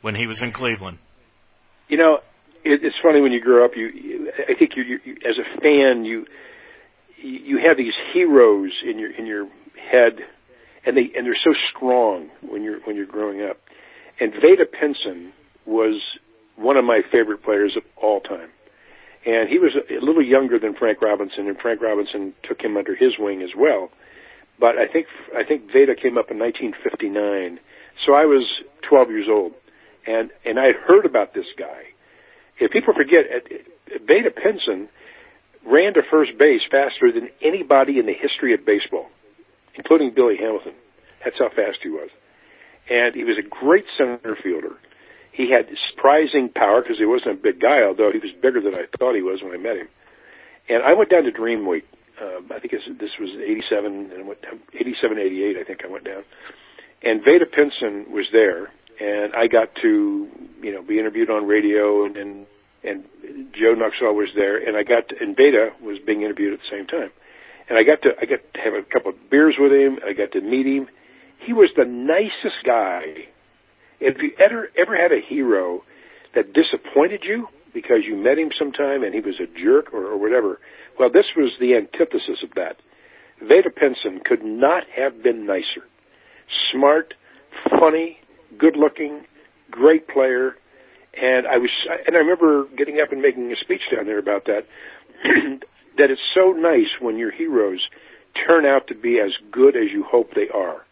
when 0.00 0.14
he 0.14 0.26
was 0.26 0.40
in 0.42 0.52
Cleveland. 0.52 0.98
You 1.88 1.98
know, 1.98 2.18
it, 2.64 2.80
it's 2.82 2.96
funny 3.02 3.20
when 3.20 3.32
you 3.32 3.40
grow 3.40 3.64
up. 3.64 3.72
You, 3.76 3.88
you 3.88 4.32
I 4.48 4.54
think 4.58 4.72
you, 4.76 4.98
you, 5.04 5.12
as 5.28 5.36
a 5.38 5.60
fan, 5.60 6.04
you 6.04 6.26
you 7.22 7.58
have 7.66 7.76
these 7.76 7.94
heroes 8.12 8.72
in 8.88 8.98
your 8.98 9.10
in 9.10 9.26
your 9.26 9.48
head, 9.90 10.20
and 10.84 10.96
they 10.96 11.10
and 11.16 11.26
they're 11.26 11.36
so 11.42 11.54
strong 11.74 12.30
when 12.42 12.62
you're 12.62 12.80
when 12.80 12.96
you're 12.96 13.06
growing 13.06 13.42
up. 13.42 13.58
And 14.20 14.32
Vada 14.32 14.66
Pinson 14.66 15.32
was 15.66 16.00
one 16.56 16.76
of 16.76 16.84
my 16.84 17.00
favorite 17.10 17.42
players 17.42 17.76
of 17.76 17.82
all 17.96 18.20
time. 18.20 18.50
And 19.24 19.48
he 19.48 19.58
was 19.58 19.72
a, 19.76 20.04
little 20.04 20.22
younger 20.22 20.58
than 20.58 20.74
Frank 20.74 21.00
Robinson, 21.00 21.46
and 21.46 21.56
Frank 21.58 21.80
Robinson 21.80 22.34
took 22.42 22.60
him 22.60 22.76
under 22.76 22.94
his 22.94 23.12
wing 23.18 23.40
as 23.42 23.50
well. 23.56 23.90
But 24.58 24.78
I 24.78 24.86
think 24.86 25.06
I 25.36 25.44
think 25.44 25.66
Vada 25.66 25.94
came 25.94 26.18
up 26.18 26.30
in 26.30 26.38
1959, 26.38 27.58
so 28.04 28.14
I 28.14 28.24
was 28.26 28.46
12 28.88 29.10
years 29.10 29.26
old, 29.30 29.52
and 30.06 30.30
and 30.44 30.58
I 30.58 30.66
had 30.66 30.76
heard 30.76 31.06
about 31.06 31.34
this 31.34 31.46
guy. 31.58 31.94
If 32.58 32.70
people 32.70 32.94
forget, 32.94 33.26
Vada 34.06 34.30
Pinson 34.30 34.88
ran 35.66 35.94
to 35.94 36.02
first 36.10 36.36
base 36.38 36.62
faster 36.70 37.12
than 37.12 37.28
anybody 37.42 37.98
in 37.98 38.06
the 38.06 38.14
history 38.14 38.54
of 38.54 38.66
baseball, 38.66 39.08
including 39.74 40.12
Billy 40.14 40.36
Hamilton. 40.36 40.74
That's 41.24 41.38
how 41.38 41.48
fast 41.48 41.78
he 41.82 41.88
was. 41.88 42.10
And 42.90 43.14
he 43.14 43.24
was 43.24 43.38
a 43.38 43.46
great 43.46 43.84
center 43.96 44.36
fielder. 44.42 44.76
He 45.32 45.50
had 45.50 45.66
surprising 45.90 46.50
power 46.54 46.82
because 46.82 46.98
he 46.98 47.06
wasn't 47.06 47.38
a 47.38 47.42
big 47.42 47.60
guy, 47.60 47.82
although 47.82 48.10
he 48.12 48.18
was 48.18 48.32
bigger 48.42 48.60
than 48.60 48.74
I 48.74 48.84
thought 48.98 49.14
he 49.14 49.22
was 49.22 49.40
when 49.42 49.54
I 49.54 49.56
met 49.56 49.76
him. 49.76 49.88
And 50.68 50.82
I 50.82 50.92
went 50.92 51.10
down 51.10 51.24
to 51.24 51.30
Dream 51.30 51.66
Week. 51.66 51.84
Uh, 52.20 52.42
I 52.54 52.60
think 52.60 52.72
this 52.72 53.16
was 53.18 53.30
87 53.40 54.12
and 54.12 54.28
went 54.28 54.42
down, 54.42 54.60
87, 54.74 55.18
88. 55.18 55.56
I 55.56 55.64
think 55.64 55.80
I 55.84 55.88
went 55.88 56.04
down. 56.04 56.22
And 57.02 57.24
Vada 57.24 57.46
Pinson 57.46 58.12
was 58.12 58.26
there, 58.30 58.70
and 59.00 59.34
I 59.34 59.48
got 59.48 59.74
to, 59.82 60.28
you 60.62 60.72
know, 60.72 60.82
be 60.82 60.98
interviewed 60.98 61.30
on 61.30 61.46
radio 61.46 62.04
and, 62.04 62.16
and 62.16 62.46
and 62.84 63.04
Joe 63.54 63.74
Nuxhall 63.74 64.14
was 64.14 64.28
there, 64.34 64.56
and 64.56 64.76
I 64.76 64.82
got 64.82 65.08
to, 65.08 65.14
and 65.20 65.36
Vada 65.36 65.70
was 65.82 65.98
being 66.04 66.22
interviewed 66.22 66.54
at 66.54 66.60
the 66.60 66.76
same 66.76 66.86
time, 66.86 67.10
and 67.68 67.78
I 67.78 67.82
got 67.82 68.02
to 68.02 68.10
I 68.20 68.26
got 68.26 68.40
to 68.54 68.60
have 68.60 68.74
a 68.74 68.82
couple 68.82 69.10
of 69.10 69.30
beers 69.30 69.56
with 69.58 69.72
him. 69.72 69.98
I 70.04 70.12
got 70.12 70.32
to 70.32 70.40
meet 70.40 70.66
him. 70.66 70.88
He 71.46 71.52
was 71.52 71.70
the 71.76 71.84
nicest 71.84 72.64
guy 72.64 73.32
if 74.02 74.16
you 74.20 74.32
ever 74.44 74.68
ever 74.76 74.96
had 74.96 75.12
a 75.12 75.20
hero 75.26 75.82
that 76.34 76.52
disappointed 76.52 77.22
you 77.24 77.46
because 77.72 78.02
you 78.06 78.16
met 78.16 78.38
him 78.38 78.50
sometime 78.58 79.02
and 79.02 79.14
he 79.14 79.20
was 79.20 79.40
a 79.40 79.46
jerk 79.58 79.94
or, 79.94 80.04
or 80.06 80.18
whatever, 80.18 80.58
well, 80.98 81.10
this 81.10 81.26
was 81.36 81.52
the 81.60 81.74
antithesis 81.74 82.42
of 82.42 82.50
that. 82.54 82.76
Vada 83.40 83.70
Pinson 83.70 84.20
could 84.24 84.44
not 84.44 84.84
have 84.94 85.22
been 85.22 85.46
nicer. 85.46 85.86
Smart, 86.72 87.14
funny, 87.70 88.18
good 88.58 88.76
looking, 88.76 89.22
great 89.70 90.06
player, 90.08 90.56
and 91.14 91.46
I 91.46 91.58
was, 91.58 91.70
and 92.06 92.16
I 92.16 92.20
remember 92.20 92.66
getting 92.76 93.00
up 93.02 93.12
and 93.12 93.20
making 93.20 93.52
a 93.52 93.56
speech 93.56 93.82
down 93.94 94.06
there 94.06 94.18
about 94.18 94.46
that. 94.46 94.66
that 95.98 96.10
it's 96.10 96.20
so 96.34 96.52
nice 96.52 96.88
when 97.00 97.18
your 97.18 97.30
heroes 97.30 97.80
turn 98.46 98.64
out 98.64 98.88
to 98.88 98.94
be 98.94 99.20
as 99.20 99.30
good 99.50 99.76
as 99.76 99.92
you 99.92 100.04
hope 100.08 100.30
they 100.34 100.48
are, 100.52 100.82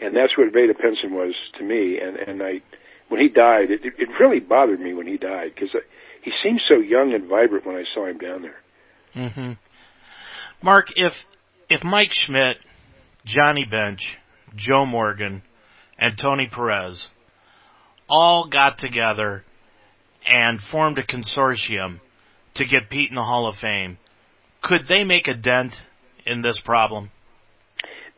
and 0.00 0.16
that's 0.16 0.36
what 0.36 0.52
Vada 0.52 0.74
Pinson 0.74 1.14
was 1.14 1.34
to 1.58 1.64
me. 1.64 1.98
And 1.98 2.16
and 2.16 2.42
I, 2.42 2.60
when 3.08 3.20
he 3.20 3.28
died, 3.28 3.70
it 3.70 3.80
it 3.84 4.08
really 4.20 4.40
bothered 4.40 4.80
me 4.80 4.94
when 4.94 5.06
he 5.06 5.16
died 5.16 5.52
because 5.54 5.70
he 6.22 6.32
seemed 6.42 6.60
so 6.68 6.76
young 6.76 7.14
and 7.14 7.28
vibrant 7.28 7.66
when 7.66 7.76
I 7.76 7.84
saw 7.94 8.06
him 8.06 8.18
down 8.18 8.42
there. 8.42 8.60
Mm-hmm. 9.14 9.52
Mark, 10.62 10.88
if 10.96 11.24
if 11.70 11.84
Mike 11.84 12.12
Schmidt, 12.12 12.56
Johnny 13.24 13.64
Bench, 13.64 14.18
Joe 14.56 14.84
Morgan, 14.84 15.42
and 15.98 16.18
Tony 16.18 16.48
Perez 16.50 17.10
all 18.08 18.46
got 18.48 18.78
together 18.78 19.44
and 20.26 20.60
formed 20.60 20.98
a 20.98 21.02
consortium 21.02 22.00
to 22.54 22.64
get 22.64 22.90
Pete 22.90 23.10
in 23.10 23.16
the 23.16 23.22
Hall 23.22 23.46
of 23.46 23.56
Fame, 23.56 23.98
could 24.62 24.88
they 24.88 25.04
make 25.04 25.28
a 25.28 25.34
dent 25.34 25.80
in 26.24 26.42
this 26.42 26.58
problem? 26.58 27.10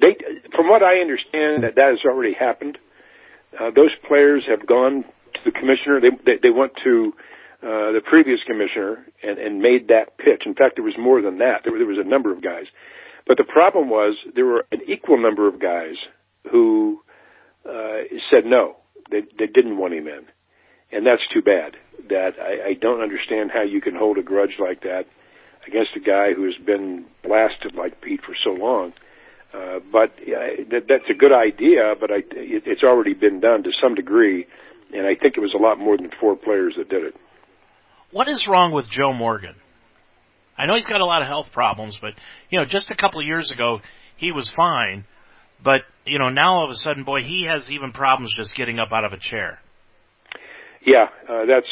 They, 0.00 0.16
from 0.54 0.68
what 0.68 0.82
I 0.82 1.00
understand, 1.00 1.64
that 1.64 1.74
that 1.74 1.90
has 1.90 1.98
already 2.04 2.34
happened. 2.34 2.78
Uh, 3.58 3.70
those 3.74 3.90
players 4.06 4.44
have 4.48 4.66
gone 4.66 5.04
to 5.34 5.40
the 5.44 5.50
commissioner. 5.50 6.00
They 6.00 6.10
they, 6.24 6.38
they 6.42 6.50
went 6.50 6.72
to 6.84 7.12
uh, 7.62 7.92
the 7.92 8.00
previous 8.08 8.38
commissioner 8.46 9.04
and, 9.22 9.38
and 9.38 9.60
made 9.60 9.88
that 9.88 10.16
pitch. 10.18 10.42
In 10.46 10.54
fact, 10.54 10.76
there 10.76 10.84
was 10.84 10.94
more 10.98 11.20
than 11.20 11.38
that. 11.38 11.62
There, 11.64 11.76
there 11.76 11.86
was 11.86 11.98
a 11.98 12.08
number 12.08 12.32
of 12.32 12.42
guys, 12.42 12.66
but 13.26 13.36
the 13.36 13.44
problem 13.44 13.90
was 13.90 14.16
there 14.34 14.46
were 14.46 14.64
an 14.70 14.80
equal 14.86 15.20
number 15.20 15.48
of 15.48 15.60
guys 15.60 15.96
who 16.50 17.00
uh, 17.68 18.06
said 18.30 18.44
no. 18.46 18.76
They, 19.10 19.22
they 19.38 19.46
didn't 19.46 19.78
want 19.78 19.94
him 19.94 20.06
in, 20.06 20.26
and 20.92 21.06
that's 21.06 21.22
too 21.32 21.42
bad. 21.42 21.76
That 22.08 22.32
I, 22.40 22.70
I 22.70 22.74
don't 22.74 23.00
understand 23.00 23.50
how 23.52 23.62
you 23.62 23.80
can 23.80 23.94
hold 23.94 24.18
a 24.18 24.22
grudge 24.22 24.56
like 24.60 24.82
that 24.82 25.04
against 25.66 25.90
a 25.96 26.00
guy 26.00 26.32
who 26.34 26.44
has 26.44 26.56
been 26.64 27.06
blasted 27.22 27.74
like 27.74 28.00
Pete 28.00 28.20
for 28.24 28.34
so 28.44 28.50
long. 28.50 28.92
Uh, 29.52 29.80
but 29.90 30.10
uh, 30.20 30.64
that, 30.70 30.82
that's 30.88 31.08
a 31.10 31.14
good 31.14 31.32
idea, 31.32 31.94
but 31.98 32.10
I, 32.10 32.18
it, 32.32 32.64
it's 32.66 32.82
already 32.82 33.14
been 33.14 33.40
done 33.40 33.62
to 33.62 33.70
some 33.82 33.94
degree, 33.94 34.46
and 34.92 35.06
I 35.06 35.14
think 35.14 35.36
it 35.36 35.40
was 35.40 35.54
a 35.58 35.62
lot 35.62 35.78
more 35.78 35.96
than 35.96 36.10
four 36.20 36.36
players 36.36 36.74
that 36.76 36.88
did 36.88 37.04
it. 37.04 37.14
What 38.10 38.28
is 38.28 38.46
wrong 38.46 38.72
with 38.72 38.88
Joe 38.88 39.12
Morgan? 39.12 39.54
I 40.56 40.66
know 40.66 40.74
he's 40.74 40.86
got 40.86 41.00
a 41.00 41.06
lot 41.06 41.22
of 41.22 41.28
health 41.28 41.52
problems, 41.52 41.98
but 41.98 42.14
you 42.50 42.58
know, 42.58 42.64
just 42.64 42.90
a 42.90 42.96
couple 42.96 43.20
of 43.20 43.26
years 43.26 43.50
ago 43.50 43.80
he 44.16 44.32
was 44.32 44.50
fine. 44.50 45.04
But 45.62 45.82
you 46.04 46.18
know, 46.18 46.30
now 46.30 46.54
all 46.54 46.64
of 46.64 46.70
a 46.70 46.74
sudden, 46.74 47.04
boy, 47.04 47.22
he 47.22 47.44
has 47.44 47.70
even 47.70 47.92
problems 47.92 48.34
just 48.34 48.54
getting 48.54 48.78
up 48.78 48.88
out 48.92 49.04
of 49.04 49.12
a 49.12 49.18
chair. 49.18 49.60
Yeah, 50.86 51.08
uh, 51.28 51.44
that's 51.46 51.68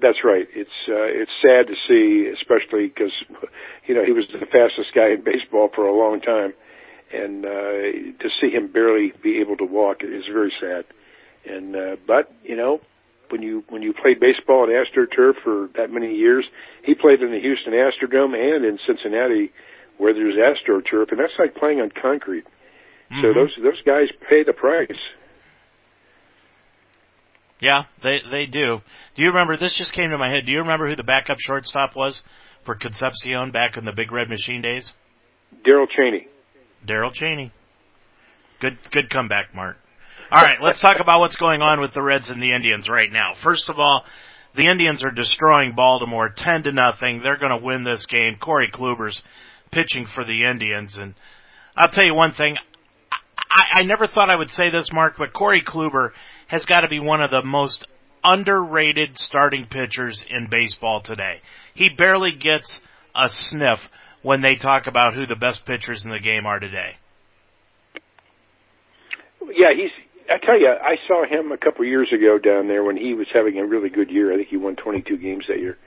that's 0.00 0.24
right. 0.24 0.46
It's 0.54 0.70
uh, 0.88 1.06
it's 1.06 1.30
sad 1.42 1.66
to 1.68 1.74
see, 1.86 2.32
especially 2.32 2.88
because 2.88 3.12
you 3.86 3.94
know 3.94 4.04
he 4.04 4.12
was 4.12 4.24
the 4.32 4.44
fastest 4.46 4.94
guy 4.94 5.10
in 5.12 5.22
baseball 5.22 5.70
for 5.74 5.86
a 5.86 5.94
long 5.94 6.20
time, 6.20 6.54
and 7.12 7.44
uh, 7.44 8.18
to 8.18 8.28
see 8.40 8.50
him 8.50 8.72
barely 8.72 9.12
be 9.22 9.40
able 9.40 9.56
to 9.58 9.64
walk 9.64 9.98
is 10.02 10.24
very 10.32 10.52
sad. 10.60 10.84
And 11.44 11.76
uh, 11.76 11.96
but 12.06 12.32
you 12.42 12.56
know 12.56 12.80
when 13.30 13.42
you 13.42 13.62
when 13.68 13.82
you 13.82 13.92
play 13.92 14.14
baseball 14.14 14.64
at 14.64 14.70
AstroTurf 14.70 15.34
for 15.44 15.68
that 15.76 15.90
many 15.90 16.14
years, 16.14 16.44
he 16.82 16.94
played 16.94 17.20
in 17.20 17.30
the 17.30 17.40
Houston 17.40 17.72
Astrodome 17.72 18.34
and 18.34 18.64
in 18.64 18.78
Cincinnati, 18.86 19.52
where 19.98 20.14
there's 20.14 20.34
AstroTurf, 20.34 21.10
and 21.10 21.20
that's 21.20 21.38
like 21.38 21.54
playing 21.54 21.80
on 21.80 21.90
concrete. 21.90 22.44
Mm-hmm. 23.10 23.22
So 23.22 23.32
those 23.32 23.52
those 23.62 23.82
guys 23.84 24.08
pay 24.28 24.42
the 24.42 24.52
price. 24.52 24.90
Yeah, 27.60 27.84
they 28.02 28.20
they 28.30 28.46
do. 28.46 28.80
Do 29.14 29.22
you 29.22 29.28
remember? 29.28 29.56
This 29.56 29.72
just 29.72 29.92
came 29.92 30.10
to 30.10 30.18
my 30.18 30.30
head. 30.30 30.46
Do 30.46 30.52
you 30.52 30.58
remember 30.58 30.88
who 30.88 30.96
the 30.96 31.04
backup 31.04 31.38
shortstop 31.38 31.96
was 31.96 32.22
for 32.64 32.74
Concepcion 32.74 33.52
back 33.52 33.76
in 33.76 33.84
the 33.84 33.92
Big 33.92 34.12
Red 34.12 34.28
Machine 34.28 34.60
days? 34.60 34.92
Darrel 35.64 35.86
Chaney. 35.86 36.28
Darrel 36.84 37.12
Chaney. 37.12 37.52
Good 38.60 38.78
good 38.90 39.08
comeback, 39.08 39.54
Mark. 39.54 39.76
All 40.30 40.42
right, 40.42 40.58
let's 40.60 40.80
talk 40.80 40.96
about 41.00 41.20
what's 41.20 41.36
going 41.36 41.62
on 41.62 41.80
with 41.80 41.92
the 41.92 42.02
Reds 42.02 42.30
and 42.30 42.42
the 42.42 42.52
Indians 42.52 42.88
right 42.88 43.10
now. 43.10 43.34
First 43.40 43.68
of 43.68 43.78
all, 43.78 44.04
the 44.56 44.66
Indians 44.66 45.04
are 45.04 45.12
destroying 45.12 45.74
Baltimore 45.76 46.30
10 46.30 46.64
to 46.64 46.72
nothing. 46.72 47.20
They're 47.22 47.36
going 47.36 47.56
to 47.56 47.64
win 47.64 47.84
this 47.84 48.06
game. 48.06 48.34
Corey 48.34 48.68
Kluber's 48.68 49.22
pitching 49.70 50.06
for 50.06 50.24
the 50.24 50.44
Indians 50.44 50.98
and 50.98 51.14
I'll 51.76 51.88
tell 51.88 52.04
you 52.04 52.14
one 52.14 52.32
thing. 52.32 52.56
I, 53.50 53.64
I 53.72 53.82
never 53.84 54.06
thought 54.06 54.30
I 54.30 54.36
would 54.36 54.50
say 54.50 54.70
this, 54.70 54.92
Mark, 54.92 55.14
but 55.18 55.32
Corey 55.32 55.62
Kluber 55.62 56.10
has 56.46 56.64
got 56.64 56.80
to 56.80 56.88
be 56.88 57.00
one 57.00 57.20
of 57.20 57.30
the 57.30 57.42
most 57.42 57.86
underrated 58.22 59.18
starting 59.18 59.66
pitchers 59.66 60.24
in 60.28 60.48
baseball 60.50 61.00
today. 61.00 61.40
He 61.74 61.88
barely 61.90 62.32
gets 62.32 62.80
a 63.14 63.28
sniff 63.28 63.88
when 64.22 64.42
they 64.42 64.56
talk 64.56 64.86
about 64.86 65.14
who 65.14 65.26
the 65.26 65.36
best 65.36 65.64
pitchers 65.64 66.04
in 66.04 66.10
the 66.10 66.18
game 66.18 66.46
are 66.46 66.58
today. 66.58 66.96
Yeah, 69.42 69.72
he's. 69.76 69.90
I 70.28 70.44
tell 70.44 70.58
you, 70.58 70.68
I 70.68 70.96
saw 71.06 71.24
him 71.24 71.52
a 71.52 71.56
couple 71.56 71.84
years 71.84 72.12
ago 72.12 72.36
down 72.36 72.66
there 72.66 72.82
when 72.82 72.96
he 72.96 73.14
was 73.14 73.28
having 73.32 73.58
a 73.58 73.64
really 73.64 73.88
good 73.88 74.10
year. 74.10 74.32
I 74.32 74.36
think 74.36 74.48
he 74.48 74.56
won 74.56 74.74
22 74.74 75.16
games 75.18 75.44
that 75.48 75.60
year. 75.60 75.78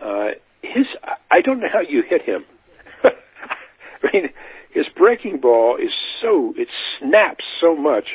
Uh, 0.00 0.28
his, 0.62 0.86
I 1.30 1.42
don't 1.42 1.60
know 1.60 1.68
how 1.70 1.80
you 1.80 2.02
hit 2.08 2.22
him. 2.22 2.46
I 3.04 4.10
mean, 4.10 4.30
his 4.78 4.86
breaking 4.96 5.40
ball 5.40 5.76
is 5.76 5.90
so 6.22 6.54
it 6.56 6.68
snaps 6.98 7.44
so 7.60 7.74
much, 7.74 8.06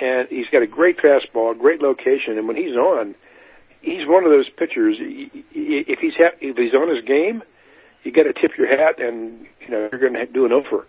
and 0.00 0.28
he's 0.28 0.46
got 0.52 0.62
a 0.62 0.66
great 0.66 0.98
fastball, 0.98 1.58
great 1.58 1.80
location, 1.80 2.36
and 2.36 2.46
when 2.46 2.56
he's 2.56 2.76
on, 2.76 3.14
he's 3.80 4.06
one 4.06 4.24
of 4.24 4.30
those 4.30 4.48
pitchers. 4.50 4.96
If 5.00 5.98
he's 6.00 6.12
ha- 6.16 6.36
if 6.40 6.56
he's 6.56 6.74
on 6.74 6.94
his 6.94 7.04
game, 7.06 7.42
you 8.04 8.12
got 8.12 8.24
to 8.24 8.34
tip 8.34 8.52
your 8.58 8.68
hat, 8.68 9.00
and 9.00 9.46
you 9.60 9.70
know 9.70 9.88
you're 9.90 10.00
going 10.00 10.12
to 10.12 10.26
do 10.26 10.44
an 10.44 10.52
over. 10.52 10.86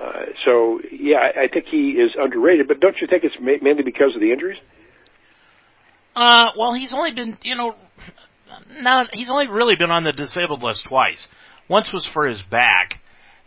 Uh, 0.00 0.26
so 0.44 0.80
yeah, 0.92 1.16
I, 1.18 1.44
I 1.44 1.48
think 1.52 1.66
he 1.68 1.98
is 1.98 2.12
underrated. 2.16 2.68
But 2.68 2.78
don't 2.78 2.96
you 3.00 3.08
think 3.08 3.24
it's 3.24 3.34
ma- 3.40 3.60
mainly 3.60 3.82
because 3.82 4.14
of 4.14 4.20
the 4.20 4.32
injuries? 4.32 4.58
Uh, 6.14 6.50
well, 6.56 6.74
he's 6.74 6.92
only 6.92 7.12
been, 7.12 7.36
you 7.42 7.56
know, 7.56 7.74
now 8.80 9.06
he's 9.12 9.30
only 9.30 9.48
really 9.48 9.76
been 9.76 9.90
on 9.90 10.04
the 10.04 10.12
disabled 10.12 10.62
list 10.62 10.84
twice. 10.84 11.26
Once 11.68 11.92
was 11.92 12.06
for 12.06 12.26
his 12.26 12.42
back, 12.42 12.99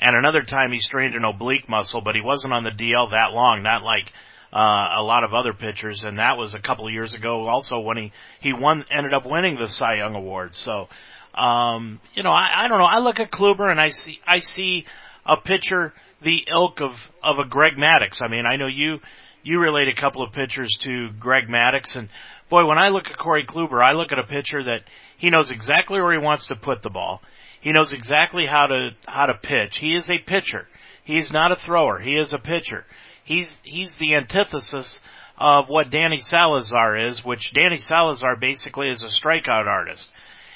and 0.03 0.17
another 0.17 0.41
time 0.43 0.73
he 0.73 0.79
strained 0.79 1.15
an 1.15 1.23
oblique 1.23 1.69
muscle, 1.69 2.01
but 2.01 2.13
he 2.13 2.21
wasn't 2.21 2.51
on 2.51 2.65
the 2.65 2.71
DL 2.71 3.11
that 3.11 3.31
long, 3.31 3.63
not 3.63 3.83
like 3.83 4.11
uh, 4.51 4.89
a 4.97 5.01
lot 5.01 5.23
of 5.23 5.33
other 5.33 5.53
pitchers, 5.53 6.03
and 6.03 6.19
that 6.19 6.37
was 6.37 6.53
a 6.53 6.59
couple 6.59 6.85
of 6.85 6.91
years 6.91 7.13
ago. 7.13 7.47
Also, 7.47 7.79
when 7.79 7.95
he 7.95 8.11
he 8.41 8.51
won, 8.51 8.83
ended 8.91 9.13
up 9.13 9.25
winning 9.25 9.55
the 9.55 9.69
Cy 9.69 9.95
Young 9.95 10.13
Award. 10.13 10.57
So, 10.57 10.89
um, 11.33 12.01
you 12.13 12.21
know, 12.21 12.31
I, 12.31 12.65
I 12.65 12.67
don't 12.67 12.79
know. 12.79 12.85
I 12.85 12.99
look 12.99 13.21
at 13.21 13.31
Kluber 13.31 13.71
and 13.71 13.79
I 13.79 13.89
see 13.89 14.19
I 14.27 14.39
see 14.39 14.85
a 15.25 15.37
pitcher 15.37 15.93
the 16.21 16.47
ilk 16.53 16.81
of 16.81 16.91
of 17.23 17.37
a 17.39 17.47
Greg 17.47 17.73
Maddux. 17.77 18.21
I 18.21 18.27
mean, 18.27 18.45
I 18.45 18.57
know 18.57 18.67
you 18.67 18.99
you 19.41 19.59
relate 19.59 19.87
a 19.87 19.95
couple 19.95 20.21
of 20.21 20.33
pitchers 20.33 20.75
to 20.81 21.11
Greg 21.17 21.47
Maddux, 21.47 21.95
and 21.95 22.09
boy, 22.49 22.65
when 22.65 22.77
I 22.77 22.89
look 22.89 23.07
at 23.09 23.17
Corey 23.17 23.45
Kluber, 23.45 23.81
I 23.81 23.93
look 23.93 24.11
at 24.11 24.19
a 24.19 24.23
pitcher 24.23 24.65
that 24.65 24.81
he 25.17 25.29
knows 25.29 25.49
exactly 25.49 26.01
where 26.01 26.11
he 26.11 26.19
wants 26.19 26.47
to 26.47 26.57
put 26.57 26.81
the 26.81 26.89
ball. 26.89 27.21
He 27.63 27.71
knows 27.71 27.93
exactly 27.93 28.45
how 28.45 28.67
to 28.67 28.89
how 29.07 29.27
to 29.27 29.35
pitch. 29.35 29.77
He 29.77 29.95
is 29.95 30.09
a 30.09 30.19
pitcher. 30.19 30.67
He's 31.05 31.31
not 31.31 31.53
a 31.53 31.55
thrower. 31.55 31.97
He 31.97 32.17
is 32.17 32.33
a 32.33 32.37
pitcher. 32.37 32.85
He's 33.23 33.57
he's 33.63 33.95
the 33.95 34.15
antithesis 34.15 34.99
of 35.37 35.69
what 35.69 35.89
Danny 35.89 36.17
Salazar 36.17 36.97
is, 36.97 37.23
which 37.23 37.53
Danny 37.53 37.77
Salazar 37.77 38.35
basically 38.35 38.89
is 38.89 39.01
a 39.01 39.05
strikeout 39.05 39.65
artist. 39.65 40.09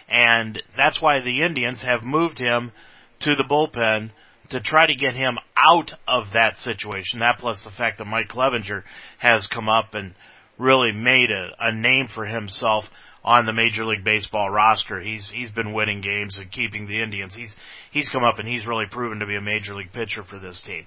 And 0.10 0.62
that's 0.76 1.02
why 1.02 1.22
the 1.22 1.44
Indians 1.44 1.82
have 1.82 2.04
moved 2.04 2.40
him 2.40 2.74
to 3.20 3.36
the 3.36 3.44
bullpen 3.44 4.12
to 4.50 4.60
try 4.60 4.86
to 4.86 4.96
get 4.96 5.16
him 5.16 5.38
out 5.56 5.94
of 6.10 6.34
that 6.34 6.58
situation. 6.58 7.22
That 7.22 7.40
plus 7.40 7.62
the 7.62 7.72
fact 7.72 8.00
that 8.00 8.06
Mike 8.06 8.28
Clevinger 8.28 8.84
has 9.20 9.48
come 9.48 9.70
up 9.70 9.94
and 9.94 10.14
really 10.58 10.92
made 10.92 11.32
a, 11.32 11.52
a 11.58 11.72
name 11.72 12.08
for 12.10 12.26
himself 12.26 12.90
on 13.28 13.46
the 13.46 13.52
Major 13.52 13.86
League 13.86 14.06
Baseball 14.06 14.50
roster. 14.50 15.02
He's 15.02 15.30
he's 15.30 15.52
been 15.52 15.74
winning 15.74 16.00
games 16.00 16.38
and 16.38 16.50
keeping 16.50 16.88
the 16.88 17.02
Indians. 17.02 17.36
He's 17.36 17.54
he's 17.92 18.08
come 18.08 18.24
up 18.24 18.40
and 18.40 18.48
he's 18.48 18.66
really 18.66 18.86
proven 18.86 19.20
to 19.20 19.26
be 19.26 19.36
a 19.36 19.42
major 19.42 19.76
league 19.76 19.92
pitcher 19.92 20.24
for 20.24 20.40
this 20.40 20.62
team. 20.62 20.86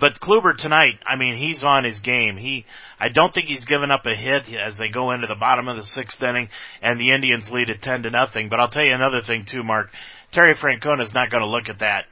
But 0.00 0.18
Kluber 0.18 0.56
tonight, 0.56 0.98
I 1.06 1.16
mean, 1.16 1.36
he's 1.36 1.62
on 1.62 1.84
his 1.84 1.98
game. 2.00 2.38
He, 2.38 2.64
I 2.98 3.10
don't 3.10 3.32
think 3.32 3.46
he's 3.46 3.66
given 3.66 3.92
up 3.92 4.06
a 4.06 4.14
hit 4.14 4.52
as 4.52 4.76
they 4.76 4.88
go 4.88 5.12
into 5.12 5.26
the 5.28 5.36
bottom 5.36 5.68
of 5.68 5.76
the 5.76 5.84
sixth 5.84 6.20
inning 6.20 6.48
and 6.82 6.98
the 6.98 7.10
Indians 7.10 7.50
lead 7.50 7.70
at 7.70 7.82
10 7.82 8.02
to 8.04 8.10
nothing. 8.10 8.48
But 8.48 8.58
I'll 8.58 8.68
tell 8.68 8.82
you 8.82 8.94
another 8.94 9.20
thing 9.20 9.44
too, 9.44 9.62
Mark. 9.62 9.90
Terry 10.32 10.54
Francona 10.54 11.02
is 11.02 11.14
not 11.14 11.30
going 11.30 11.42
to 11.42 11.48
look 11.48 11.68
at 11.68 11.80
that 11.80 12.06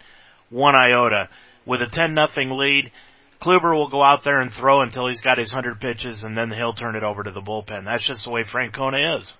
one 0.51 0.77
iota. 0.77 1.29
With 1.67 1.83
a 1.83 1.89
10 1.89 2.15
nothing 2.15 2.51
lead, 2.51 2.93
Kluber 3.41 3.75
will 3.75 3.89
go 3.89 4.03
out 4.03 4.23
there 4.23 4.41
and 4.41 4.53
throw 4.53 4.83
until 4.83 5.09
he's 5.09 5.23
got 5.23 5.39
his 5.39 5.51
hundred 5.51 5.81
pitches, 5.81 6.23
and 6.23 6.39
then 6.39 6.53
he'll 6.53 6.75
turn 6.75 6.95
it 6.95 7.03
over 7.03 7.25
to 7.25 7.33
the 7.33 7.43
bullpen. 7.43 7.87
That's 7.87 8.07
just 8.07 8.25
the 8.25 8.31
way 8.31 8.45
Francona 8.45 9.19
is. 9.19 9.35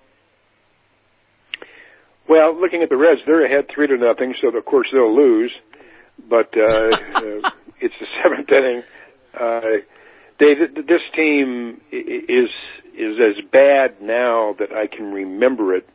Well, 2.27 2.59
looking 2.59 2.83
at 2.83 2.89
the 2.89 2.97
Reds, 2.97 3.21
they're 3.25 3.45
ahead 3.45 3.69
three 3.73 3.87
to 3.87 3.97
nothing, 3.97 4.33
so 4.41 4.55
of 4.55 4.65
course 4.65 4.87
they'll 4.91 5.15
lose. 5.15 5.51
But 6.29 6.53
uh, 6.55 6.61
uh, 6.61 7.49
it's 7.81 7.95
the 7.99 8.07
seventh 8.23 8.49
inning. 8.49 8.83
Uh, 9.39 9.83
David, 10.39 10.75
this 10.87 11.01
team 11.15 11.81
is 11.91 12.49
is 12.95 13.17
as 13.19 13.43
bad 13.51 14.01
now 14.01 14.55
that 14.59 14.71
I 14.71 14.87
can 14.87 15.11
remember 15.11 15.75
it. 15.75 15.87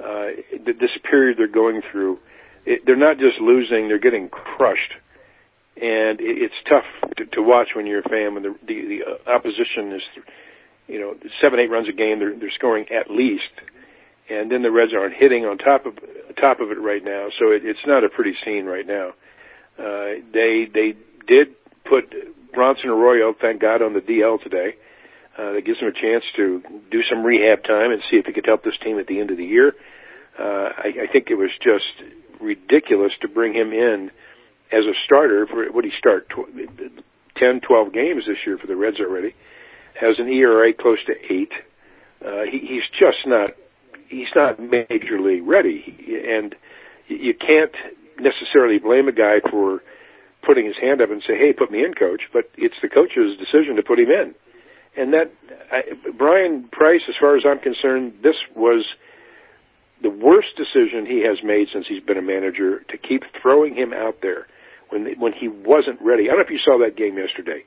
Uh, 0.00 0.42
this 0.66 0.90
period 1.08 1.38
they're 1.38 1.46
going 1.46 1.80
through, 1.90 2.18
it, 2.66 2.82
they're 2.84 2.96
not 2.96 3.18
just 3.18 3.40
losing; 3.40 3.88
they're 3.88 3.98
getting 3.98 4.28
crushed, 4.28 4.92
and 5.76 6.20
it, 6.20 6.42
it's 6.42 6.54
tough 6.68 6.84
to, 7.16 7.26
to 7.26 7.42
watch 7.42 7.68
when 7.74 7.86
you're 7.86 8.00
a 8.00 8.08
fan. 8.08 8.34
When 8.34 8.42
the, 8.42 8.54
the 8.66 9.00
the 9.26 9.30
opposition 9.30 9.92
is, 9.92 10.02
you 10.88 11.00
know, 11.00 11.14
seven 11.40 11.60
eight 11.60 11.70
runs 11.70 11.88
a 11.88 11.92
game, 11.92 12.18
they're 12.18 12.36
they're 12.36 12.52
scoring 12.54 12.86
at 12.90 13.10
least, 13.10 13.54
and 14.28 14.50
then 14.50 14.62
the 14.62 14.70
Reds 14.70 14.92
aren't 14.94 15.14
hitting 15.14 15.44
on 15.44 15.58
top 15.58 15.86
of 15.86 15.94
top 16.40 16.60
of 16.60 16.70
it 16.70 16.80
right 16.80 17.04
now. 17.04 17.28
So 17.38 17.50
it, 17.50 17.64
it's 17.64 17.86
not 17.86 18.04
a 18.04 18.08
pretty 18.08 18.34
scene 18.44 18.64
right 18.64 18.86
now. 18.86 19.10
Uh, 19.78 20.20
they 20.32 20.66
they 20.72 20.94
did 21.26 21.54
put 21.84 22.12
Bronson 22.52 22.90
Arroyo, 22.90 23.34
thank 23.38 23.60
God, 23.60 23.82
on 23.82 23.92
the 23.92 24.00
DL 24.00 24.42
today. 24.42 24.76
Uh, 25.36 25.52
that 25.52 25.66
gives 25.66 25.80
him 25.80 25.88
a 25.88 25.92
chance 25.92 26.22
to 26.36 26.62
do 26.92 27.02
some 27.10 27.24
rehab 27.24 27.64
time 27.64 27.90
and 27.90 28.00
see 28.08 28.16
if 28.16 28.26
he 28.26 28.32
could 28.32 28.46
help 28.46 28.62
this 28.62 28.78
team 28.84 29.00
at 29.00 29.08
the 29.08 29.18
end 29.18 29.32
of 29.32 29.36
the 29.36 29.44
year. 29.44 29.74
Uh, 30.38 30.70
I, 30.78 30.88
I 31.02 31.12
think 31.12 31.26
it 31.28 31.34
was 31.34 31.50
just 31.60 32.08
ridiculous 32.40 33.10
to 33.20 33.28
bring 33.28 33.52
him 33.52 33.72
in 33.72 34.12
as 34.70 34.84
a 34.84 34.94
starter 35.04 35.46
for 35.46 35.66
what 35.72 35.84
he 35.84 35.90
start 35.98 36.28
tw- 36.30 36.50
10, 37.36 37.60
12 37.66 37.92
games 37.92 38.24
this 38.28 38.38
year 38.46 38.58
for 38.58 38.68
the 38.68 38.76
Reds 38.76 39.00
already. 39.00 39.34
Has 40.00 40.20
an 40.20 40.28
ERA 40.28 40.72
close 40.72 40.98
to 41.06 41.14
eight. 41.28 41.52
Uh, 42.24 42.42
he, 42.50 42.60
he's 42.60 42.86
just 42.98 43.26
not 43.26 43.50
he's 44.14 44.34
not 44.34 44.60
major 44.60 45.20
league 45.20 45.46
ready, 45.46 45.82
and 46.28 46.54
you 47.08 47.34
can't 47.34 47.74
necessarily 48.18 48.78
blame 48.78 49.08
a 49.08 49.12
guy 49.12 49.40
for 49.50 49.82
putting 50.46 50.66
his 50.66 50.76
hand 50.80 51.00
up 51.00 51.10
and 51.10 51.22
say, 51.26 51.36
"Hey, 51.36 51.52
put 51.52 51.70
me 51.70 51.84
in, 51.84 51.94
coach," 51.94 52.22
but 52.32 52.50
it's 52.56 52.80
the 52.80 52.88
coach's 52.88 53.36
decision 53.38 53.76
to 53.76 53.82
put 53.82 53.98
him 53.98 54.10
in. 54.10 54.34
And 54.96 55.12
that 55.12 55.32
I, 55.72 55.82
Bryan 56.16 56.68
Price, 56.70 57.02
as 57.08 57.16
far 57.18 57.36
as 57.36 57.44
I'm 57.44 57.58
concerned, 57.58 58.18
this 58.22 58.36
was 58.54 58.84
the 60.02 60.10
worst 60.10 60.56
decision 60.56 61.06
he 61.06 61.22
has 61.22 61.42
made 61.42 61.68
since 61.72 61.86
he's 61.88 62.02
been 62.02 62.18
a 62.18 62.22
manager 62.22 62.80
to 62.90 62.98
keep 62.98 63.24
throwing 63.40 63.74
him 63.74 63.92
out 63.92 64.20
there 64.22 64.46
when 64.90 65.18
when 65.18 65.32
he 65.32 65.48
wasn't 65.48 66.00
ready. 66.00 66.24
I 66.24 66.36
don't 66.36 66.38
know 66.38 66.44
if 66.44 66.50
you 66.50 66.58
saw 66.58 66.78
that 66.78 66.96
game 66.96 67.18
yesterday. 67.18 67.64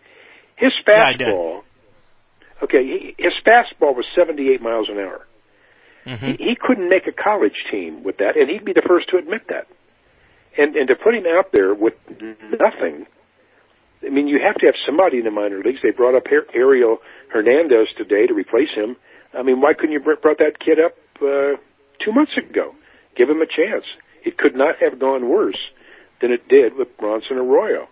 His 0.56 0.74
fastball, 0.88 1.62
yeah, 1.62 2.64
okay, 2.64 2.84
he, 2.84 3.16
his 3.18 3.34
fastball 3.46 3.96
was 3.96 4.06
78 4.16 4.62
miles 4.62 4.88
an 4.90 4.98
hour. 4.98 5.28
Mm-hmm. 6.08 6.26
He, 6.26 6.32
he 6.32 6.56
couldn't 6.60 6.90
make 6.90 7.06
a 7.08 7.12
college 7.12 7.68
team 7.70 8.04
with 8.04 8.18
that, 8.18 8.38
and 8.38 8.50
he'd 8.50 8.64
be 8.64 8.74
the 8.74 8.86
first 8.88 9.10
to 9.10 9.18
admit 9.18 9.42
that 9.50 9.68
and 10.58 10.76
and 10.76 10.88
to 10.88 10.96
put 10.96 11.14
him 11.14 11.26
out 11.28 11.52
there 11.54 11.74
with 11.74 11.94
nothing. 12.52 13.06
I 14.06 14.10
mean, 14.10 14.28
you 14.28 14.40
have 14.46 14.56
to 14.62 14.66
have 14.66 14.76
somebody 14.86 15.18
in 15.20 15.26
the 15.26 15.32
minor 15.32 15.62
leagues. 15.64 15.80
They 15.82 15.92
brought 15.92 16.16
up 16.16 16.24
Ariel 16.54 16.98
Hernandez 17.30 17.88
today 17.98 18.28
to 18.28 18.34
replace 18.34 18.70
him. 18.76 18.96
I 19.34 19.42
mean, 19.42 19.60
why 19.62 19.74
couldn't 19.74 19.92
you 19.92 20.00
brought 20.00 20.38
that 20.38 20.60
kid 20.64 20.78
up 20.80 20.94
uh, 21.22 21.58
two 22.04 22.12
months 22.14 22.34
ago? 22.38 22.76
Give 23.16 23.30
him 23.30 23.42
a 23.42 23.48
chance. 23.48 23.86
It 24.24 24.38
could 24.38 24.56
not 24.56 24.76
have 24.80 25.00
gone 25.00 25.30
worse 25.30 25.58
than 26.22 26.32
it 26.32 26.48
did 26.48 26.76
with 26.76 26.96
Bronson 26.98 27.38
Arroyo, 27.38 27.88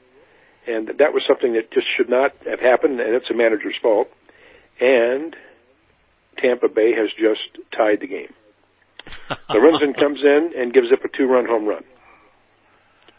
and 0.67 0.87
that 0.87 1.13
was 1.13 1.23
something 1.27 1.53
that 1.53 1.71
just 1.71 1.87
should 1.97 2.09
not 2.09 2.33
have 2.49 2.59
happened. 2.59 2.99
And 2.99 3.15
it's 3.15 3.29
a 3.29 3.35
manager's 3.35 3.77
fault. 3.81 4.09
And 4.79 5.35
Tampa 6.37 6.67
Bay 6.67 6.91
has 6.93 7.09
just 7.17 7.63
tied 7.75 8.01
the 8.01 8.07
game. 8.07 8.33
Lorenzen 9.49 9.95
comes 9.99 10.19
in 10.23 10.51
and 10.57 10.73
gives 10.73 10.87
up 10.91 11.03
a 11.03 11.17
two-run 11.17 11.45
home 11.45 11.65
run 11.65 11.83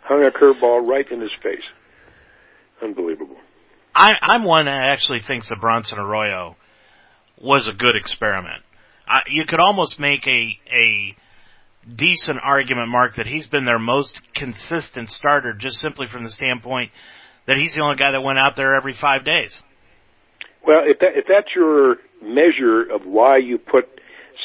hung 0.07 0.25
a 0.25 0.31
curveball 0.31 0.87
right 0.87 1.11
in 1.11 1.21
his 1.21 1.33
face. 1.43 1.65
Unbelievable. 2.83 3.37
I, 3.95 4.15
I'm 4.23 4.45
one 4.45 4.67
that 4.67 4.91
actually 4.91 5.21
thinks 5.21 5.49
that 5.49 5.61
Bronson 5.61 5.99
Arroyo 5.99 6.57
was 7.41 7.67
a 7.67 7.73
good 7.73 7.97
experiment. 7.97 8.63
I, 9.09 9.23
you 9.29 9.45
could 9.47 9.61
almost 9.61 9.99
make 9.99 10.27
a 10.27 10.59
a 10.73 11.17
decent 11.93 12.39
argument, 12.43 12.89
Mark, 12.89 13.15
that 13.17 13.27
he's 13.27 13.47
been 13.47 13.65
their 13.65 13.79
most 13.79 14.21
consistent 14.35 15.11
starter, 15.11 15.53
just 15.53 15.79
simply 15.79 16.07
from 16.07 16.25
the 16.25 16.31
standpoint 16.31 16.91
that 17.47 17.57
he's 17.57 17.75
the 17.75 17.83
only 17.83 17.97
guy 17.97 18.11
that 18.11 18.21
went 18.21 18.39
out 18.39 18.57
there 18.57 18.75
every 18.75 18.93
five 18.93 19.25
days. 19.25 19.57
Well, 20.67 20.83
if 20.85 20.99
that 20.99 21.15
if 21.15 21.27
that's 21.29 21.55
your 21.55 21.97
measure 22.23 22.83
of 22.83 23.07
why 23.07 23.39
you 23.39 23.57
put 23.57 23.85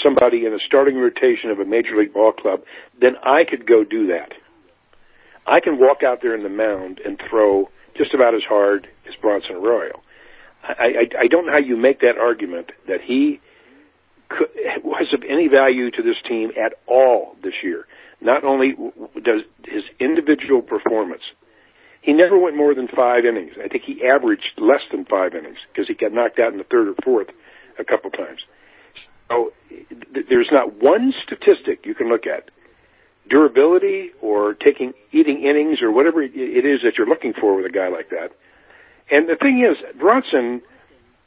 somebody 0.04 0.46
in 0.46 0.54
a 0.54 0.60
starting 0.66 0.98
rotation 0.98 1.50
of 1.50 1.60
a 1.60 1.66
major 1.66 1.98
league 1.98 2.14
ball 2.14 2.32
club, 2.32 2.62
then 3.00 3.16
I 3.24 3.44
could 3.50 3.68
go 3.68 3.84
do 3.84 4.08
that. 4.08 4.34
I 5.48 5.60
can 5.60 5.80
walk 5.80 6.04
out 6.06 6.20
there 6.22 6.36
in 6.36 6.44
the 6.44 6.50
mound 6.50 7.02
and 7.04 7.20
throw 7.30 7.70
just 7.98 8.14
about 8.14 8.36
as 8.36 8.44
hard 8.48 8.88
as 9.08 9.16
Bronson 9.20 9.56
Arroyo. 9.56 10.02
I, 10.64 10.72
I, 10.74 11.24
I 11.24 11.28
don't 11.28 11.48
know 11.48 11.52
how 11.52 11.58
you 11.58 11.76
make 11.76 12.00
that 12.02 12.18
argument 12.20 12.72
that 12.88 13.02
he 13.06 13.40
could, 14.30 14.50
was 14.84 15.08
of 15.14 15.24
any 15.28 15.48
value 15.48 15.90
to 15.92 16.04
this 16.04 16.18
team 16.28 16.52
at 16.64 16.74
all 16.88 17.36
this 17.44 17.56
year. 17.64 17.88
Not 18.22 18.44
only 18.44 18.76
does 19.16 19.42
his 19.66 19.84
individual 20.00 20.62
performance, 20.62 21.24
he 22.02 22.14
never 22.14 22.38
went 22.38 22.58
more 22.58 22.74
than 22.74 22.88
five 22.88 23.26
innings. 23.26 23.54
I 23.64 23.68
think 23.68 23.84
he 23.86 24.04
averaged 24.04 24.58
less 24.58 24.82
than 24.92 25.06
five 25.06 25.36
innings 25.36 25.58
because 25.72 25.88
he 25.88 25.94
got 25.94 26.12
knocked 26.12 26.40
out 26.40 26.52
in 26.52 26.58
the 26.58 26.64
third 26.64 26.88
or 26.88 26.96
fourth 27.04 27.28
a 27.80 27.84
couple 27.84 28.10
times. 28.10 28.42
So 29.30 29.54
th- 29.70 30.26
there's 30.28 30.50
not 30.52 30.82
one 30.82 31.14
statistic 31.24 31.86
you 31.86 31.96
can 31.96 32.10
look 32.10 32.26
at 32.26 32.50
durability 33.30 34.12
or 34.22 34.56
taking 34.56 34.94
eating 35.12 35.44
innings 35.44 35.82
or 35.82 35.92
whatever 35.92 36.22
it 36.24 36.34
is 36.36 36.82
that 36.84 36.94
you're 36.98 37.08
looking 37.08 37.34
for 37.40 37.56
with 37.56 37.66
a 37.66 37.70
guy 37.70 37.88
like 37.88 38.10
that. 38.10 38.32
And 39.12 39.30
the 39.30 39.36
thing 39.36 39.62
is, 39.64 39.78
Bronson 40.00 40.62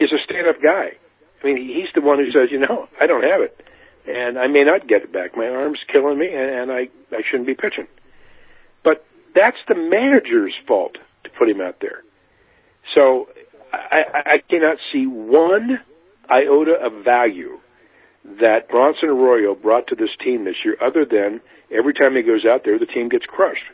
is 0.00 0.10
a 0.12 0.18
stand-up 0.24 0.60
guy. 0.62 0.98
I 1.42 1.46
mean, 1.46 1.56
he's 1.56 1.92
the 1.94 2.00
one 2.00 2.18
who 2.18 2.26
says, 2.32 2.50
you 2.50 2.58
know, 2.58 2.88
I 3.00 3.06
don't 3.06 3.22
have 3.22 3.42
it, 3.42 3.60
and 4.08 4.38
I 4.38 4.48
may 4.48 4.64
not 4.64 4.88
get 4.88 5.02
it 5.02 5.12
back. 5.12 5.36
My 5.36 5.46
arm's 5.46 5.78
killing 5.92 6.18
me, 6.18 6.28
and 6.32 6.72
I 6.72 6.88
I 7.12 7.22
shouldn't 7.30 7.46
be 7.46 7.54
pitching. 7.54 7.86
That's 9.34 9.56
the 9.68 9.74
manager's 9.74 10.54
fault 10.66 10.96
to 11.24 11.30
put 11.38 11.48
him 11.48 11.60
out 11.60 11.76
there. 11.80 12.02
So 12.94 13.28
I, 13.72 14.34
I 14.34 14.38
cannot 14.48 14.76
see 14.92 15.06
one 15.06 15.80
iota 16.30 16.74
of 16.82 17.04
value 17.04 17.58
that 18.40 18.68
Bronson 18.70 19.10
Arroyo 19.10 19.54
brought 19.54 19.86
to 19.88 19.94
this 19.94 20.10
team 20.24 20.44
this 20.44 20.54
year, 20.64 20.76
other 20.80 21.04
than 21.04 21.40
every 21.70 21.92
time 21.92 22.16
he 22.16 22.22
goes 22.22 22.44
out 22.48 22.62
there, 22.64 22.78
the 22.78 22.86
team 22.86 23.08
gets 23.08 23.26
crushed. 23.26 23.64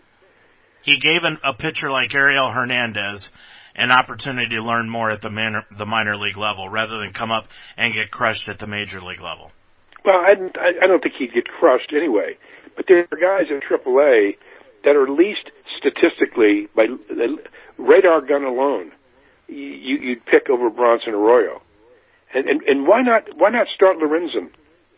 He 0.84 0.98
gave 0.98 1.22
an, 1.22 1.38
a 1.44 1.52
pitcher 1.52 1.90
like 1.90 2.14
Ariel 2.14 2.50
Hernandez 2.50 3.30
an 3.74 3.90
opportunity 3.90 4.56
to 4.56 4.62
learn 4.62 4.88
more 4.88 5.10
at 5.10 5.22
the 5.22 5.30
minor, 5.30 5.64
the 5.78 5.86
minor 5.86 6.16
league 6.16 6.36
level 6.36 6.68
rather 6.68 6.98
than 6.98 7.12
come 7.12 7.30
up 7.30 7.46
and 7.76 7.94
get 7.94 8.10
crushed 8.10 8.48
at 8.48 8.58
the 8.58 8.66
major 8.66 9.00
league 9.00 9.20
level. 9.20 9.52
Well, 10.04 10.16
I, 10.16 10.32
I 10.82 10.86
don't 10.86 11.02
think 11.02 11.14
he'd 11.18 11.32
get 11.32 11.46
crushed 11.46 11.92
anyway. 11.94 12.36
But 12.76 12.86
there 12.88 13.00
are 13.00 13.16
guys 13.16 13.50
in 13.50 13.60
AAA 13.60 14.36
that 14.84 14.96
are 14.96 15.08
least 15.08 15.50
statistically, 15.78 16.68
by 16.74 16.86
radar 17.78 18.20
gun 18.20 18.44
alone, 18.44 18.92
you, 19.48 19.98
you'd 19.98 20.24
pick 20.26 20.48
over 20.50 20.70
Bronson 20.70 21.14
Arroyo. 21.14 21.62
And, 22.32 22.48
and, 22.48 22.62
and 22.62 22.86
why 22.86 23.02
not, 23.02 23.24
why 23.36 23.50
not 23.50 23.66
start 23.74 23.96
Lorenzen? 23.98 24.50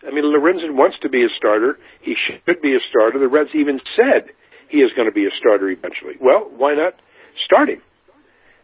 I 0.07 0.13
mean, 0.13 0.25
Lorenzen 0.25 0.75
wants 0.75 0.97
to 1.03 1.09
be 1.09 1.25
a 1.25 1.29
starter. 1.37 1.79
He 2.01 2.15
should 2.15 2.61
be 2.61 2.75
a 2.75 2.81
starter. 2.91 3.19
The 3.19 3.29
Reds 3.29 3.51
even 3.55 3.81
said 3.97 4.31
he 4.69 4.79
is 4.79 4.91
going 4.97 5.09
to 5.09 5.15
be 5.15 5.27
a 5.27 5.31
starter 5.39 5.69
eventually. 5.71 6.15
Well, 6.21 6.51
why 6.57 6.75
not 6.75 6.95
start 7.45 7.69
him? 7.69 7.83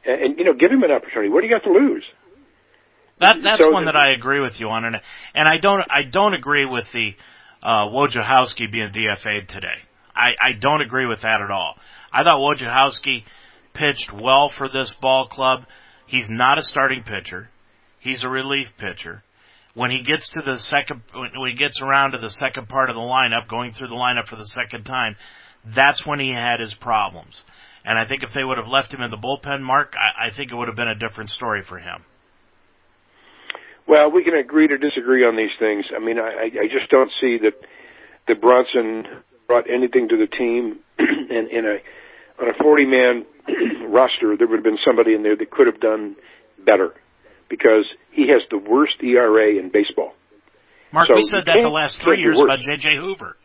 And, 0.05 0.23
and 0.23 0.39
you 0.39 0.45
know, 0.45 0.55
give 0.55 0.71
him 0.71 0.83
an 0.83 0.91
opportunity. 0.91 1.31
What 1.31 1.43
do 1.43 1.47
you 1.47 1.55
got 1.55 1.65
to 1.65 1.73
lose? 1.73 2.05
That 3.21 3.43
that's 3.43 3.63
so, 3.63 3.71
one 3.71 3.87
that 3.87 3.97
I 3.97 4.13
agree 4.13 4.41
with 4.41 4.61
you 4.61 4.69
on, 4.69 4.85
and 4.85 5.01
and 5.35 5.49
I 5.49 5.57
don't 5.57 5.83
I 5.91 6.05
don't 6.05 6.35
agree 6.35 6.65
with 6.65 6.91
the 6.93 7.17
uh, 7.63 7.87
Wojciechowski 7.87 8.71
being 8.71 8.91
DFA'd 8.91 9.49
today. 9.49 9.75
I 10.19 10.35
I 10.41 10.53
don't 10.53 10.83
agree 10.83 11.07
with 11.07 11.23
that 11.23 11.41
at 11.41 11.51
all. 11.51 11.77
I 12.13 12.25
thought 12.25 12.41
Wojciechowski 12.41 13.25
pitched 13.75 14.13
well 14.13 14.49
for 14.49 14.69
this 14.69 14.95
ball 14.95 15.29
club. 15.29 15.65
He's 16.07 16.31
not 16.31 16.59
a 16.59 16.63
starting 16.63 17.03
pitcher. 17.03 17.49
He's 18.01 18.23
a 18.23 18.29
relief 18.29 18.77
pitcher. 18.77 19.23
When 19.75 19.91
he 19.91 20.03
gets 20.03 20.31
to 20.31 20.43
the 20.45 20.59
second, 20.59 21.03
when 21.13 21.51
he 21.51 21.55
gets 21.55 21.81
around 21.81 22.13
to 22.13 22.19
the 22.19 22.31
second 22.31 22.69
part 22.69 22.89
of 22.89 22.97
the 22.97 23.01
lineup, 23.01 23.49
going 23.49 23.73
through 23.73 23.89
the 23.89 23.95
lineup 23.95 24.27
for 24.27 24.37
the 24.37 24.47
second 24.47 24.85
time, 24.85 25.17
that's 25.65 26.05
when 26.05 26.19
he 26.19 26.31
had 26.31 26.61
his 26.61 26.75
problems. 26.75 27.43
And 27.85 27.99
I 27.99 28.07
think 28.07 28.23
if 28.23 28.33
they 28.33 28.43
would 28.43 28.59
have 28.59 28.69
left 28.69 28.93
him 28.93 29.03
in 29.03 29.11
the 29.11 29.17
bullpen, 29.17 29.63
Mark, 29.63 29.95
I, 29.97 30.27
I 30.27 30.31
think 30.31 30.51
it 30.51 30.57
would 30.57 30.69
have 30.69 30.77
been 30.77 30.89
a 30.89 30.95
different 30.95 31.31
story 31.31 31.63
for 31.63 31.79
him. 31.79 32.05
Well, 33.87 34.11
we 34.11 34.25
can 34.25 34.35
agree 34.35 34.69
to 34.69 34.77
disagree 34.77 35.25
on 35.25 35.37
these 35.37 35.55
things. 35.59 35.87
I 35.95 35.99
mean, 35.99 36.19
I, 36.19 36.51
I 36.53 36.67
just 36.67 36.91
don't 36.91 37.11
see 37.21 37.39
that 37.43 37.55
the 38.27 38.35
Bronson 38.35 39.23
brought 39.49 39.65
anything 39.69 40.09
to 40.11 40.17
the 40.17 40.27
team 40.29 40.79
in, 40.99 41.49
in 41.51 41.65
a 41.67 41.79
on 42.41 42.49
a 42.49 42.63
40 42.63 42.85
man 42.87 43.27
roster, 43.89 44.37
there 44.37 44.47
would 44.47 44.59
have 44.61 44.65
been 44.65 44.79
somebody 44.87 45.15
in 45.15 45.25
there 45.25 45.35
that 45.35 45.51
could 45.51 45.67
have 45.67 45.81
done 45.81 46.15
better 46.65 46.95
because 47.49 47.85
he 48.13 48.29
has 48.29 48.43
the 48.53 48.59
worst 48.59 49.03
ERA 49.03 49.59
in 49.59 49.71
baseball. 49.73 50.13
Mark, 50.93 51.09
So 51.09 51.17
we 51.17 51.25
said 51.25 51.47
that 51.47 51.59
the 51.61 51.69
last 51.69 52.01
three 52.01 52.21
years 52.21 52.41
about 52.41 52.61
J.J. 52.61 52.97
Hoover. 53.01 53.37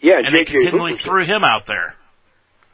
Yeah, 0.00 0.20
And 0.24 0.32
they 0.34 0.44
J.J. 0.44 0.52
continually 0.64 0.92
Hoover- 0.92 1.02
threw 1.02 1.26
him 1.26 1.42
out 1.42 1.66
there. 1.66 1.96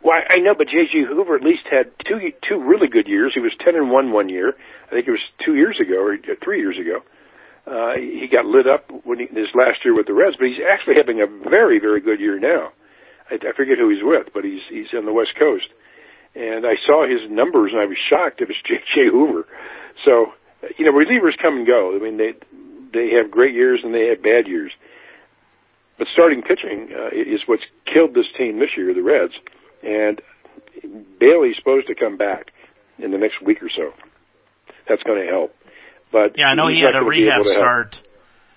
Well, 0.04 0.14
I 0.28 0.38
know, 0.38 0.54
but 0.56 0.66
J.J. 0.66 1.06
Hoover 1.08 1.34
at 1.36 1.42
least 1.42 1.62
had 1.70 1.90
two 2.06 2.18
two 2.46 2.62
really 2.62 2.86
good 2.86 3.08
years. 3.08 3.32
He 3.34 3.40
was 3.40 3.52
ten 3.64 3.74
and 3.74 3.90
one 3.90 4.12
one 4.12 4.28
year. 4.28 4.52
I 4.86 4.90
think 4.90 5.08
it 5.08 5.10
was 5.10 5.24
two 5.44 5.54
years 5.54 5.78
ago 5.80 5.96
or 5.98 6.14
uh, 6.14 6.34
three 6.44 6.58
years 6.60 6.76
ago. 6.78 7.00
Uh, 7.66 7.94
he 7.98 8.28
got 8.30 8.46
lit 8.46 8.66
up 8.66 8.90
when 9.04 9.18
he, 9.18 9.26
his 9.26 9.50
last 9.54 9.84
year 9.84 9.94
with 9.94 10.06
the 10.06 10.14
Reds, 10.14 10.36
but 10.38 10.46
he's 10.46 10.62
actually 10.62 10.94
having 10.96 11.20
a 11.20 11.26
very 11.26 11.78
very 11.78 12.00
good 12.00 12.20
year 12.20 12.38
now. 12.38 12.70
I, 13.30 13.34
I 13.34 13.52
forget 13.56 13.78
who 13.78 13.90
he's 13.90 14.02
with, 14.02 14.28
but 14.32 14.44
he's 14.44 14.62
he's 14.70 14.86
on 14.96 15.04
the 15.04 15.12
West 15.12 15.34
Coast, 15.38 15.66
and 16.34 16.66
I 16.66 16.74
saw 16.86 17.06
his 17.06 17.28
numbers 17.30 17.72
and 17.72 17.80
I 17.80 17.86
was 17.86 17.98
shocked. 18.10 18.40
It 18.40 18.48
was 18.48 18.56
J.J. 18.66 19.10
Hoover. 19.10 19.46
So 20.04 20.32
you 20.78 20.84
know, 20.84 20.92
relievers 20.92 21.36
come 21.40 21.58
and 21.58 21.66
go. 21.66 21.96
I 21.96 21.98
mean, 21.98 22.16
they 22.16 22.34
they 22.92 23.10
have 23.16 23.30
great 23.30 23.54
years 23.54 23.80
and 23.82 23.94
they 23.94 24.08
have 24.08 24.22
bad 24.22 24.46
years. 24.46 24.72
But 25.98 26.08
starting 26.12 26.42
pitching 26.42 26.90
uh, 26.92 27.08
is 27.08 27.40
what's 27.46 27.64
killed 27.92 28.14
this 28.14 28.26
team 28.36 28.58
this 28.58 28.76
year, 28.76 28.92
the 28.92 29.02
Reds 29.02 29.32
and 29.82 30.20
Bailey's 31.18 31.56
supposed 31.56 31.86
to 31.88 31.94
come 31.94 32.16
back 32.16 32.52
in 32.98 33.10
the 33.10 33.18
next 33.18 33.42
week 33.42 33.62
or 33.62 33.70
so. 33.74 33.92
That's 34.88 35.02
going 35.02 35.24
to 35.24 35.30
help. 35.30 35.54
But 36.12 36.36
Yeah, 36.36 36.48
I 36.48 36.54
know 36.54 36.68
he 36.68 36.80
had 36.80 36.90
a 36.90 37.00
gonna 37.00 37.10
be 37.10 37.28
able 37.28 37.44
rehab 37.44 37.44
start. 37.44 38.02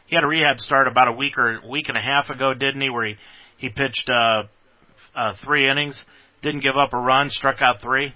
He 0.07 0.15
had 0.15 0.23
a 0.23 0.27
rehab 0.27 0.59
start 0.59 0.87
about 0.87 1.07
a 1.07 1.11
week 1.11 1.37
or 1.37 1.61
week 1.69 1.89
and 1.89 1.97
a 1.97 2.01
half 2.01 2.29
ago, 2.29 2.53
didn't 2.53 2.81
he? 2.81 2.89
Where 2.89 3.05
he 3.07 3.17
he 3.57 3.69
pitched 3.69 4.09
uh, 4.09 4.43
uh, 5.15 5.33
three 5.33 5.69
innings, 5.69 6.05
didn't 6.41 6.61
give 6.61 6.77
up 6.77 6.93
a 6.93 6.97
run, 6.97 7.29
struck 7.29 7.61
out 7.61 7.81
three. 7.81 8.13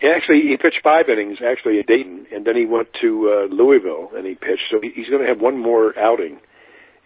He 0.00 0.06
actually 0.06 0.42
he 0.48 0.56
pitched 0.56 0.80
five 0.82 1.08
innings 1.08 1.38
actually 1.44 1.80
at 1.80 1.86
Dayton, 1.86 2.26
and 2.32 2.44
then 2.44 2.56
he 2.56 2.66
went 2.66 2.88
to 3.00 3.48
uh, 3.50 3.54
Louisville 3.54 4.10
and 4.16 4.26
he 4.26 4.34
pitched. 4.34 4.70
So 4.70 4.80
he's 4.80 5.08
going 5.08 5.22
to 5.22 5.28
have 5.28 5.40
one 5.40 5.58
more 5.58 5.98
outing, 5.98 6.38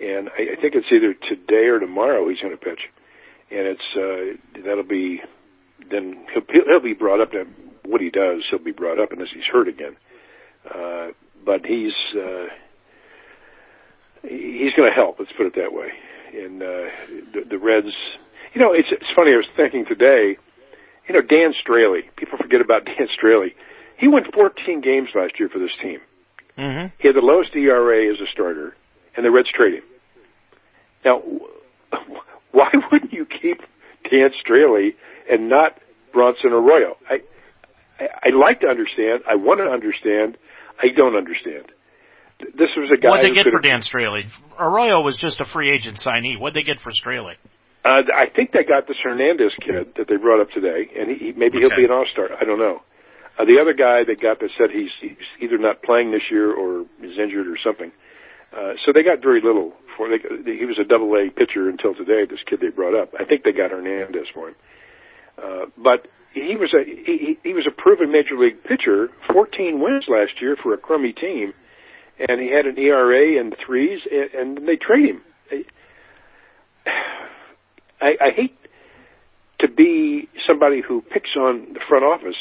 and 0.00 0.28
I, 0.28 0.57
I 0.57 0.61
think 0.61 0.74
it's 0.74 0.88
either 0.92 1.14
today 1.14 1.68
or 1.68 1.78
tomorrow 1.78 2.28
he's 2.28 2.40
going 2.40 2.57
to 2.57 2.62
pitch, 2.62 2.81
and 3.50 3.66
it's 3.66 3.88
uh, 3.96 4.62
that'll 4.64 4.85
be 4.85 5.20
then 5.90 6.26
he'll, 6.33 6.42
he'll 6.66 6.83
be 6.83 6.92
brought 6.92 7.20
up 7.20 7.33
to 7.33 7.44
what 7.85 8.00
he 8.00 8.11
does. 8.11 8.42
He'll 8.50 8.62
be 8.62 8.72
brought 8.72 9.00
up 9.00 9.12
unless 9.12 9.28
he's 9.35 9.44
hurt 9.50 9.68
again. 9.68 9.96
Uh, 10.68 11.09
but 11.44 11.66
he's 11.66 11.92
uh, 12.16 12.46
he's 14.22 14.72
going 14.76 14.90
to 14.90 14.94
help. 14.94 15.16
Let's 15.18 15.33
put 15.37 15.46
it 15.46 15.55
that 15.57 15.72
way. 15.72 15.88
And 16.33 16.62
uh, 16.62 16.88
the, 17.35 17.40
the 17.50 17.59
Reds, 17.59 17.94
you 18.55 18.61
know, 18.61 18.72
it's 18.72 18.88
it's 18.90 19.11
funny. 19.16 19.33
I 19.33 19.37
was 19.37 19.50
thinking 19.57 19.85
today, 19.87 20.38
you 21.09 21.14
know, 21.14 21.22
Dan 21.22 21.52
Straily. 21.55 22.02
People 22.16 22.38
forget 22.38 22.61
about 22.61 22.85
Dan 22.87 23.09
Straily. 23.12 23.55
He 23.98 24.09
won 24.09 24.24
14 24.35 24.81
games 24.81 25.09
last 25.14 25.38
year 25.38 25.48
for 25.48 25.59
this 25.59 25.70
team. 25.81 26.00
Mm-hmm. 26.59 26.94
He 26.98 27.09
had 27.09 27.16
the 27.16 27.24
lowest 27.24 27.55
ERA 27.55 28.12
as 28.12 28.20
a 28.20 28.31
starter, 28.31 28.74
and 29.16 29.24
the 29.24 29.31
Reds 29.31 29.48
trade 29.55 29.74
him. 29.74 29.83
Now, 31.05 31.22
why 32.52 32.68
wouldn't 32.90 33.12
you 33.12 33.26
keep 33.26 33.61
Dan 34.11 34.31
Straily 34.44 34.90
and 35.31 35.48
not 35.48 35.78
Bronson 36.12 36.52
Arroyo? 36.52 36.96
I, 37.09 37.20
I 37.98 38.05
I 38.24 38.37
like 38.37 38.61
to 38.61 38.66
understand. 38.66 39.22
I 39.28 39.37
want 39.37 39.61
to 39.61 39.64
understand. 39.64 40.37
I 40.83 40.88
don't 40.97 41.16
understand. 41.16 41.71
This 42.40 42.71
was 42.77 42.90
a 42.92 43.01
guy. 43.01 43.09
What'd 43.09 43.31
they 43.31 43.35
get 43.35 43.51
for 43.51 43.61
Dan 43.61 43.83
Straily? 43.83 44.27
Arroyo 44.59 45.01
was 45.01 45.16
just 45.16 45.40
a 45.40 45.45
free 45.45 45.71
agent 45.71 45.99
signee. 45.99 46.38
What'd 46.38 46.55
they 46.55 46.66
get 46.66 46.81
for 46.81 46.90
Straily? 46.90 47.37
Uh, 47.85 48.03
I 48.14 48.27
think 48.35 48.53
they 48.53 48.64
got 48.64 48.87
this 48.87 48.97
Hernandez 49.03 49.53
kid 49.61 49.95
that 49.97 50.07
they 50.09 50.16
brought 50.16 50.40
up 50.40 50.51
today, 50.51 50.90
and 50.99 51.11
he, 51.11 51.33
maybe 51.33 51.59
he'll 51.59 51.75
be 51.75 51.85
an 51.85 51.90
all 51.90 52.07
star. 52.12 52.31
I 52.40 52.45
don't 52.45 52.59
know. 52.59 52.83
Uh, 53.38 53.45
the 53.45 53.59
other 53.61 53.75
guy 53.75 54.05
they 54.07 54.14
got 54.14 54.40
that 54.40 54.51
said 54.59 54.71
he's, 54.71 54.90
he's 55.01 55.27
either 55.40 55.59
not 55.59 55.83
playing 55.83 56.11
this 56.11 56.23
year 56.31 56.53
or 56.53 56.83
is 57.03 57.18
injured 57.18 57.47
or 57.47 57.59
something. 57.64 57.90
Uh, 58.53 58.75
so 58.85 58.92
they 58.92 59.03
got 59.03 59.23
very 59.23 59.40
little 59.40 59.73
for. 59.97 60.09
They, 60.09 60.57
he 60.57 60.66
was 60.66 60.79
a 60.79 60.85
double 60.85 61.14
A 61.16 61.31
pitcher 61.31 61.68
until 61.68 61.95
today. 61.95 62.27
This 62.29 62.40
kid 62.49 62.61
they 62.61 62.68
brought 62.68 62.95
up. 62.95 63.14
I 63.18 63.25
think 63.25 63.42
they 63.45 63.53
got 63.53 63.71
Hernandez 63.71 64.27
for 64.35 64.49
him. 64.49 64.55
Uh, 65.38 65.64
but 65.77 66.07
he 66.35 66.57
was 66.57 66.73
a 66.75 66.85
he, 66.85 67.38
he 67.42 67.53
was 67.53 67.66
a 67.66 67.71
proven 67.71 68.11
major 68.11 68.38
league 68.38 68.62
pitcher. 68.64 69.09
14 69.33 69.81
wins 69.81 70.05
last 70.09 70.40
year 70.40 70.57
for 70.62 70.73
a 70.75 70.79
crummy 70.79 71.12
team, 71.12 71.53
and 72.18 72.40
he 72.40 72.51
had 72.51 72.66
an 72.66 72.79
ERA 72.79 73.40
in 73.40 73.51
the 73.51 73.57
threes, 73.64 74.01
and, 74.11 74.59
and 74.59 74.68
they 74.68 74.77
trade 74.77 75.11
him. 75.11 75.23
I, 78.01 78.16
I 78.21 78.31
hate 78.35 78.57
to 79.61 79.68
be 79.68 80.29
somebody 80.47 80.83
who 80.87 81.03
picks 81.03 81.37
on 81.37 81.75
the 81.75 81.81
front 81.88 82.05
office, 82.05 82.37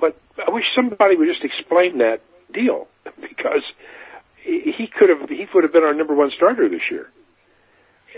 but 0.00 0.18
I 0.36 0.50
wish 0.50 0.64
somebody 0.74 1.16
would 1.16 1.28
just 1.28 1.44
explain 1.44 1.98
that 1.98 2.20
deal 2.52 2.88
because 3.20 3.62
he 4.42 4.72
he 4.76 4.86
could 4.86 5.08
have 5.08 5.28
he 5.28 5.46
would 5.54 5.64
have 5.64 5.72
been 5.72 5.84
our 5.84 5.94
number 5.94 6.14
one 6.14 6.30
starter 6.36 6.68
this 6.68 6.82
year. 6.90 7.10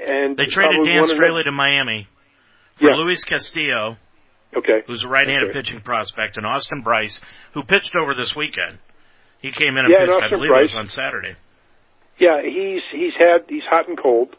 And 0.08 0.36
They 0.36 0.46
traded 0.46 0.84
Dan 0.84 1.04
Straily 1.06 1.44
to 1.44 1.52
Miami 1.52 2.06
for 2.74 2.90
Yeah. 2.90 2.96
Luis 2.96 3.24
Castillo, 3.24 3.96
Okay. 4.56 4.82
who's 4.86 5.04
a 5.04 5.08
right-handed 5.08 5.50
Okay. 5.50 5.58
pitching 5.58 5.80
prospect, 5.80 6.36
and 6.38 6.46
Austin 6.46 6.80
Brice, 6.82 7.20
who 7.52 7.62
pitched 7.62 7.94
over 7.94 8.14
this 8.14 8.34
weekend. 8.34 8.78
He 9.40 9.52
came 9.52 9.76
in 9.76 9.84
and 9.84 9.90
Yeah, 9.90 9.98
and 10.00 10.06
pitched, 10.08 10.12
I 10.12 10.24
Austin 10.24 10.38
believe 10.38 10.50
it 10.50 10.62
was 10.62 10.74
on 10.74 10.88
Saturday. 10.88 11.36
Yeah, 12.18 12.40
he's 12.42 12.82
he's 12.90 13.12
had 13.18 13.44
he's 13.48 13.64
hot 13.68 13.88
and 13.88 13.98
cold. 14.00 14.34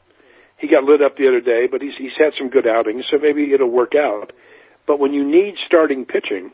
He 0.58 0.68
got 0.68 0.84
lit 0.84 1.02
up 1.04 1.18
the 1.18 1.28
other 1.28 1.42
day, 1.42 1.68
but 1.70 1.82
he's 1.82 1.94
he's 1.98 2.16
had 2.18 2.34
some 2.38 2.50
good 2.50 2.66
outings, 2.66 3.06
so 3.12 3.20
maybe 3.22 3.54
it'll 3.54 3.70
work 3.70 3.94
out. 3.96 4.34
But 4.88 5.00
when 5.00 5.14
you 5.14 5.24
need 5.24 5.56
starting 5.68 6.06
pitching, 6.06 6.52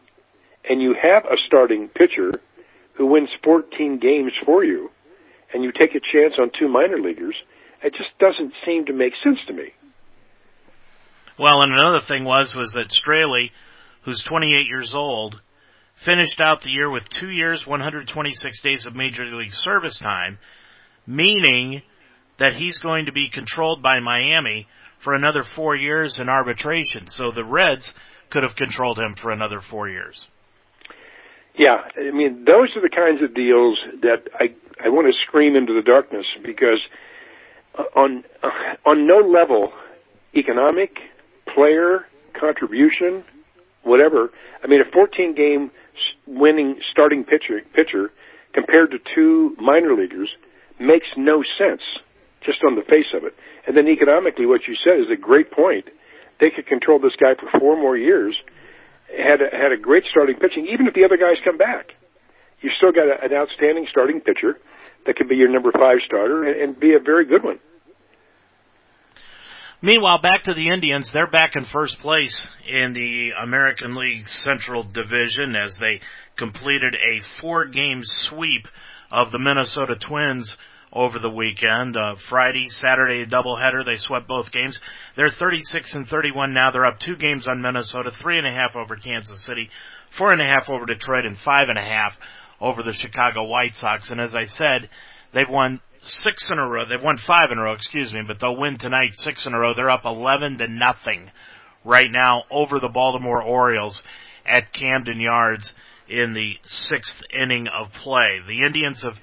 and 0.70 0.82
you 0.82 0.94
have 1.02 1.24
a 1.26 1.38
starting 1.48 1.88
pitcher 1.88 2.32
who 2.96 3.06
wins 3.06 3.30
14 3.44 4.00
games 4.00 4.34
for 4.46 4.64
you, 4.64 4.92
and 5.54 5.64
you 5.64 5.72
take 5.72 5.96
a 5.96 6.00
chance 6.02 6.34
on 6.38 6.52
two 6.60 6.68
minor 6.68 7.00
leaguers, 7.00 7.36
it 7.82 7.94
just 7.96 8.10
doesn't 8.20 8.54
seem 8.66 8.86
to 8.86 8.94
make 8.94 9.14
sense 9.24 9.40
to 9.48 9.54
me. 9.54 9.72
Well, 11.44 11.62
and 11.62 11.74
another 11.74 12.00
thing 12.00 12.24
was 12.24 12.56
was 12.56 12.72
that 12.72 12.88
Straily, 12.88 13.52
who's 14.04 14.24
28 14.24 14.66
years 14.66 14.94
old, 14.94 15.42
finished 15.94 16.40
out 16.40 16.62
the 16.62 16.70
year 16.70 16.90
with 16.90 17.10
two 17.10 17.30
years, 17.32 17.68
126 17.68 18.62
days 18.62 18.86
of 18.86 18.96
major 18.96 19.26
league 19.26 19.54
service 19.54 20.00
time, 20.00 20.40
meaning 21.06 21.82
that 22.38 22.54
he's 22.54 22.80
going 22.80 23.08
to 23.08 23.12
be 23.12 23.30
controlled 23.30 23.84
by 23.84 24.00
Miami 24.00 24.70
for 25.00 25.16
another 25.16 25.44
four 25.44 25.76
years 25.76 26.18
in 26.18 26.30
arbitration. 26.30 27.08
So 27.08 27.32
the 27.32 27.44
Reds 27.44 27.92
could 28.30 28.44
have 28.44 28.56
controlled 28.56 28.98
him 28.98 29.16
for 29.16 29.30
another 29.30 29.60
four 29.60 29.90
years. 29.90 30.26
Yeah, 31.60 31.82
I 31.98 32.12
mean, 32.16 32.46
those 32.46 32.70
are 32.78 32.82
the 32.82 32.88
kinds 32.88 33.22
of 33.22 33.36
deals 33.36 33.78
that 34.02 34.30
I 34.34 34.56
I 34.82 34.88
want 34.88 35.08
to 35.08 35.14
scream 35.28 35.58
into 35.58 35.74
the 35.74 35.82
darkness 35.82 36.26
because 36.42 36.80
uh, 37.78 38.00
on 38.00 38.24
uh, 38.42 38.48
on 38.90 39.06
no 39.06 39.18
level, 39.18 39.74
economic, 40.34 41.00
player, 41.54 42.06
contribution, 42.40 43.24
whatever. 43.84 44.30
I 44.64 44.68
mean, 44.68 44.82
a 44.82 44.92
14 44.92 45.36
game 45.36 45.72
winning 46.28 46.80
starting 46.92 47.24
pitcher 47.24 47.62
pitcher 47.74 48.12
compared 48.54 48.92
to 48.92 48.98
two 49.16 49.56
minor 49.60 49.96
leaguers 49.96 50.30
makes 50.80 51.08
no 51.18 51.44
sense 51.58 51.82
just 52.46 52.60
on 52.66 52.76
the 52.76 52.82
face 52.82 53.12
of 53.16 53.24
it. 53.24 53.34
And 53.68 53.78
then 53.78 53.88
economically, 53.88 54.46
what 54.46 54.62
you 54.68 54.76
said 54.84 55.00
is 55.00 55.08
a 55.12 55.20
great 55.20 55.52
point. 55.52 55.86
They 56.40 56.50
could 56.50 56.68
control 56.68 57.00
this 57.00 57.16
guy 57.20 57.34
for 57.40 57.48
four 57.60 57.78
more 57.78 57.98
years 57.98 58.36
had 59.08 59.42
a, 59.42 59.56
had 59.56 59.72
a 59.72 59.78
great 59.78 60.04
starting 60.10 60.36
pitching. 60.36 60.68
Even 60.72 60.88
if 60.88 60.94
the 60.94 61.06
other 61.06 61.18
guys 61.18 61.38
come 61.46 61.58
back, 61.58 61.94
You've 62.64 62.74
still 62.78 62.94
got 62.94 63.12
a, 63.12 63.22
an 63.22 63.34
outstanding 63.36 63.86
starting 63.92 64.22
pitcher 64.22 64.58
that 65.06 65.18
could 65.18 65.28
be 65.28 65.36
your 65.36 65.50
number 65.50 65.72
five 65.72 66.00
starter 66.06 66.48
and, 66.48 66.60
and 66.60 66.80
be 66.80 66.96
a 66.96 67.00
very 67.00 67.26
good 67.26 67.44
one. 67.44 67.60
Meanwhile, 69.86 70.20
back 70.20 70.44
to 70.44 70.54
the 70.54 70.70
Indians, 70.70 71.12
they're 71.12 71.28
back 71.28 71.58
in 71.58 71.66
first 71.66 72.00
place 72.00 72.48
in 72.66 72.94
the 72.94 73.32
American 73.38 73.96
League 73.96 74.30
Central 74.30 74.84
Division 74.84 75.58
as 75.58 75.78
they 75.78 76.00
completed 76.38 76.96
a 76.96 77.20
four 77.20 77.66
game 77.66 78.02
sweep 78.06 78.70
of 79.12 79.32
the 79.32 79.40
Minnesota 79.40 79.98
Twins 79.98 80.56
over 80.94 81.20
the 81.20 81.30
weekend. 81.30 81.98
Uh, 81.98 82.16
Friday, 82.16 82.70
Saturday 82.70 83.26
doubleheader, 83.26 83.86
they 83.86 83.98
swept 83.98 84.26
both 84.26 84.54
games. 84.54 84.80
They're 85.18 85.30
36 85.30 85.96
and 85.96 86.08
31 86.08 86.54
now. 86.54 86.72
They're 86.72 86.86
up 86.86 87.00
two 87.00 87.18
games 87.18 87.50
on 87.50 87.62
Minnesota, 87.62 88.10
three 88.10 88.38
and 88.38 88.48
a 88.48 88.52
half 88.52 88.78
over 88.78 88.96
Kansas 88.96 89.44
City, 89.44 89.70
four 90.10 90.32
and 90.32 90.42
a 90.42 90.46
half 90.46 90.70
over 90.70 90.86
Detroit, 90.86 91.26
and 91.26 91.38
five 91.38 91.68
and 91.68 91.78
a 91.78 91.84
half 91.84 92.18
over 92.62 92.84
the 92.84 92.94
Chicago 92.94 93.44
White 93.44 93.76
Sox. 93.76 94.12
And 94.12 94.22
as 94.22 94.34
I 94.34 94.46
said, 94.46 94.90
they've 95.34 95.50
won 95.50 95.82
six 96.04 96.52
in 96.52 96.60
a 96.60 96.68
row. 96.68 96.86
They've 96.86 97.02
won 97.02 97.18
five 97.18 97.52
in 97.52 97.58
a 97.58 97.64
row, 97.64 97.74
excuse 97.74 98.14
me, 98.14 98.22
but 98.26 98.40
they'll 98.40 98.58
win 98.58 98.78
tonight 98.78 99.16
six 99.16 99.46
in 99.46 99.54
a 99.54 99.60
row. 99.60 99.74
They're 99.74 99.90
up 99.90 100.06
11 100.06 100.58
to 100.60 100.68
nothing 100.68 101.32
right 101.84 102.10
now 102.10 102.44
over 102.52 102.80
the 102.80 102.90
Baltimore 102.90 103.42
Orioles 103.42 104.02
at 104.46 104.74
Camden 104.74 105.20
Yards 105.20 105.74
in 106.08 106.34
the 106.34 106.58
sixth 106.64 107.22
inning 107.34 107.68
of 107.68 107.92
play. 107.94 108.40
The 108.46 108.62
Indians 108.62 109.04
have 109.04 109.18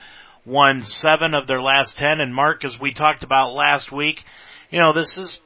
won 0.44 0.82
seven 0.82 1.34
of 1.34 1.46
their 1.46 1.60
last 1.60 1.96
ten, 1.96 2.20
and 2.20 2.34
Mark, 2.34 2.64
as 2.64 2.80
we 2.80 2.92
talked 2.92 3.22
about 3.22 3.52
last 3.52 3.92
week, 3.92 4.24
you 4.70 4.80
know, 4.80 4.92
this 4.92 5.18
is, 5.18 5.40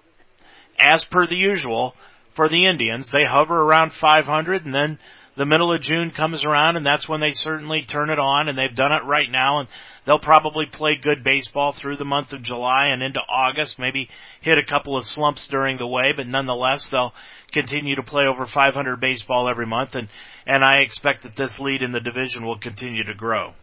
as 0.78 1.04
per 1.04 1.26
the 1.26 1.36
usual, 1.36 1.94
for 2.34 2.48
the 2.48 2.66
Indians. 2.66 3.10
They 3.10 3.24
hover 3.24 3.60
around 3.60 3.92
500 3.92 4.64
and 4.64 4.74
then 4.74 4.98
the 5.36 5.46
middle 5.46 5.74
of 5.74 5.80
June 5.82 6.10
comes 6.10 6.44
around 6.44 6.76
and 6.76 6.86
that's 6.86 7.08
when 7.08 7.20
they 7.20 7.32
certainly 7.32 7.82
turn 7.82 8.10
it 8.10 8.18
on 8.18 8.48
and 8.48 8.56
they've 8.56 8.74
done 8.74 8.92
it 8.92 9.04
right 9.04 9.30
now 9.30 9.60
and 9.60 9.68
they'll 10.06 10.18
probably 10.18 10.66
play 10.66 10.96
good 11.00 11.24
baseball 11.24 11.72
through 11.72 11.96
the 11.96 12.04
month 12.04 12.32
of 12.32 12.42
July 12.42 12.88
and 12.88 13.02
into 13.02 13.20
August, 13.20 13.78
maybe 13.78 14.08
hit 14.40 14.58
a 14.58 14.64
couple 14.64 14.96
of 14.96 15.04
slumps 15.06 15.46
during 15.48 15.78
the 15.78 15.86
way, 15.86 16.12
but 16.16 16.26
nonetheless 16.26 16.88
they'll 16.88 17.14
continue 17.52 17.96
to 17.96 18.02
play 18.02 18.24
over 18.24 18.46
500 18.46 19.00
baseball 19.00 19.48
every 19.48 19.66
month 19.66 19.94
and, 19.94 20.08
and 20.46 20.64
I 20.64 20.78
expect 20.78 21.24
that 21.24 21.36
this 21.36 21.58
lead 21.58 21.82
in 21.82 21.92
the 21.92 22.00
division 22.00 22.44
will 22.44 22.58
continue 22.58 23.04
to 23.04 23.14
grow. 23.14 23.54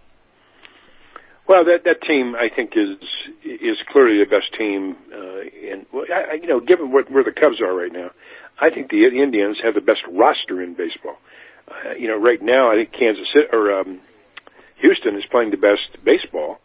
Well, 1.48 1.66
that 1.66 1.84
that 1.84 2.02
team 2.08 2.36
I 2.36 2.48
think 2.56 2.72
is 2.78 2.96
is 3.44 3.76
clearly 3.92 4.24
the 4.24 4.30
best 4.30 4.56
team, 4.58 4.96
uh, 5.12 5.74
and 5.74 5.86
I, 6.08 6.36
you 6.36 6.48
know, 6.48 6.62
given 6.62 6.94
what, 6.94 7.12
where 7.12 7.26
the 7.26 7.34
Cubs 7.34 7.60
are 7.60 7.76
right 7.76 7.92
now, 7.92 8.12
I 8.62 8.70
think 8.70 8.90
the 8.90 9.04
Indians 9.04 9.58
have 9.62 9.74
the 9.74 9.82
best 9.82 10.00
roster 10.14 10.62
in 10.62 10.76
baseball. 10.76 11.18
Uh, 11.18 11.31
you 11.98 12.08
know, 12.08 12.18
right 12.18 12.42
now 12.42 12.72
I 12.72 12.76
think 12.76 12.92
Kansas 12.92 13.28
City 13.34 13.48
or 13.52 13.80
um, 13.80 14.02
Houston 14.82 15.16
is 15.16 15.24
playing 15.30 15.52
the 15.52 15.58
best 15.58 16.04
baseball, 16.04 16.60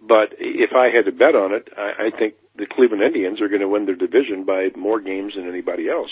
but 0.00 0.34
if 0.38 0.70
I 0.72 0.88
had 0.94 1.04
to 1.06 1.12
bet 1.12 1.34
on 1.34 1.52
it, 1.52 1.68
I, 1.76 2.08
I 2.08 2.10
think 2.16 2.34
the 2.56 2.66
Cleveland 2.66 3.02
Indians 3.02 3.40
are 3.40 3.48
going 3.48 3.60
to 3.60 3.68
win 3.68 3.86
their 3.86 3.96
division 3.96 4.44
by 4.44 4.68
more 4.76 5.00
games 5.00 5.34
than 5.36 5.48
anybody 5.48 5.88
else. 5.88 6.10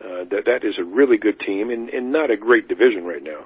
Uh, 0.00 0.24
that 0.30 0.44
that 0.46 0.64
is 0.64 0.74
a 0.78 0.84
really 0.84 1.18
good 1.18 1.38
team 1.40 1.68
and, 1.68 1.90
and 1.90 2.10
not 2.10 2.30
a 2.30 2.36
great 2.36 2.68
division 2.68 3.04
right 3.04 3.22
now. 3.22 3.44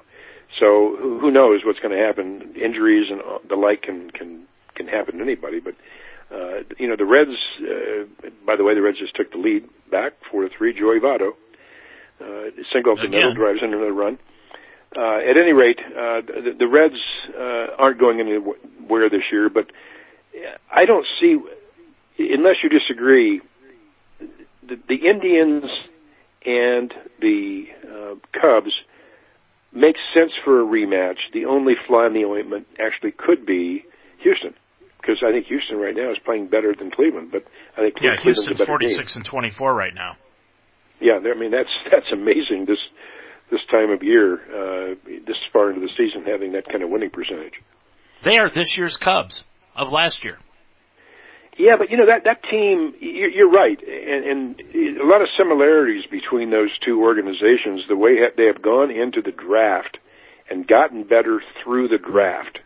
So 0.59 0.95
who 0.97 1.29
knows 1.29 1.61
what's 1.65 1.79
going 1.79 1.95
to 1.95 2.01
happen? 2.01 2.55
Injuries 2.55 3.11
and 3.11 3.21
the 3.49 3.55
like 3.55 3.81
can 3.81 4.09
can 4.09 4.47
can 4.73 4.87
happen 4.87 5.17
to 5.17 5.21
anybody. 5.23 5.59
But 5.59 5.75
uh, 6.31 6.63
you 6.79 6.87
know 6.87 6.95
the 6.95 7.05
Reds. 7.05 7.35
Uh, 7.59 8.29
by 8.45 8.55
the 8.55 8.63
way, 8.63 8.73
the 8.73 8.81
Reds 8.81 8.99
just 8.99 9.15
took 9.15 9.31
the 9.31 9.37
lead 9.37 9.67
back 9.91 10.13
four 10.31 10.43
to 10.43 10.49
three. 10.57 10.73
Joey 10.73 10.99
Votto 10.99 11.31
uh, 12.21 12.51
single 12.71 12.93
up 12.93 12.99
the 13.01 13.09
middle, 13.09 13.33
drives 13.33 13.59
into 13.61 13.77
the 13.77 13.91
run. 13.91 14.17
Uh, 14.95 15.17
at 15.17 15.35
any 15.35 15.51
rate, 15.51 15.79
uh, 15.79 16.21
the, 16.21 16.55
the 16.57 16.67
Reds 16.67 16.95
uh, 17.35 17.75
aren't 17.77 17.99
going 17.99 18.19
anywhere 18.19 19.09
this 19.09 19.23
year. 19.31 19.49
But 19.49 19.67
I 20.71 20.85
don't 20.85 21.05
see, 21.19 21.37
unless 22.17 22.55
you 22.63 22.69
disagree, 22.69 23.41
the, 24.19 24.75
the 24.87 24.95
Indians 24.95 25.65
and 26.45 26.93
the 27.19 27.65
uh, 27.83 28.15
Cubs 28.39 28.71
makes 29.73 29.99
sense 30.13 30.31
for 30.43 30.61
a 30.61 30.65
rematch. 30.65 31.17
The 31.33 31.45
only 31.45 31.73
fly 31.87 32.07
in 32.07 32.13
the 32.13 32.23
ointment 32.23 32.67
actually 32.79 33.11
could 33.11 33.45
be 33.45 33.83
Houston, 34.23 34.53
because 35.01 35.17
I 35.27 35.31
think 35.31 35.47
Houston 35.47 35.77
right 35.77 35.95
now 35.95 36.11
is 36.11 36.17
playing 36.23 36.47
better 36.47 36.73
than 36.77 36.89
Cleveland. 36.91 37.31
But 37.31 37.43
I 37.73 37.81
think 37.81 37.95
yeah, 38.01 38.15
Cleveland's 38.15 38.47
Houston's 38.47 38.67
46 38.67 39.15
and 39.17 39.25
24 39.25 39.73
right 39.73 39.93
now. 39.93 40.15
Yeah, 40.99 41.19
I 41.19 41.37
mean 41.37 41.51
that's 41.51 41.73
that's 41.91 42.11
amazing 42.11 42.65
this 42.67 42.79
this 43.51 43.61
time 43.69 43.91
of 43.91 44.01
year, 44.01 44.41
uh, 44.49 44.95
this 45.05 45.37
far 45.53 45.69
into 45.69 45.81
the 45.81 45.91
season, 45.95 46.25
having 46.25 46.53
that 46.53 46.65
kind 46.65 46.83
of 46.83 46.89
winning 46.89 47.11
percentage. 47.11 47.53
They 48.23 48.37
are 48.37 48.49
this 48.49 48.75
year's 48.75 48.97
Cubs 48.97 49.43
of 49.75 49.91
last 49.91 50.23
year. 50.23 50.39
Yeah, 51.57 51.77
but 51.77 51.89
you 51.89 51.95
know 51.97 52.07
that 52.07 52.25
that 52.25 52.43
team, 52.49 52.93
you're, 52.99 53.29
you're 53.29 53.51
right, 53.51 53.79
and, 53.79 54.59
and 54.59 54.99
a 54.99 55.05
lot 55.05 55.21
of 55.21 55.27
similarities 55.37 56.03
between 56.09 56.49
those 56.49 56.71
two 56.83 57.01
organizations. 57.01 57.83
The 57.87 57.95
way 57.95 58.17
they 58.35 58.47
have 58.51 58.61
gone 58.61 58.91
into 58.91 59.21
the 59.21 59.31
draft 59.31 59.97
and 60.49 60.67
gotten 60.67 61.03
better 61.03 61.41
through 61.63 61.87
the 61.87 61.97
draft. 61.97 62.59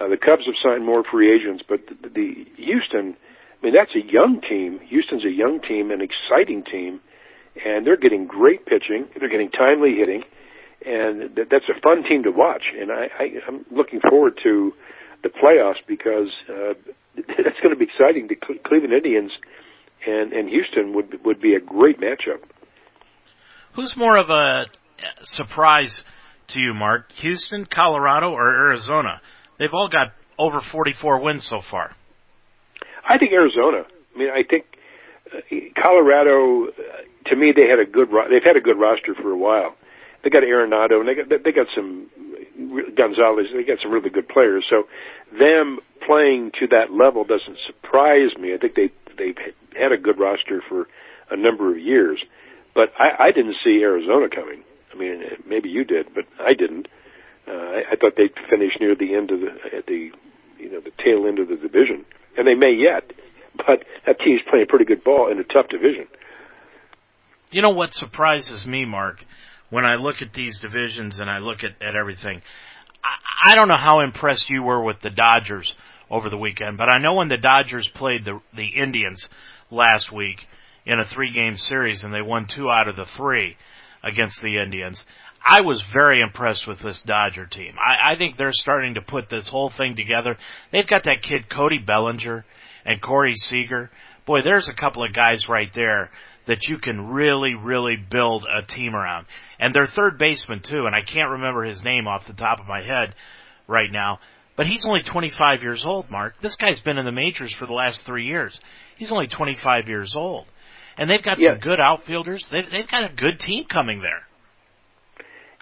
Uh, 0.00 0.08
the 0.08 0.16
Cubs 0.16 0.46
have 0.46 0.54
signed 0.62 0.84
more 0.84 1.02
free 1.04 1.34
agents, 1.34 1.62
but 1.68 1.80
the, 1.86 2.08
the 2.08 2.46
Houston, 2.56 3.16
I 3.16 3.64
mean, 3.64 3.74
that's 3.74 3.94
a 3.94 4.12
young 4.12 4.40
team. 4.40 4.78
Houston's 4.88 5.24
a 5.24 5.30
young 5.30 5.60
team, 5.60 5.90
an 5.90 6.00
exciting 6.02 6.64
team, 6.64 7.00
and 7.64 7.86
they're 7.86 7.96
getting 7.96 8.26
great 8.26 8.66
pitching. 8.66 9.06
They're 9.18 9.28
getting 9.28 9.50
timely 9.50 9.94
hitting, 9.96 10.22
and 10.84 11.34
th- 11.34 11.48
that's 11.50 11.68
a 11.68 11.80
fun 11.80 12.04
team 12.08 12.22
to 12.24 12.30
watch. 12.30 12.62
And 12.78 12.90
I, 12.90 13.08
I, 13.18 13.24
I'm 13.46 13.64
looking 13.70 14.00
forward 14.08 14.38
to 14.42 14.72
the 15.22 15.28
playoffs 15.28 15.82
because 15.86 16.28
uh, 16.48 16.74
that's 17.16 17.60
going 17.62 17.74
to 17.74 17.76
be 17.76 17.86
exciting. 17.86 18.28
The 18.28 18.36
Cleveland 18.36 18.92
Indians 18.92 19.32
and 20.06 20.32
and 20.32 20.48
Houston 20.48 20.94
would 20.94 21.24
would 21.24 21.40
be 21.40 21.54
a 21.54 21.60
great 21.60 22.00
matchup. 22.00 22.42
Who's 23.74 23.96
more 23.96 24.16
of 24.16 24.30
a 24.30 24.66
surprise 25.22 26.02
to 26.48 26.60
you, 26.60 26.74
Mark? 26.74 27.12
Houston, 27.12 27.66
Colorado, 27.66 28.30
or 28.30 28.48
Arizona? 28.48 29.20
They've 29.58 29.72
all 29.72 29.88
got 29.88 30.08
over 30.38 30.60
44 30.60 31.20
wins 31.20 31.44
so 31.44 31.60
far. 31.60 31.94
I 33.08 33.18
think 33.18 33.32
Arizona. 33.32 33.84
I 34.14 34.18
mean, 34.18 34.30
I 34.30 34.42
think 34.48 34.64
Colorado. 35.80 36.68
To 37.26 37.36
me, 37.36 37.52
they 37.54 37.68
had 37.68 37.78
a 37.78 37.90
good. 37.90 38.10
Ro- 38.12 38.28
they've 38.28 38.44
had 38.44 38.56
a 38.56 38.60
good 38.60 38.78
roster 38.78 39.14
for 39.14 39.30
a 39.30 39.38
while. 39.38 39.74
They 40.24 40.30
got 40.30 40.42
Arenado, 40.42 41.00
and 41.00 41.08
they 41.08 41.14
got 41.14 41.28
they 41.44 41.52
got 41.52 41.66
some 41.74 42.08
Gonzalez. 42.96 43.46
They 43.54 43.64
got 43.64 43.78
some 43.82 43.92
really 43.92 44.10
good 44.10 44.28
players. 44.28 44.64
So 44.68 44.84
them 45.38 45.78
playing 46.06 46.52
to 46.60 46.66
that 46.68 46.92
level 46.92 47.24
doesn't 47.24 47.58
surprise 47.66 48.36
me. 48.38 48.54
I 48.54 48.58
think 48.58 48.74
they 48.74 48.90
they've 49.16 49.36
had 49.78 49.92
a 49.92 49.98
good 49.98 50.18
roster 50.18 50.62
for 50.68 50.86
a 51.30 51.36
number 51.36 51.70
of 51.70 51.78
years, 51.78 52.24
but 52.74 52.90
I, 52.98 53.28
I 53.28 53.32
didn't 53.32 53.56
see 53.62 53.80
Arizona 53.82 54.28
coming. 54.34 54.64
I 54.92 54.96
mean, 54.96 55.22
maybe 55.46 55.68
you 55.68 55.84
did, 55.84 56.06
but 56.14 56.24
I 56.40 56.54
didn't. 56.54 56.88
Uh, 57.46 57.52
I, 57.52 57.82
I 57.92 57.96
thought 57.96 58.14
they'd 58.16 58.34
finish 58.48 58.72
near 58.80 58.94
the 58.94 59.14
end 59.14 59.30
of 59.30 59.40
the 59.40 59.52
at 59.76 59.86
the 59.86 60.10
you 60.58 60.72
know 60.72 60.80
the 60.80 60.92
tail 61.02 61.26
end 61.28 61.38
of 61.38 61.48
the 61.48 61.56
division, 61.56 62.04
and 62.36 62.46
they 62.46 62.54
may 62.54 62.72
yet. 62.72 63.12
But 63.58 63.84
that 64.06 64.18
team's 64.24 64.40
playing 64.48 64.66
pretty 64.68 64.84
good 64.84 65.04
ball 65.04 65.30
in 65.30 65.38
a 65.38 65.44
tough 65.44 65.68
division. 65.68 66.06
You 67.50 67.62
know 67.62 67.70
what 67.70 67.94
surprises 67.94 68.66
me, 68.66 68.84
Mark, 68.84 69.24
when 69.70 69.84
I 69.84 69.96
look 69.96 70.22
at 70.22 70.32
these 70.32 70.58
divisions 70.58 71.18
and 71.18 71.30
I 71.30 71.38
look 71.38 71.64
at, 71.64 71.80
at 71.82 71.96
everything. 71.96 72.42
I, 73.04 73.50
I 73.50 73.54
don't 73.54 73.68
know 73.68 73.76
how 73.76 74.00
impressed 74.00 74.50
you 74.50 74.62
were 74.62 74.82
with 74.82 75.00
the 75.00 75.10
Dodgers 75.10 75.74
over 76.10 76.30
the 76.30 76.38
weekend, 76.38 76.78
but 76.78 76.88
I 76.88 77.00
know 77.00 77.14
when 77.14 77.28
the 77.28 77.38
Dodgers 77.38 77.88
played 77.88 78.24
the 78.24 78.40
the 78.54 78.66
Indians 78.68 79.28
last 79.70 80.10
week 80.12 80.46
in 80.86 80.98
a 80.98 81.04
three 81.04 81.30
game 81.32 81.56
series 81.56 82.02
and 82.02 82.12
they 82.12 82.22
won 82.22 82.46
two 82.46 82.70
out 82.70 82.88
of 82.88 82.96
the 82.96 83.04
three 83.04 83.56
against 84.02 84.40
the 84.40 84.58
Indians. 84.58 85.04
I 85.44 85.60
was 85.60 85.82
very 85.92 86.20
impressed 86.20 86.66
with 86.66 86.80
this 86.80 87.02
Dodger 87.02 87.46
team. 87.46 87.76
I, 87.78 88.12
I 88.12 88.16
think 88.16 88.36
they're 88.36 88.52
starting 88.52 88.94
to 88.94 89.02
put 89.02 89.28
this 89.28 89.46
whole 89.46 89.70
thing 89.70 89.96
together. 89.96 90.36
They've 90.72 90.86
got 90.86 91.04
that 91.04 91.22
kid 91.22 91.48
Cody 91.48 91.78
Bellinger 91.78 92.44
and 92.84 93.00
Corey 93.00 93.34
Seager. 93.34 93.90
Boy, 94.26 94.42
there's 94.42 94.68
a 94.68 94.74
couple 94.74 95.04
of 95.04 95.12
guys 95.14 95.48
right 95.48 95.72
there 95.74 96.10
that 96.46 96.68
you 96.68 96.78
can 96.78 97.08
really, 97.08 97.54
really 97.54 97.96
build 97.96 98.44
a 98.52 98.62
team 98.62 98.94
around. 98.94 99.26
And 99.58 99.74
their 99.74 99.86
third 99.86 100.18
baseman 100.18 100.60
too, 100.60 100.86
and 100.86 100.94
I 100.94 101.02
can't 101.02 101.30
remember 101.32 101.62
his 101.62 101.82
name 101.84 102.06
off 102.08 102.26
the 102.26 102.32
top 102.32 102.60
of 102.60 102.66
my 102.66 102.82
head 102.82 103.14
right 103.66 103.90
now, 103.90 104.18
but 104.56 104.66
he's 104.66 104.84
only 104.84 105.02
25 105.02 105.62
years 105.62 105.84
old, 105.86 106.10
Mark. 106.10 106.34
This 106.40 106.56
guy's 106.56 106.80
been 106.80 106.98
in 106.98 107.04
the 107.04 107.12
majors 107.12 107.52
for 107.54 107.66
the 107.66 107.74
last 107.74 108.04
three 108.04 108.26
years. 108.26 108.58
He's 108.96 109.12
only 109.12 109.28
25 109.28 109.88
years 109.88 110.14
old. 110.16 110.46
And 110.96 111.08
they've 111.08 111.22
got 111.22 111.38
Yeah. 111.38 111.50
some 111.50 111.60
good 111.60 111.78
outfielders. 111.78 112.48
They've, 112.48 112.68
they've 112.68 112.88
got 112.88 113.08
a 113.10 113.14
good 113.14 113.38
team 113.38 113.66
coming 113.66 114.00
there. 114.00 114.22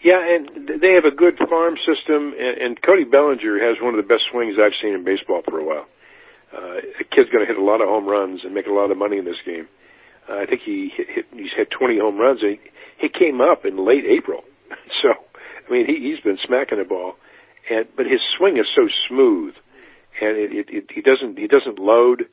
Yeah, 0.02 0.20
and 0.22 0.68
they 0.80 0.92
have 0.94 1.04
a 1.04 1.14
good 1.14 1.36
farm 1.48 1.74
system, 1.84 2.32
and, 2.38 2.58
and 2.58 2.82
Cody 2.82 3.04
Bellinger 3.04 3.58
has 3.58 3.76
one 3.82 3.94
of 3.94 4.02
the 4.02 4.06
best 4.08 4.22
swings 4.30 4.54
I've 4.60 4.72
seen 4.80 4.94
in 4.94 5.04
baseball 5.04 5.42
for 5.48 5.58
a 5.58 5.64
while. 5.64 5.86
Uh, 6.56 6.80
a 7.00 7.04
kid's 7.04 7.28
going 7.28 7.44
to 7.44 7.46
hit 7.46 7.60
a 7.60 7.64
lot 7.64 7.82
of 7.82 7.88
home 7.88 8.06
runs 8.06 8.40
and 8.44 8.54
make 8.54 8.66
a 8.66 8.72
lot 8.72 8.90
of 8.90 8.96
money 8.96 9.18
in 9.18 9.24
this 9.24 9.40
game. 9.44 9.68
Uh, 10.28 10.40
I 10.40 10.46
think 10.46 10.62
he 10.64 10.90
hit, 10.96 11.06
hit, 11.08 11.24
he's 11.32 11.52
had 11.56 11.70
20 11.70 11.98
home 11.98 12.16
runs. 12.18 12.40
And 12.42 12.56
he, 12.56 13.06
he 13.06 13.08
came 13.08 13.40
up 13.40 13.64
in 13.64 13.84
late 13.86 14.04
April, 14.08 14.42
so 15.02 15.10
I 15.12 15.72
mean 15.72 15.86
he, 15.86 16.00
he's 16.00 16.20
been 16.20 16.38
smacking 16.44 16.78
the 16.78 16.84
ball, 16.84 17.14
and 17.70 17.86
but 17.96 18.06
his 18.06 18.20
swing 18.36 18.56
is 18.56 18.66
so 18.74 18.88
smooth, 19.08 19.54
and 20.20 20.36
it, 20.36 20.50
it, 20.52 20.66
it 20.70 20.84
he 20.94 21.02
doesn't 21.02 21.38
he 21.38 21.46
doesn't 21.46 21.78
load. 21.78 22.24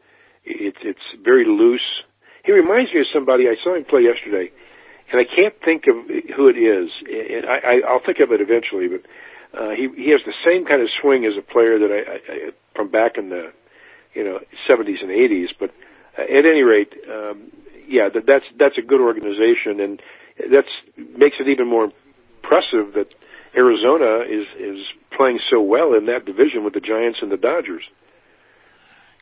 It's 0.46 0.80
it's 0.82 1.08
very 1.24 1.46
loose. 1.46 2.04
He 2.46 2.52
reminds 2.52 2.94
me 2.94 3.02
of 3.02 3.08
somebody 3.14 3.48
I 3.48 3.56
saw 3.64 3.76
him 3.76 3.86
play 3.86 4.02
yesterday, 4.02 4.52
and 5.12 5.20
I 5.20 5.24
can't 5.24 5.56
think 5.64 5.84
of 5.88 5.96
who 6.36 6.48
it 6.48 6.58
is. 6.58 6.90
And 7.08 7.46
I, 7.46 7.58
I 7.60 7.74
I'll 7.88 8.04
think 8.06 8.20
of 8.20 8.32
it 8.32 8.42
eventually, 8.42 8.88
but 8.88 9.04
uh, 9.58 9.72
he 9.76 9.90
he 9.96 10.12
has 10.12 10.22
the 10.26 10.36
same 10.46 10.66
kind 10.66 10.82
of 10.82 10.90
swing 11.02 11.26
as 11.26 11.34
a 11.38 11.44
player 11.44 11.78
that 11.80 11.92
I, 11.92 12.00
I, 12.00 12.18
I 12.34 12.50
from 12.76 12.90
back 12.90 13.18
in 13.18 13.30
the 13.30 13.52
you 14.14 14.24
know 14.24 14.40
70s 14.70 15.02
and 15.02 15.10
80s. 15.10 15.48
But 15.60 15.72
uh, 16.18 16.24
at 16.24 16.46
any 16.46 16.62
rate, 16.62 16.94
um, 17.10 17.52
yeah, 17.88 18.10
that, 18.14 18.24
that's 18.26 18.46
that's 18.58 18.78
a 18.78 18.86
good 18.86 19.02
organization, 19.02 19.80
and 19.80 20.02
that's 20.52 20.70
makes 20.98 21.38
it 21.40 21.48
even 21.50 21.68
more 21.70 21.86
impressive 21.86 22.94
that 22.96 23.08
Arizona 23.56 24.24
is 24.26 24.46
is 24.60 24.80
playing 25.16 25.40
so 25.52 25.62
well 25.62 25.94
in 25.94 26.06
that 26.08 26.26
division 26.26 26.64
with 26.64 26.74
the 26.74 26.80
Giants 26.80 27.20
and 27.22 27.32
the 27.32 27.38
Dodgers. 27.38 27.84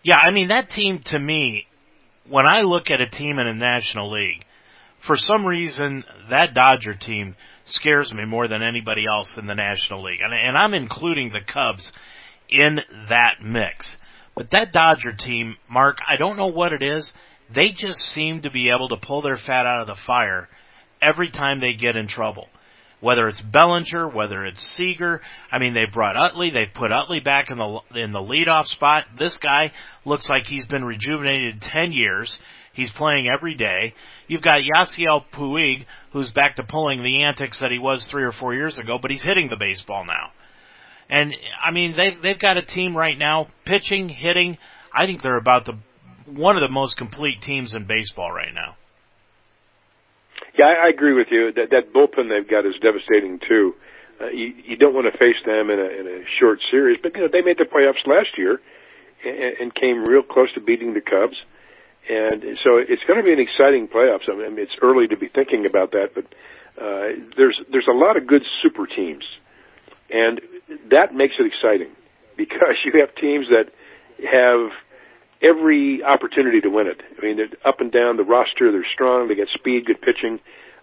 Yeah, 0.03 0.17
I 0.19 0.31
mean 0.31 0.49
that 0.49 0.69
team 0.69 1.01
to 1.05 1.19
me, 1.19 1.67
when 2.27 2.45
I 2.47 2.61
look 2.61 2.89
at 2.89 3.01
a 3.01 3.09
team 3.09 3.39
in 3.39 3.47
a 3.47 3.53
National 3.53 4.11
League, 4.11 4.45
for 5.05 5.15
some 5.15 5.45
reason 5.45 6.03
that 6.29 6.53
Dodger 6.53 6.95
team 6.95 7.35
scares 7.65 8.13
me 8.13 8.25
more 8.25 8.47
than 8.47 8.61
anybody 8.61 9.03
else 9.11 9.35
in 9.37 9.45
the 9.45 9.55
National 9.55 10.03
League, 10.03 10.19
and, 10.23 10.33
and 10.33 10.57
I'm 10.57 10.73
including 10.73 11.31
the 11.31 11.41
Cubs 11.41 11.91
in 12.49 12.79
that 13.09 13.35
mix. 13.43 13.95
But 14.41 14.49
that 14.57 14.71
Dodger 14.71 15.13
team, 15.13 15.55
Mark, 15.69 15.99
I 16.09 16.15
don't 16.15 16.35
know 16.35 16.47
what 16.47 16.73
it 16.73 16.81
is. 16.81 17.13
They 17.53 17.69
just 17.69 17.99
seem 17.99 18.41
to 18.41 18.49
be 18.49 18.71
able 18.75 18.89
to 18.89 18.97
pull 18.97 19.21
their 19.21 19.37
fat 19.37 19.67
out 19.67 19.81
of 19.81 19.87
the 19.87 19.93
fire 19.93 20.49
every 20.99 21.29
time 21.29 21.59
they 21.59 21.73
get 21.73 21.95
in 21.95 22.07
trouble. 22.07 22.47
Whether 23.01 23.27
it's 23.27 23.39
Bellinger, 23.39 24.07
whether 24.07 24.43
it's 24.43 24.63
Seager, 24.63 25.21
I 25.51 25.59
mean 25.59 25.75
they 25.75 25.85
brought 25.85 26.17
Utley, 26.17 26.49
they've 26.49 26.73
put 26.73 26.91
Utley 26.91 27.19
back 27.19 27.51
in 27.51 27.59
the 27.59 27.81
in 27.93 28.13
the 28.13 28.19
leadoff 28.19 28.65
spot. 28.65 29.03
This 29.19 29.37
guy 29.37 29.73
looks 30.05 30.27
like 30.27 30.47
he's 30.47 30.65
been 30.65 30.85
rejuvenated 30.85 31.61
ten 31.61 31.91
years. 31.91 32.39
He's 32.73 32.89
playing 32.89 33.27
every 33.31 33.53
day. 33.53 33.93
You've 34.27 34.41
got 34.41 34.61
Yasiel 34.61 35.23
Puig, 35.31 35.85
who's 36.13 36.31
back 36.31 36.55
to 36.55 36.63
pulling 36.63 37.03
the 37.03 37.21
antics 37.21 37.59
that 37.59 37.69
he 37.69 37.77
was 37.77 38.07
three 38.07 38.23
or 38.23 38.31
four 38.31 38.55
years 38.55 38.79
ago, 38.79 38.97
but 38.99 39.11
he's 39.11 39.21
hitting 39.21 39.49
the 39.51 39.57
baseball 39.57 40.03
now. 40.03 40.31
And 41.11 41.35
I 41.63 41.71
mean, 41.71 41.95
they've 41.97 42.19
they've 42.21 42.39
got 42.39 42.57
a 42.57 42.61
team 42.61 42.95
right 42.95 43.17
now, 43.17 43.47
pitching, 43.65 44.07
hitting. 44.07 44.57
I 44.93 45.05
think 45.05 45.21
they're 45.21 45.37
about 45.37 45.65
the 45.65 45.77
one 46.25 46.55
of 46.55 46.61
the 46.61 46.69
most 46.69 46.95
complete 46.95 47.41
teams 47.41 47.73
in 47.73 47.85
baseball 47.85 48.31
right 48.31 48.53
now. 48.53 48.77
Yeah, 50.57 50.65
I, 50.65 50.87
I 50.87 50.89
agree 50.89 51.13
with 51.13 51.27
you. 51.29 51.51
That 51.51 51.69
that 51.71 51.93
bullpen 51.93 52.29
they've 52.29 52.49
got 52.49 52.65
is 52.65 52.75
devastating 52.81 53.39
too. 53.47 53.75
Uh, 54.21 54.29
you, 54.29 54.53
you 54.65 54.77
don't 54.77 54.93
want 54.93 55.11
to 55.11 55.17
face 55.17 55.39
them 55.45 55.69
in 55.69 55.79
a 55.79 55.89
in 55.99 56.07
a 56.07 56.23
short 56.39 56.59
series, 56.71 56.97
but 57.03 57.13
you 57.13 57.21
know 57.21 57.29
they 57.31 57.41
made 57.41 57.57
the 57.57 57.67
playoffs 57.67 58.07
last 58.07 58.37
year 58.37 58.61
and, 59.25 59.57
and 59.59 59.75
came 59.75 60.03
real 60.03 60.23
close 60.23 60.53
to 60.53 60.61
beating 60.61 60.93
the 60.93 61.01
Cubs. 61.01 61.35
And 62.09 62.57
so 62.63 62.77
it's 62.77 63.03
going 63.05 63.19
to 63.19 63.23
be 63.23 63.31
an 63.31 63.39
exciting 63.39 63.87
playoffs. 63.87 64.27
I 64.27 64.35
mean, 64.35 64.57
it's 64.57 64.75
early 64.81 65.07
to 65.07 65.17
be 65.17 65.27
thinking 65.27 65.65
about 65.65 65.91
that, 65.91 66.15
but 66.15 66.25
uh, 66.81 67.13
there's 67.37 67.59
there's 67.71 67.87
a 67.87 67.95
lot 67.95 68.17
of 68.17 68.25
good 68.25 68.43
super 68.63 68.87
teams, 68.87 69.23
and 70.11 70.41
that 70.89 71.13
makes 71.13 71.35
it 71.39 71.45
exciting 71.45 71.91
because 72.37 72.75
you 72.85 72.99
have 72.99 73.15
teams 73.15 73.47
that 73.49 73.71
have 74.21 74.71
every 75.41 76.03
opportunity 76.03 76.61
to 76.61 76.69
win 76.69 76.87
it. 76.87 77.01
I 77.17 77.25
mean, 77.25 77.37
they're 77.37 77.49
up 77.65 77.81
and 77.81 77.91
down 77.91 78.17
the 78.17 78.23
roster. 78.23 78.71
They're 78.71 78.85
strong. 78.93 79.27
They 79.27 79.35
got 79.35 79.47
speed, 79.53 79.85
good 79.85 80.01
pitching, 80.01 80.39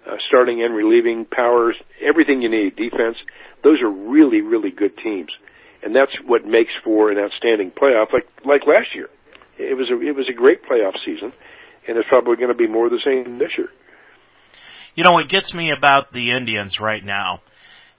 uh, 0.07 0.17
starting 0.27 0.63
and 0.63 0.75
relieving 0.75 1.25
powers, 1.25 1.77
everything 2.03 2.43
you 2.43 2.49
need, 2.49 2.77
defense. 2.77 3.17
Those 3.63 3.81
are 3.81 3.91
really, 3.91 4.41
really 4.41 4.71
good 4.71 4.97
teams, 4.99 5.31
and 5.83 5.95
that's 5.95 6.13
what 6.25 6.45
makes 6.45 6.73
for 6.85 7.11
an 7.11 7.19
outstanding 7.19 7.71
playoff, 7.71 8.13
like 8.13 8.27
like 8.45 8.67
last 8.67 8.95
year. 8.95 9.09
It 9.59 9.77
was 9.77 9.91
a 9.91 10.01
it 10.01 10.15
was 10.15 10.29
a 10.29 10.33
great 10.33 10.63
playoff 10.65 10.95
season, 11.05 11.33
and 11.87 11.99
it's 11.99 12.09
probably 12.09 12.37
going 12.37 12.49
to 12.49 12.55
be 12.55 12.69
more 12.69 12.87
of 12.87 12.93
the 12.93 13.03
same 13.05 13.39
this 13.39 13.51
year. 13.59 13.69
You 14.95 15.05
know 15.05 15.13
what 15.13 15.29
gets 15.29 15.53
me 15.55 15.71
about 15.71 16.13
the 16.13 16.31
Indians 16.31 16.81
right 16.81 17.05
now 17.05 17.41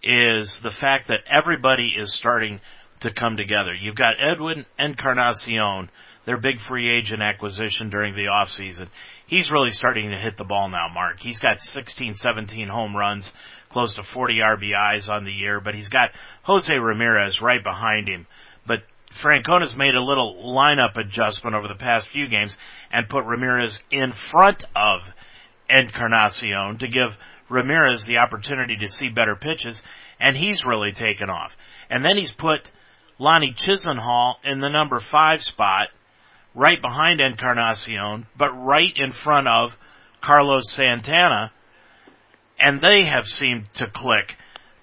is 0.03 0.59
the 0.61 0.71
fact 0.71 1.07
that 1.07 1.21
everybody 1.29 1.93
is 1.97 2.13
starting 2.13 2.61
to 3.01 3.11
come 3.11 3.37
together. 3.37 3.73
You've 3.73 3.95
got 3.95 4.15
Edwin 4.19 4.65
Encarnacion 4.77 5.89
their 6.29 6.37
big 6.37 6.59
free 6.59 6.87
agent 6.89 7.23
acquisition 7.23 7.89
during 7.89 8.13
the 8.13 8.25
offseason. 8.25 8.87
He's 9.25 9.51
really 9.51 9.71
starting 9.71 10.11
to 10.11 10.15
hit 10.15 10.37
the 10.37 10.43
ball 10.43 10.69
now, 10.69 10.87
Mark. 10.87 11.19
He's 11.19 11.39
got 11.39 11.59
16, 11.59 12.13
17 12.13 12.67
home 12.67 12.95
runs, 12.95 13.33
close 13.69 13.95
to 13.95 14.03
40 14.03 14.37
RBIs 14.37 15.09
on 15.09 15.25
the 15.25 15.31
year, 15.31 15.59
but 15.59 15.73
he's 15.73 15.89
got 15.89 16.11
Jose 16.43 16.71
Ramirez 16.71 17.41
right 17.41 17.63
behind 17.63 18.07
him. 18.07 18.27
But 18.67 18.83
Francona's 19.11 19.75
made 19.75 19.95
a 19.95 20.03
little 20.03 20.35
lineup 20.53 20.97
adjustment 20.97 21.55
over 21.55 21.67
the 21.67 21.73
past 21.73 22.07
few 22.09 22.27
games 22.27 22.55
and 22.91 23.09
put 23.09 23.25
Ramirez 23.25 23.79
in 23.89 24.11
front 24.11 24.63
of 24.75 25.01
Encarnacion 25.67 26.77
to 26.77 26.87
give 26.87 27.17
Ramirez 27.49 28.05
the 28.05 28.17
opportunity 28.17 28.77
to 28.77 28.87
see 28.87 29.09
better 29.09 29.35
pitches, 29.35 29.81
and 30.19 30.37
he's 30.37 30.65
really 30.65 30.91
taken 30.91 31.29
off. 31.29 31.55
And 31.89 32.03
then 32.03 32.17
he's 32.17 32.31
put 32.31 32.71
Lonnie 33.17 33.53
Chisenhall 33.57 34.35
in 34.43 34.59
the 34.59 34.69
number 34.69 34.99
five 34.99 35.41
spot, 35.41 35.87
right 36.55 36.81
behind 36.81 37.21
Encarnacion, 37.21 38.27
but 38.37 38.51
right 38.51 38.93
in 38.95 39.11
front 39.11 39.47
of 39.47 39.77
Carlos 40.21 40.71
Santana, 40.71 41.51
and 42.59 42.81
they 42.81 43.05
have 43.05 43.27
seemed 43.27 43.73
to 43.75 43.87
click 43.87 44.35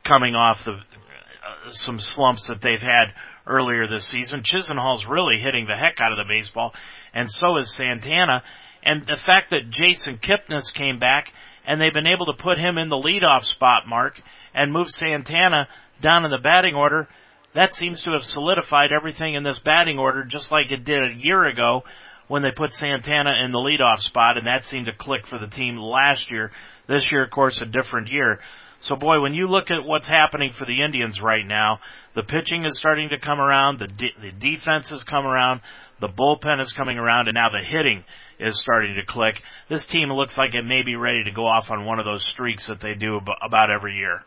coming 0.03 0.35
off 0.35 0.65
the 0.65 0.73
uh, 0.73 1.71
some 1.71 1.99
slumps 1.99 2.47
that 2.47 2.61
they've 2.61 2.81
had 2.81 3.13
earlier 3.47 3.87
this 3.87 4.07
season. 4.07 4.43
Chisenhall's 4.43 5.07
really 5.07 5.39
hitting 5.39 5.67
the 5.67 5.77
heck 5.77 6.01
out 6.01 6.13
of 6.13 6.19
the 6.19 6.25
baseball, 6.25 6.75
and 7.13 7.31
so 7.31 7.59
is 7.59 7.73
Santana. 7.73 8.43
And 8.83 9.05
the 9.05 9.17
fact 9.17 9.51
that 9.51 9.71
Jason 9.71 10.19
Kipnis 10.19 10.73
came 10.73 10.99
back 10.99 11.33
and 11.67 11.81
they've 11.81 11.93
been 11.93 12.07
able 12.07 12.27
to 12.27 12.33
put 12.33 12.59
him 12.59 12.79
in 12.79 12.89
the 12.89 12.97
leadoff 12.97 13.45
spot, 13.45 13.89
Mark, 13.89 14.21
and 14.55 14.73
move 14.73 14.89
Santana 14.89 15.69
down 16.01 16.25
in 16.25 16.31
the 16.31 16.39
batting 16.39 16.75
order 16.75 17.09
that 17.57 17.75
seems 17.75 18.03
to 18.03 18.11
have 18.11 18.23
solidified 18.23 18.93
everything 18.93 19.35
in 19.35 19.43
this 19.43 19.59
batting 19.59 19.99
order 19.99 20.25
just 20.25 20.53
like 20.53 20.71
it 20.71 20.85
did 20.85 21.03
a 21.03 21.15
year 21.15 21.47
ago 21.47 21.85
when 22.29 22.43
they 22.43 22.51
put 22.51 22.75
Santana 22.75 23.43
in 23.43 23.51
the 23.51 23.59
leadoff 23.59 24.01
spot 24.01 24.37
and 24.37 24.47
that 24.47 24.67
seemed 24.67 24.87
to 24.87 24.93
click 24.93 25.27
for 25.27 25.39
the 25.39 25.47
team 25.47 25.79
last 25.79 26.31
year. 26.31 26.53
This 26.87 27.11
year, 27.11 27.25
of 27.25 27.31
course, 27.31 27.63
a 27.63 27.67
different 27.67 28.13
year. 28.13 28.41
So 28.81 28.95
boy, 28.95 29.21
when 29.21 29.33
you 29.33 29.47
look 29.47 29.71
at 29.71 29.85
what's 29.85 30.07
happening 30.07 30.53
for 30.53 30.67
the 30.67 30.83
Indians 30.83 31.19
right 31.21 31.47
now, 31.47 31.81
the 32.15 32.23
pitching 32.23 32.67
is 32.67 32.77
starting 32.77 33.09
to 33.09 33.19
come 33.19 33.41
around, 33.41 33.79
the, 33.79 33.89
de- 33.89 34.15
the 34.21 34.33
defense 34.33 34.91
has 34.91 35.03
come 35.03 35.25
around, 35.25 35.63
the 36.01 36.09
bullpen 36.09 36.61
is 36.61 36.73
coming 36.73 36.99
around, 36.99 37.29
and 37.29 37.35
now 37.35 37.49
the 37.49 37.61
hitting 37.61 38.05
is 38.39 38.59
starting 38.59 38.95
to 38.97 39.05
click. 39.05 39.43
This 39.69 39.87
team 39.87 40.11
looks 40.11 40.37
like 40.37 40.55
it 40.55 40.65
may 40.65 40.83
be 40.83 40.97
ready 40.97 41.25
to 41.25 41.31
go 41.31 41.47
off 41.47 41.71
on 41.71 41.85
one 41.85 41.99
of 41.99 42.05
those 42.05 42.25
streaks 42.25 42.67
that 42.67 42.81
they 42.81 42.95
do 42.95 43.21
about 43.43 43.71
every 43.71 43.97
year. 43.97 44.23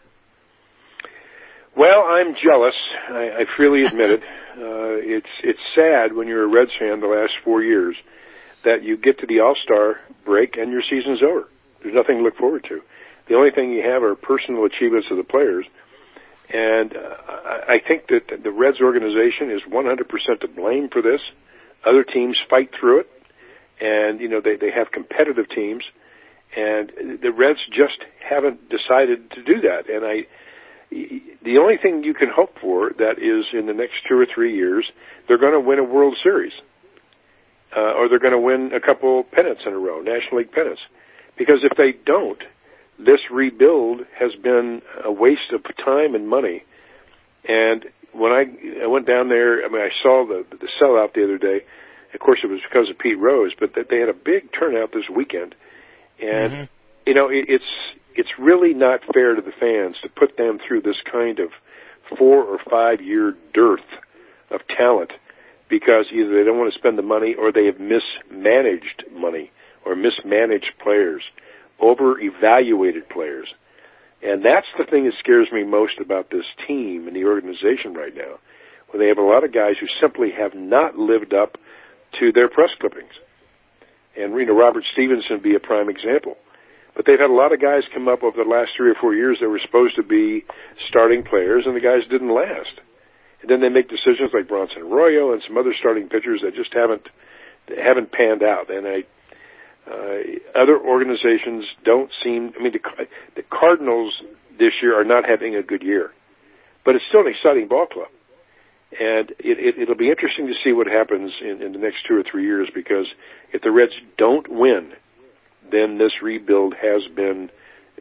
Well, 1.78 2.04
I'm 2.10 2.34
jealous. 2.44 2.76
I, 3.10 3.42
I 3.42 3.44
freely 3.56 3.86
admit 3.86 4.12
it. 4.12 4.22
Uh, 4.50 5.00
it's 5.00 5.30
it's 5.42 5.60
sad 5.74 6.14
when 6.14 6.28
you're 6.28 6.44
a 6.44 6.48
Reds 6.48 6.72
fan 6.78 7.00
the 7.00 7.08
last 7.08 7.32
four 7.46 7.64
years 7.64 7.96
that 8.66 8.84
you 8.84 8.98
get 8.98 9.18
to 9.20 9.28
the 9.28 9.40
All 9.40 9.56
Star 9.64 10.02
break 10.26 10.58
and 10.58 10.70
your 10.70 10.82
season's 10.90 11.22
over. 11.24 11.48
There's 11.82 11.96
nothing 11.96 12.18
to 12.18 12.24
look 12.24 12.36
forward 12.36 12.66
to. 12.68 12.82
The 13.30 13.36
only 13.36 13.52
thing 13.52 13.72
you 13.72 13.84
have 13.88 14.04
are 14.04 14.16
personal 14.16 14.66
achievements 14.66 15.08
of 15.12 15.18
the 15.18 15.24
players, 15.24 15.66
and 16.52 16.92
uh, 16.92 17.70
I 17.70 17.78
think 17.88 18.08
that 18.10 18.44
the 18.44 18.52
Reds 18.52 18.82
organization 18.82 19.52
is 19.52 19.62
100% 19.72 20.42
to 20.42 20.48
blame 20.50 20.90
for 20.92 21.02
this. 21.02 21.22
Other 21.86 22.04
teams 22.04 22.38
fight 22.50 22.70
through 22.80 23.02
it, 23.02 23.10
and 23.80 24.20
you 24.20 24.28
know 24.28 24.42
they 24.42 24.56
they 24.56 24.72
have 24.72 24.92
competitive 24.92 25.50
teams, 25.50 25.84
and 26.56 26.92
the 27.22 27.32
Reds 27.32 27.60
just 27.70 28.04
haven't 28.20 28.70
decided 28.70 29.32
to 29.32 29.44
do 29.44 29.62
that. 29.62 29.90
And 29.90 30.06
I 30.06 30.28
the 30.92 31.58
only 31.60 31.78
thing 31.78 32.04
you 32.04 32.14
can 32.14 32.30
hope 32.34 32.58
for 32.60 32.92
that 32.98 33.20
is 33.20 33.46
in 33.54 33.68
the 33.68 33.74
next 33.74 33.96
two 34.08 34.18
or 34.18 34.26
three 34.26 34.56
years 34.56 34.86
they're 35.28 35.38
going 35.38 35.54
to 35.54 35.60
win 35.60 35.78
a 35.80 35.84
World 35.84 36.18
Series, 36.22 36.54
uh, 37.76 37.94
or 37.94 38.10
they're 38.10 38.20
going 38.20 38.34
to 38.34 38.40
win 38.40 38.72
a 38.74 38.80
couple 38.80 39.24
pennants 39.32 39.62
in 39.66 39.74
a 39.74 39.78
row, 39.78 40.00
National 40.02 40.40
League 40.40 40.52
pennants. 40.52 40.82
Because 41.38 41.60
if 41.64 41.78
they 41.78 41.94
don't, 42.06 42.42
this 42.98 43.20
rebuild 43.32 44.02
has 44.20 44.32
been 44.42 44.82
a 45.06 45.12
waste 45.12 45.54
of 45.54 45.64
time 45.78 46.16
and 46.16 46.28
money. 46.28 46.64
And 47.48 47.86
when 48.14 48.32
I 48.32 48.46
I 48.84 48.88
went 48.88 49.08
down 49.08 49.30
there, 49.30 49.66
I 49.66 49.70
mean, 49.70 49.82
I 49.82 49.90
saw 50.02 50.26
the 50.26 50.46
the 50.50 50.68
sellout 50.82 51.14
the 51.14 51.24
other 51.24 51.38
day. 51.38 51.62
Of 52.14 52.20
course, 52.20 52.40
it 52.44 52.48
was 52.48 52.60
because 52.68 52.90
of 52.90 52.98
Pete 52.98 53.20
Rose, 53.20 53.52
but 53.60 53.76
that 53.76 53.88
they 53.90 54.00
had 54.00 54.10
a 54.10 54.14
big 54.14 54.52
turnout 54.52 54.92
this 54.94 55.10
weekend, 55.14 55.54
and 56.20 56.52
mm-hmm. 56.54 56.64
you 57.06 57.14
know, 57.14 57.30
it, 57.30 57.46
it's 57.48 57.72
it's 58.16 58.30
really 58.40 58.74
not 58.74 59.02
fair 59.14 59.36
to 59.36 59.42
the 59.42 59.52
fans 59.52 59.96
to 60.02 60.10
put 60.10 60.38
them 60.38 60.60
through 60.66 60.82
this 60.82 60.98
kind 61.12 61.40
of 61.40 61.50
four 62.18 62.44
or 62.44 62.58
five 62.70 63.02
year 63.02 63.36
dearth 63.54 63.86
of 64.50 64.62
talent 64.76 65.12
because 65.70 66.06
either 66.12 66.36
they 66.36 66.44
don't 66.44 66.58
want 66.58 66.74
to 66.74 66.80
spend 66.80 66.98
the 66.98 67.04
money 67.04 67.36
or 67.36 67.52
they 67.52 67.66
have 67.66 67.80
mismanaged 67.80 69.04
money 69.14 69.52
or 69.86 69.96
mismanaged 69.96 70.74
players, 70.82 71.24
over 71.80 72.20
evaluated 72.20 73.08
players. 73.08 73.48
And 74.22 74.44
that's 74.44 74.68
the 74.78 74.84
thing 74.84 75.06
that 75.06 75.14
scares 75.20 75.48
me 75.52 75.64
most 75.64 76.00
about 76.00 76.30
this 76.30 76.46
team 76.68 77.08
and 77.08 77.16
the 77.16 77.26
organization 77.26 77.94
right 77.94 78.16
now, 78.16 78.40
where 78.90 79.00
they 79.00 79.08
have 79.08 79.18
a 79.18 79.28
lot 79.28 79.44
of 79.44 79.54
guys 79.54 79.76
who 79.80 79.88
simply 80.02 80.32
have 80.32 80.54
not 80.54 80.98
lived 80.98 81.34
up 81.34 81.58
to 82.20 82.32
their 82.32 82.50
press 82.50 82.70
clippings. 82.80 83.14
And 84.18 84.34
you 84.36 84.46
know, 84.46 84.58
Robert 84.58 84.84
Stephenson 84.92 85.40
be 85.42 85.56
a 85.56 85.60
prime 85.60 85.90
example. 85.90 86.36
But 86.96 87.06
they've 87.06 87.20
had 87.20 87.30
a 87.30 87.34
lot 87.34 87.54
of 87.54 87.62
guys 87.62 87.84
come 87.94 88.10
up 88.10 88.24
over 88.24 88.44
the 88.44 88.50
last 88.50 88.72
three 88.76 88.90
or 88.90 88.96
four 89.00 89.16
years 89.16 89.38
that 89.40 89.48
were 89.48 89.62
supposed 89.64 89.96
to 89.96 90.04
be 90.04 90.44
starting 90.90 91.24
players, 91.24 91.64
and 91.66 91.76
the 91.76 91.80
guys 91.80 92.04
didn't 92.10 92.34
last. 92.34 92.82
And 93.42 93.50
then 93.50 93.62
they 93.62 93.70
make 93.70 93.88
decisions 93.88 94.32
like 94.34 94.50
Bronson 94.50 94.82
Arroyo 94.84 95.32
and 95.32 95.42
some 95.48 95.58
other 95.58 95.74
starting 95.80 96.10
pitchers 96.10 96.42
that 96.44 96.56
just 96.56 96.74
haven't 96.74 97.08
haven't 97.70 98.12
panned 98.12 98.44
out. 98.44 98.70
And 98.70 98.88
I, 98.88 99.04
uh, 99.90 100.60
other 100.60 100.78
organizations 100.80 101.66
don't 101.84 102.12
seem. 102.24 102.54
I 102.60 102.64
mean, 102.64 102.74
the, 102.74 103.08
the 103.36 103.44
Cardinals 103.50 104.14
this 104.58 104.74
year 104.82 105.00
are 105.00 105.06
not 105.06 105.24
having 105.28 105.56
a 105.56 105.64
good 105.64 105.84
year, 105.84 106.12
but 106.86 106.96
it's 106.96 107.06
still 107.10 107.22
an 107.22 107.28
exciting 107.28 107.68
ball 107.68 107.88
club. 107.88 108.10
And 108.92 109.30
it, 109.38 109.60
it, 109.60 109.82
it'll 109.82 109.96
be 109.96 110.10
interesting 110.10 110.48
to 110.48 110.54
see 110.64 110.74
what 110.74 110.88
happens 110.88 111.32
in, 111.42 111.62
in 111.62 111.74
the 111.74 111.80
next 111.80 111.98
two 112.08 112.16
or 112.16 112.24
three 112.30 112.46
years 112.46 112.70
because 112.74 113.06
if 113.54 113.62
the 113.62 113.72
Reds 113.72 113.94
don't 114.18 114.48
win 114.50 114.94
then 115.72 115.98
this 115.98 116.12
rebuild 116.22 116.74
has 116.74 117.02
been 117.16 117.50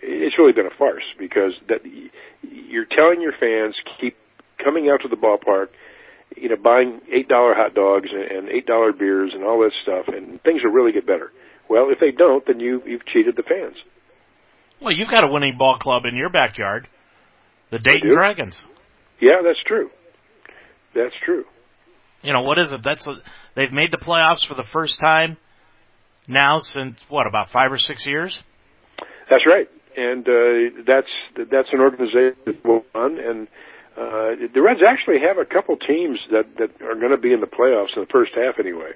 it's 0.00 0.38
really 0.38 0.52
been 0.52 0.66
a 0.66 0.78
farce 0.78 1.02
because 1.18 1.52
that 1.68 1.80
you're 2.42 2.86
telling 2.86 3.20
your 3.20 3.32
fans 3.32 3.74
keep 4.00 4.16
coming 4.62 4.88
out 4.88 5.00
to 5.02 5.08
the 5.08 5.16
ballpark, 5.16 5.68
you 6.36 6.48
know, 6.48 6.56
buying 6.56 7.00
eight 7.12 7.28
dollar 7.28 7.54
hot 7.54 7.74
dogs 7.74 8.08
and 8.12 8.48
eight 8.48 8.64
dollar 8.64 8.92
beers 8.92 9.32
and 9.34 9.42
all 9.42 9.58
that 9.60 9.72
stuff, 9.82 10.06
and 10.06 10.40
things 10.42 10.62
will 10.62 10.70
really 10.70 10.92
get 10.92 11.04
better. 11.06 11.32
Well, 11.68 11.90
if 11.90 11.98
they 12.00 12.10
don't, 12.10 12.44
then 12.46 12.60
you 12.60 12.82
you've 12.86 13.06
cheated 13.06 13.36
the 13.36 13.42
fans. 13.42 13.76
Well, 14.80 14.92
you've 14.92 15.10
got 15.10 15.24
a 15.24 15.28
winning 15.32 15.56
ball 15.58 15.78
club 15.78 16.04
in 16.04 16.16
your 16.16 16.30
backyard, 16.30 16.88
the 17.70 17.78
Dayton. 17.78 18.10
Dragons. 18.12 18.60
Yeah, 19.20 19.42
that's 19.44 19.58
true. 19.66 19.90
That's 20.94 21.14
true. 21.24 21.44
You 22.22 22.32
know 22.32 22.42
what 22.42 22.58
is 22.58 22.72
it? 22.72 22.82
That's 22.82 23.06
a, 23.06 23.16
they've 23.54 23.72
made 23.72 23.90
the 23.92 23.98
playoffs 23.98 24.46
for 24.46 24.54
the 24.54 24.64
first 24.64 24.98
time 25.00 25.36
now 26.26 26.58
since 26.58 26.98
what 27.08 27.26
about 27.26 27.50
five 27.50 27.72
or 27.72 27.78
six 27.78 28.06
years? 28.06 28.38
That's 29.30 29.44
right, 29.46 29.68
and 29.96 30.26
uh, 30.26 30.82
that's 30.86 31.50
that's 31.50 31.68
an 31.72 31.80
organization 31.80 32.36
that 32.46 32.64
will 32.64 32.84
run, 32.94 33.18
and 33.18 33.48
uh, 33.96 34.48
the 34.54 34.62
Reds 34.62 34.80
actually 34.86 35.18
have 35.26 35.38
a 35.38 35.44
couple 35.44 35.76
teams 35.76 36.18
that 36.30 36.46
that 36.58 36.82
are 36.82 36.94
going 36.94 37.10
to 37.10 37.18
be 37.18 37.32
in 37.32 37.40
the 37.40 37.46
playoffs 37.46 37.96
in 37.96 38.02
the 38.02 38.12
first 38.12 38.32
half 38.34 38.58
anyway. 38.58 38.92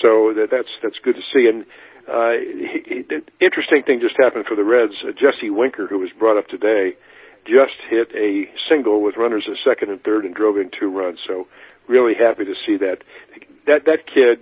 So 0.00 0.32
that 0.34 0.48
that's 0.50 0.72
that's 0.82 0.96
good 1.04 1.14
to 1.14 1.24
see. 1.32 1.46
And 1.48 1.64
uh, 2.08 2.32
he, 2.32 2.82
he, 2.86 3.44
interesting 3.44 3.82
thing 3.86 4.00
just 4.00 4.16
happened 4.18 4.46
for 4.46 4.56
the 4.56 4.64
Reds. 4.64 4.94
Uh, 5.02 5.12
Jesse 5.12 5.50
Winker, 5.50 5.86
who 5.86 5.98
was 5.98 6.10
brought 6.18 6.38
up 6.38 6.48
today, 6.48 6.96
just 7.44 7.74
hit 7.90 8.08
a 8.14 8.46
single 8.68 9.02
with 9.02 9.16
runners 9.16 9.46
at 9.50 9.56
second 9.64 9.90
and 9.90 10.02
third 10.02 10.24
and 10.24 10.34
drove 10.34 10.56
in 10.56 10.70
two 10.78 10.90
runs. 10.90 11.18
So 11.26 11.46
really 11.88 12.14
happy 12.14 12.44
to 12.44 12.54
see 12.66 12.76
that. 12.78 12.98
That 13.66 13.84
that 13.86 14.06
kid. 14.06 14.40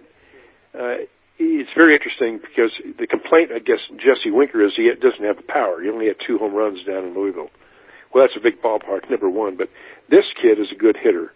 Uh, 0.72 1.04
it's 1.42 1.70
very 1.74 1.94
interesting 1.94 2.38
because 2.38 2.70
the 2.98 3.06
complaint 3.06 3.50
against 3.50 3.88
Jesse 3.96 4.30
Winker 4.30 4.62
is 4.62 4.72
he 4.76 4.92
doesn't 5.00 5.24
have 5.24 5.36
the 5.36 5.48
power. 5.48 5.80
He 5.82 5.88
only 5.88 6.06
had 6.06 6.16
two 6.26 6.36
home 6.36 6.52
runs 6.52 6.84
down 6.84 7.04
in 7.04 7.14
Louisville. 7.14 7.48
Well, 8.12 8.26
that's 8.26 8.36
a 8.36 8.42
big 8.42 8.60
ballpark, 8.60 9.08
number 9.08 9.30
one. 9.30 9.56
But 9.56 9.70
this 10.10 10.24
kid 10.40 10.60
is 10.60 10.68
a 10.70 10.78
good 10.78 10.96
hitter, 11.00 11.32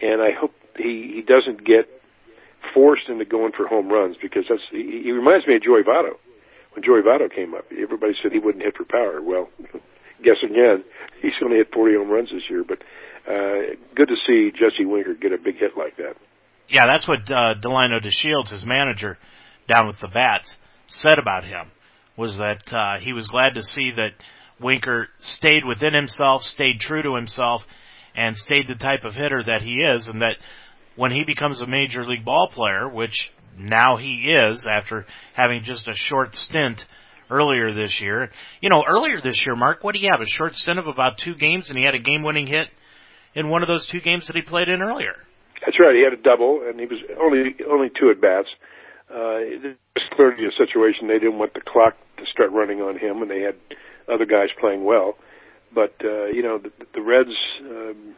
and 0.00 0.22
I 0.22 0.30
hope 0.32 0.52
he 0.76 1.12
he 1.16 1.22
doesn't 1.22 1.66
get 1.66 2.01
forced 2.74 3.08
into 3.08 3.24
going 3.24 3.52
for 3.56 3.66
home 3.66 3.88
runs 3.88 4.16
because 4.20 4.44
that's 4.48 4.62
he, 4.70 5.02
he 5.04 5.10
reminds 5.12 5.46
me 5.46 5.56
of 5.56 5.62
Joey 5.62 5.82
Votto. 5.82 6.16
When 6.72 6.82
Joey 6.84 7.02
Votto 7.02 7.32
came 7.32 7.54
up, 7.54 7.64
everybody 7.70 8.14
said 8.22 8.32
he 8.32 8.38
wouldn't 8.38 8.64
hit 8.64 8.76
for 8.76 8.84
power. 8.84 9.20
Well, 9.20 9.48
guess 10.22 10.40
again, 10.42 10.84
he's 11.22 11.32
only 11.44 11.58
hit 11.58 11.72
40 11.72 11.96
home 11.96 12.10
runs 12.10 12.30
this 12.30 12.48
year. 12.48 12.64
But 12.66 12.78
uh, 13.28 13.76
good 13.94 14.08
to 14.08 14.16
see 14.26 14.50
Jesse 14.52 14.86
Winker 14.86 15.14
get 15.14 15.32
a 15.32 15.38
big 15.38 15.58
hit 15.58 15.76
like 15.76 15.96
that. 15.96 16.16
Yeah, 16.68 16.86
that's 16.86 17.06
what 17.06 17.30
uh, 17.30 17.54
Delino 17.60 18.02
DeShields, 18.02 18.50
his 18.50 18.64
manager, 18.64 19.18
down 19.68 19.86
with 19.86 19.98
the 19.98 20.08
bats, 20.08 20.56
said 20.86 21.18
about 21.18 21.44
him. 21.44 21.70
Was 22.16 22.38
that 22.38 22.72
uh, 22.72 22.98
he 23.00 23.12
was 23.12 23.26
glad 23.26 23.54
to 23.54 23.62
see 23.62 23.92
that 23.92 24.12
Winker 24.60 25.08
stayed 25.18 25.64
within 25.66 25.94
himself, 25.94 26.42
stayed 26.42 26.80
true 26.80 27.02
to 27.02 27.14
himself, 27.14 27.64
and 28.14 28.36
stayed 28.36 28.68
the 28.68 28.74
type 28.74 29.04
of 29.04 29.14
hitter 29.14 29.42
that 29.42 29.62
he 29.62 29.82
is, 29.82 30.08
and 30.08 30.22
that 30.22 30.36
when 30.96 31.12
he 31.12 31.24
becomes 31.24 31.60
a 31.60 31.66
major 31.66 32.04
league 32.04 32.24
ball 32.24 32.48
player, 32.48 32.88
which 32.88 33.30
now 33.58 33.96
he 33.96 34.32
is 34.32 34.66
after 34.66 35.06
having 35.34 35.62
just 35.62 35.88
a 35.88 35.94
short 35.94 36.34
stint 36.34 36.86
earlier 37.30 37.72
this 37.72 38.00
year. 38.00 38.30
You 38.60 38.68
know, 38.68 38.84
earlier 38.88 39.20
this 39.20 39.44
year, 39.44 39.56
Mark, 39.56 39.82
what 39.82 39.94
do 39.94 40.00
you 40.00 40.08
have? 40.10 40.20
A 40.20 40.26
short 40.26 40.56
stint 40.56 40.78
of 40.78 40.86
about 40.86 41.18
two 41.18 41.34
games 41.34 41.68
and 41.68 41.78
he 41.78 41.84
had 41.84 41.94
a 41.94 41.98
game 41.98 42.22
winning 42.22 42.46
hit 42.46 42.68
in 43.34 43.48
one 43.48 43.62
of 43.62 43.68
those 43.68 43.86
two 43.86 44.00
games 44.00 44.26
that 44.26 44.36
he 44.36 44.42
played 44.42 44.68
in 44.68 44.82
earlier. 44.82 45.14
That's 45.64 45.78
right. 45.80 45.94
He 45.94 46.04
had 46.04 46.12
a 46.12 46.22
double 46.22 46.62
and 46.68 46.78
he 46.78 46.86
was 46.86 46.98
only, 47.20 47.56
only 47.70 47.88
two 47.98 48.10
at 48.10 48.20
bats. 48.20 48.48
Uh, 49.10 49.40
it 49.40 49.78
was 49.94 50.04
clearly 50.16 50.44
a 50.44 50.52
situation 50.56 51.08
they 51.08 51.18
didn't 51.18 51.38
want 51.38 51.54
the 51.54 51.60
clock 51.60 51.94
to 52.18 52.24
start 52.32 52.50
running 52.52 52.80
on 52.80 52.98
him 52.98 53.22
and 53.22 53.30
they 53.30 53.40
had 53.40 53.56
other 54.12 54.26
guys 54.26 54.48
playing 54.60 54.84
well. 54.84 55.16
But, 55.74 55.94
uh, 56.04 56.26
you 56.26 56.42
know, 56.42 56.58
the, 56.58 56.70
the 56.94 57.00
Reds, 57.00 57.32
um, 57.60 58.14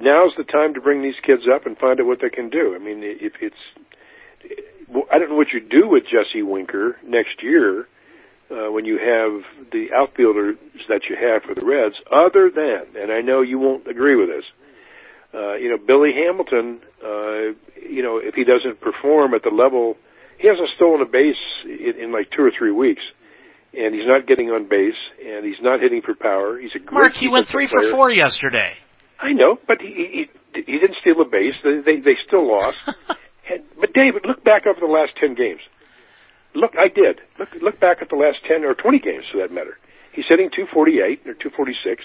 now's 0.00 0.32
the 0.36 0.44
time 0.44 0.74
to 0.74 0.80
bring 0.80 1.02
these 1.02 1.18
kids 1.24 1.42
up 1.52 1.66
and 1.66 1.76
find 1.78 2.00
out 2.00 2.06
what 2.06 2.20
they 2.20 2.30
can 2.30 2.50
do. 2.50 2.74
I 2.74 2.78
mean, 2.78 3.00
if 3.02 3.34
it's, 3.40 3.56
I 5.10 5.18
don't 5.18 5.30
know 5.30 5.36
what 5.36 5.52
you 5.52 5.60
do 5.60 5.88
with 5.88 6.04
Jesse 6.04 6.42
Winker 6.42 6.96
next 7.04 7.42
year 7.42 7.86
uh, 8.50 8.70
when 8.70 8.84
you 8.84 8.98
have 8.98 9.70
the 9.70 9.88
outfielders 9.94 10.56
that 10.88 11.02
you 11.08 11.16
have 11.16 11.42
for 11.42 11.54
the 11.54 11.64
Reds, 11.64 11.96
other 12.10 12.50
than, 12.54 13.00
and 13.00 13.12
I 13.12 13.20
know 13.20 13.40
you 13.40 13.58
won't 13.58 13.86
agree 13.86 14.16
with 14.16 14.28
this, 14.28 14.44
uh, 15.34 15.54
you 15.54 15.70
know, 15.70 15.78
Billy 15.78 16.10
Hamilton, 16.12 16.80
uh, 17.02 17.56
you 17.80 18.02
know, 18.02 18.18
if 18.18 18.34
he 18.34 18.44
doesn't 18.44 18.80
perform 18.80 19.32
at 19.32 19.42
the 19.42 19.50
level, 19.50 19.96
he 20.38 20.48
hasn't 20.48 20.68
stolen 20.76 21.00
a 21.00 21.06
base 21.06 21.40
in, 21.64 21.94
in 21.98 22.12
like 22.12 22.30
two 22.36 22.42
or 22.42 22.52
three 22.56 22.72
weeks. 22.72 23.02
And 23.74 23.94
he's 23.94 24.06
not 24.06 24.26
getting 24.26 24.50
on 24.50 24.68
base, 24.68 25.00
and 25.24 25.46
he's 25.46 25.62
not 25.62 25.80
hitting 25.80 26.02
for 26.02 26.14
power. 26.14 26.58
He's 26.58 26.74
a 26.74 26.78
great 26.78 26.92
Mark, 26.92 27.14
he 27.14 27.28
went 27.28 27.48
three 27.48 27.66
player. 27.66 27.88
for 27.88 27.96
four 27.96 28.10
yesterday. 28.12 28.76
I 29.22 29.32
know, 29.32 29.56
but 29.66 29.80
he 29.80 30.26
he, 30.52 30.62
he 30.66 30.78
didn't 30.78 30.96
steal 31.00 31.22
a 31.22 31.24
base. 31.24 31.54
They 31.62 31.80
they, 31.80 32.00
they 32.00 32.16
still 32.26 32.46
lost. 32.46 32.76
and, 33.48 33.62
but 33.80 33.94
David, 33.94 34.26
look 34.26 34.42
back 34.42 34.66
over 34.66 34.80
the 34.80 34.90
last 34.90 35.12
ten 35.18 35.34
games. 35.34 35.60
Look, 36.54 36.72
I 36.76 36.88
did. 36.88 37.20
Look 37.38 37.48
look 37.62 37.80
back 37.80 37.98
at 38.02 38.10
the 38.10 38.16
last 38.16 38.38
ten 38.46 38.64
or 38.64 38.74
twenty 38.74 38.98
games 38.98 39.24
for 39.30 39.38
that 39.38 39.54
matter. 39.54 39.78
He's 40.12 40.26
hitting 40.28 40.50
248 40.54 41.24
or 41.24 41.32
246, 41.32 42.04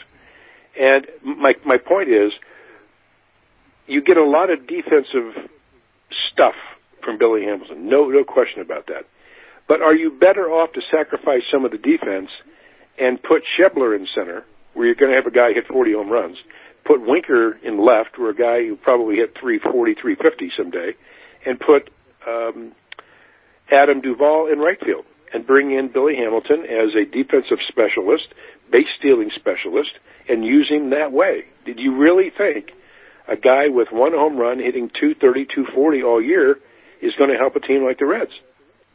and 0.80 1.08
my 1.26 1.54
my 1.66 1.78
point 1.78 2.08
is, 2.08 2.32
you 3.86 4.02
get 4.02 4.16
a 4.16 4.24
lot 4.24 4.50
of 4.50 4.66
defensive 4.66 5.36
stuff 6.32 6.56
from 7.04 7.18
Billy 7.18 7.44
Hamilton. 7.44 7.90
No 7.90 8.08
no 8.08 8.24
question 8.24 8.62
about 8.62 8.88
that. 8.88 9.04
But 9.68 9.82
are 9.82 9.94
you 9.94 10.12
better 10.12 10.48
off 10.48 10.72
to 10.74 10.82
sacrifice 10.90 11.44
some 11.52 11.66
of 11.66 11.72
the 11.72 11.78
defense 11.78 12.30
and 12.98 13.22
put 13.22 13.44
Schebler 13.44 13.96
in 13.96 14.08
center, 14.16 14.46
where 14.74 14.86
you're 14.86 14.96
going 14.96 15.12
to 15.12 15.18
have 15.18 15.28
a 15.28 15.36
guy 15.36 15.52
hit 15.54 15.68
40 15.68 15.94
home 15.94 16.10
runs? 16.10 16.38
Put 16.88 17.02
Winker 17.06 17.60
in 17.64 17.84
left, 17.84 18.18
where 18.18 18.32
a 18.32 18.36
guy 18.36 18.66
who 18.66 18.78
probably 18.78 19.16
hit 19.16 19.36
340, 19.40 19.96
350 20.00 20.52
someday, 20.56 20.96
and 21.46 21.60
put 21.60 21.92
um, 22.26 22.72
Adam 23.72 24.00
Duvall 24.00 24.48
in 24.52 24.60
right 24.60 24.80
field, 24.80 25.04
and 25.34 25.46
bring 25.46 25.72
in 25.72 25.92
Billy 25.92 26.16
Hamilton 26.16 26.64
as 26.64 26.96
a 26.96 27.04
defensive 27.04 27.60
specialist, 27.68 28.32
base 28.72 28.88
stealing 28.98 29.32
specialist, 29.36 29.92
and 30.30 30.46
use 30.46 30.70
him 30.70 30.92
that 30.92 31.12
way. 31.12 31.44
Did 31.66 31.80
you 31.80 31.98
really 31.98 32.32
think 32.36 32.72
a 33.28 33.36
guy 33.36 33.68
with 33.68 33.90
one 33.92 34.14
home 34.14 34.38
run 34.38 34.60
hitting 34.60 34.88
230, 34.88 35.46
240 35.54 36.04
all 36.04 36.24
year 36.24 36.56
is 37.02 37.12
going 37.18 37.30
to 37.30 37.38
help 37.38 37.56
a 37.56 37.60
team 37.60 37.84
like 37.84 38.00
the 38.00 38.06
Reds? 38.06 38.32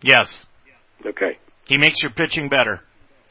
Yes. 0.03 0.45
Okay. 1.05 1.38
He 1.68 1.76
makes 1.76 2.03
your 2.03 2.12
pitching 2.12 2.49
better. 2.49 2.80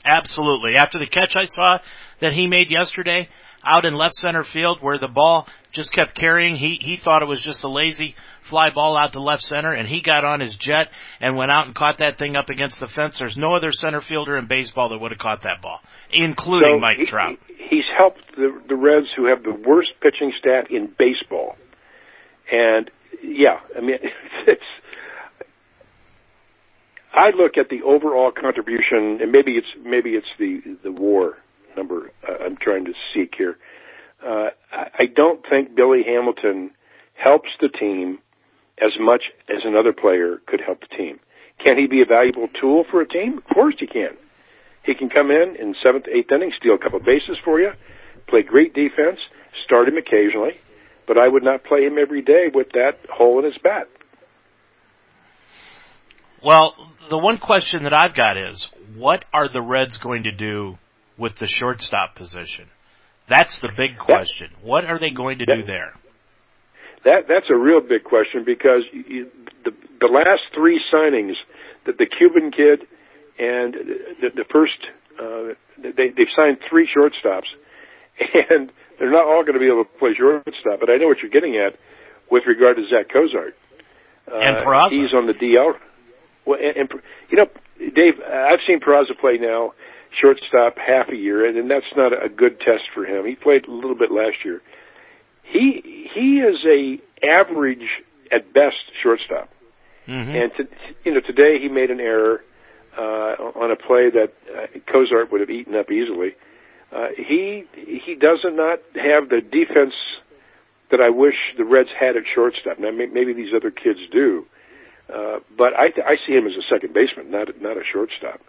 Absolutely. 0.05 0.75
After 0.75 0.99
the 0.99 1.07
catch 1.07 1.35
I 1.35 1.45
saw 1.45 1.79
that 2.19 2.33
he 2.33 2.47
made 2.47 2.71
yesterday 2.71 3.29
out 3.65 3.85
in 3.85 3.93
left 3.93 4.15
center 4.15 4.43
field 4.43 4.79
where 4.81 4.97
the 4.97 5.07
ball 5.07 5.47
just 5.71 5.91
kept 5.93 6.15
carrying, 6.15 6.55
he, 6.55 6.77
he 6.81 6.97
thought 6.97 7.21
it 7.21 7.27
was 7.27 7.41
just 7.41 7.63
a 7.63 7.69
lazy 7.69 8.15
fly 8.41 8.69
ball 8.71 8.97
out 8.97 9.13
to 9.13 9.21
left 9.21 9.43
center 9.43 9.71
and 9.73 9.87
he 9.87 10.01
got 10.01 10.25
on 10.25 10.39
his 10.39 10.55
jet 10.55 10.89
and 11.19 11.35
went 11.37 11.51
out 11.51 11.65
and 11.67 11.75
caught 11.75 11.99
that 11.99 12.17
thing 12.17 12.35
up 12.35 12.49
against 12.49 12.79
the 12.79 12.87
fence. 12.87 13.19
There's 13.19 13.37
no 13.37 13.53
other 13.53 13.71
center 13.71 14.01
fielder 14.01 14.37
in 14.37 14.47
baseball 14.47 14.89
that 14.89 14.97
would 14.99 15.11
have 15.11 15.19
caught 15.19 15.43
that 15.43 15.61
ball, 15.61 15.79
including 16.11 16.75
So 16.75 16.79
Mike 16.79 16.97
he- 16.97 17.05
Trout. 17.05 17.37
He's 17.69 17.85
helped 17.97 18.19
the 18.35 18.61
the 18.67 18.75
Reds, 18.75 19.07
who 19.15 19.25
have 19.27 19.43
the 19.43 19.53
worst 19.53 19.91
pitching 20.01 20.33
staff 20.37 20.65
in 20.69 20.93
baseball. 20.99 21.55
And 22.51 22.91
yeah, 23.23 23.59
I 23.77 23.79
mean, 23.79 23.95
it's. 24.47 24.61
I 27.13 27.29
look 27.35 27.57
at 27.57 27.69
the 27.69 27.81
overall 27.83 28.31
contribution, 28.31 29.19
and 29.21 29.31
maybe 29.31 29.51
it's 29.53 29.67
maybe 29.85 30.11
it's 30.11 30.27
the 30.37 30.77
the 30.83 30.91
WAR 30.91 31.37
number 31.75 32.11
uh, 32.27 32.43
I'm 32.43 32.57
trying 32.57 32.85
to 32.85 32.93
seek 33.13 33.33
here. 33.37 33.57
Uh, 34.25 34.49
I, 34.71 35.05
don't 35.15 35.41
think 35.49 35.75
Billy 35.75 36.03
Hamilton 36.05 36.71
helps 37.15 37.49
the 37.59 37.69
team 37.69 38.19
as 38.77 38.91
much 38.99 39.23
as 39.49 39.63
another 39.65 39.93
player 39.93 40.41
could 40.45 40.61
help 40.63 40.81
the 40.81 40.95
team. 40.95 41.19
Can 41.65 41.77
he 41.77 41.87
be 41.87 42.01
a 42.01 42.05
valuable 42.05 42.47
tool 42.59 42.85
for 42.89 43.01
a 43.01 43.07
team? 43.07 43.39
Of 43.39 43.45
course 43.53 43.75
he 43.79 43.87
can. 43.87 44.17
He 44.83 44.93
can 44.93 45.09
come 45.09 45.31
in 45.31 45.55
in 45.59 45.75
seventh, 45.83 46.05
eighth 46.07 46.31
inning, 46.31 46.51
steal 46.57 46.75
a 46.75 46.77
couple 46.77 46.99
bases 46.99 47.37
for 47.43 47.59
you, 47.59 47.71
play 48.27 48.41
great 48.43 48.73
defense, 48.73 49.19
start 49.63 49.87
him 49.87 49.97
occasionally, 49.97 50.53
but 51.07 51.17
I 51.17 51.27
would 51.27 51.43
not 51.43 51.63
play 51.63 51.81
him 51.81 51.97
every 51.99 52.21
day 52.21 52.47
with 52.53 52.69
that 52.73 52.97
hole 53.11 53.39
in 53.39 53.45
his 53.45 53.57
bat. 53.63 53.87
Well, 56.43 56.75
the 57.09 57.17
one 57.17 57.37
question 57.37 57.83
that 57.83 57.93
I've 57.93 58.15
got 58.15 58.37
is, 58.37 58.67
what 58.95 59.25
are 59.31 59.47
the 59.47 59.61
Reds 59.61 59.97
going 59.97 60.23
to 60.23 60.31
do 60.31 60.77
with 61.21 61.37
the 61.37 61.47
shortstop 61.47 62.15
position? 62.15 62.67
That's 63.29 63.57
the 63.57 63.69
big 63.77 63.97
question. 63.97 64.49
What 64.61 64.83
are 64.85 64.99
they 64.99 65.11
going 65.11 65.37
to 65.37 65.45
do 65.45 65.63
there? 65.65 65.93
That 67.05 67.29
that's 67.29 67.49
a 67.49 67.57
real 67.57 67.79
big 67.79 68.03
question 68.03 68.43
because 68.45 68.83
you, 68.91 69.29
the 69.63 69.71
the 70.01 70.07
last 70.07 70.41
three 70.53 70.81
signings, 70.93 71.33
the, 71.85 71.93
the 71.93 72.05
Cuban 72.05 72.51
kid 72.51 72.81
and 73.39 73.73
the, 74.21 74.29
the 74.35 74.45
first, 74.51 74.77
uh, 75.17 75.53
they 75.77 76.09
they've 76.09 76.33
signed 76.35 76.57
three 76.69 76.89
shortstops, 76.89 77.49
and 78.49 78.71
they're 78.99 79.11
not 79.11 79.25
all 79.25 79.43
going 79.43 79.53
to 79.53 79.59
be 79.59 79.67
able 79.67 79.85
to 79.85 79.89
play 79.97 80.13
shortstop. 80.17 80.79
But 80.79 80.89
I 80.89 80.97
know 80.97 81.07
what 81.07 81.17
you're 81.23 81.31
getting 81.31 81.55
at 81.57 81.79
with 82.29 82.43
regard 82.45 82.77
to 82.77 82.83
Zach 82.83 83.09
Cozart. 83.11 83.55
Uh, 84.31 84.37
And 84.37 84.57
Peraza. 84.57 84.91
He's 84.91 85.13
on 85.13 85.27
the 85.27 85.33
DL. 85.33 85.73
Well, 86.45 86.59
and, 86.61 86.77
and 86.77 87.01
you 87.29 87.37
know, 87.37 87.47
Dave, 87.79 88.21
I've 88.21 88.59
seen 88.67 88.79
Peraza 88.79 89.17
play 89.19 89.37
now 89.39 89.73
shortstop 90.19 90.77
half 90.77 91.09
a 91.09 91.15
year, 91.15 91.45
and, 91.47 91.57
and 91.57 91.69
that's 91.69 91.85
not 91.95 92.11
a 92.13 92.29
good 92.29 92.59
test 92.59 92.83
for 92.93 93.05
him. 93.05 93.25
He 93.25 93.35
played 93.35 93.65
a 93.67 93.71
little 93.71 93.95
bit 93.95 94.11
last 94.11 94.43
year. 94.43 94.61
He 95.43 96.07
he 96.13 96.39
is 96.39 96.59
a 96.65 96.99
average 97.25 97.87
at 98.31 98.53
best 98.53 98.77
shortstop, 99.01 99.49
hmm 100.05 100.11
and 100.11 100.51
to, 100.57 100.67
you 101.05 101.13
know 101.13 101.21
today 101.21 101.59
he 101.61 101.69
made 101.69 101.91
an 101.91 101.99
error. 101.99 102.43
uh, 102.97 103.35
on 103.55 103.71
a 103.71 103.75
play 103.75 104.09
that 104.09 104.33
uh, 104.51 104.67
Cozart 104.91 105.31
would 105.31 105.41
have 105.41 105.49
eaten 105.49 105.75
up 105.75 105.89
easily. 105.91 106.35
Uh, 106.91 107.07
he 107.15 107.63
he 107.73 108.15
does 108.15 108.39
not 108.43 108.79
have 108.95 109.29
the 109.29 109.39
defense 109.41 109.93
that 110.91 110.99
I 110.99 111.09
wish 111.09 111.35
the 111.57 111.63
Reds 111.63 111.89
had 111.97 112.17
at 112.17 112.23
shortstop. 112.33 112.79
Now 112.79 112.91
maybe 112.91 113.33
these 113.33 113.53
other 113.55 113.71
kids 113.71 113.99
do, 114.11 114.45
uh, 115.13 115.39
but 115.57 115.73
I 115.73 115.87
I 116.05 116.17
see 116.27 116.33
him 116.33 116.45
as 116.47 116.53
a 116.59 116.65
second 116.69 116.93
baseman, 116.93 117.31
not 117.31 117.47
not 117.61 117.77
a 117.77 117.83
shortstop. 117.91 118.41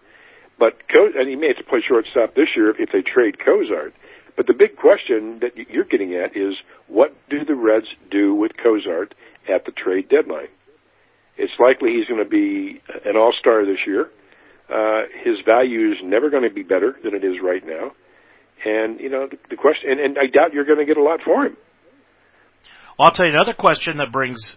But 0.59 0.89
Co- 0.93 1.13
and 1.19 1.29
he 1.29 1.37
may 1.37 1.49
have 1.49 1.59
to 1.59 1.65
play 1.65 1.81
shortstop 1.87 2.35
this 2.35 2.49
year 2.57 2.71
if 2.71 2.91
they 2.93 3.03
trade 3.03 3.39
Cozart. 3.45 3.95
But 4.37 4.47
the 4.47 4.55
big 4.55 4.77
question 4.77 5.41
that 5.41 5.57
you're 5.57 5.85
getting 5.85 6.15
at 6.15 6.37
is 6.37 6.55
what 6.89 7.15
do 7.29 7.45
the 7.45 7.55
Reds 7.55 7.87
do 8.11 8.35
with 8.35 8.53
Cozart 8.63 9.15
at 9.53 9.65
the 9.67 9.73
trade 9.73 10.09
deadline? 10.09 10.49
It's 11.37 11.53
likely 11.59 11.91
he's 11.97 12.07
going 12.07 12.23
to 12.23 12.29
be 12.29 12.81
an 13.05 13.17
all-star 13.17 13.65
this 13.67 13.81
year. 13.87 14.11
Uh, 14.73 15.03
his 15.25 15.37
value 15.45 15.93
is 15.93 15.99
never 16.03 16.31
going 16.31 16.45
to 16.45 16.55
be 16.55 16.63
better 16.63 16.97
than 17.03 17.15
it 17.15 17.25
is 17.25 17.37
right 17.43 17.67
now. 17.67 17.93
And, 18.65 19.01
you 19.01 19.11
know, 19.11 19.27
the, 19.31 19.37
the 19.51 19.57
question, 19.57 19.91
and, 19.91 20.01
and 20.01 20.19
I 20.19 20.27
doubt 20.27 20.55
you're 20.55 20.65
going 20.65 20.79
to 20.79 20.87
get 20.87 20.97
a 20.97 21.03
lot 21.03 21.21
for 21.25 21.45
him. 21.45 21.57
Well, 22.99 23.09
I'll 23.09 23.13
tell 23.13 23.27
you 23.27 23.33
another 23.33 23.55
question 23.55 23.99
that 23.99 24.13
brings, 24.13 24.57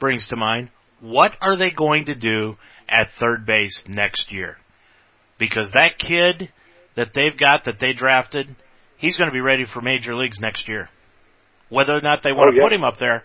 brings 0.00 0.26
to 0.28 0.36
mind. 0.36 0.70
What 1.00 1.36
are 1.40 1.56
they 1.56 1.70
going 1.70 2.06
to 2.06 2.14
do 2.14 2.56
at 2.88 3.10
third 3.20 3.44
base 3.44 3.84
next 3.88 4.32
year? 4.32 4.56
Because 5.42 5.72
that 5.72 5.98
kid 5.98 6.50
that 6.94 7.14
they've 7.14 7.36
got 7.36 7.64
that 7.64 7.80
they 7.80 7.94
drafted, 7.94 8.54
he's 8.96 9.18
going 9.18 9.28
to 9.28 9.34
be 9.34 9.40
ready 9.40 9.64
for 9.64 9.80
major 9.80 10.14
leagues 10.14 10.38
next 10.38 10.68
year. 10.68 10.88
Whether 11.68 11.98
or 11.98 12.00
not 12.00 12.22
they 12.22 12.30
want 12.30 12.50
oh, 12.50 12.52
to 12.52 12.56
yeah. 12.58 12.62
put 12.62 12.72
him 12.72 12.84
up 12.84 12.98
there, 12.98 13.24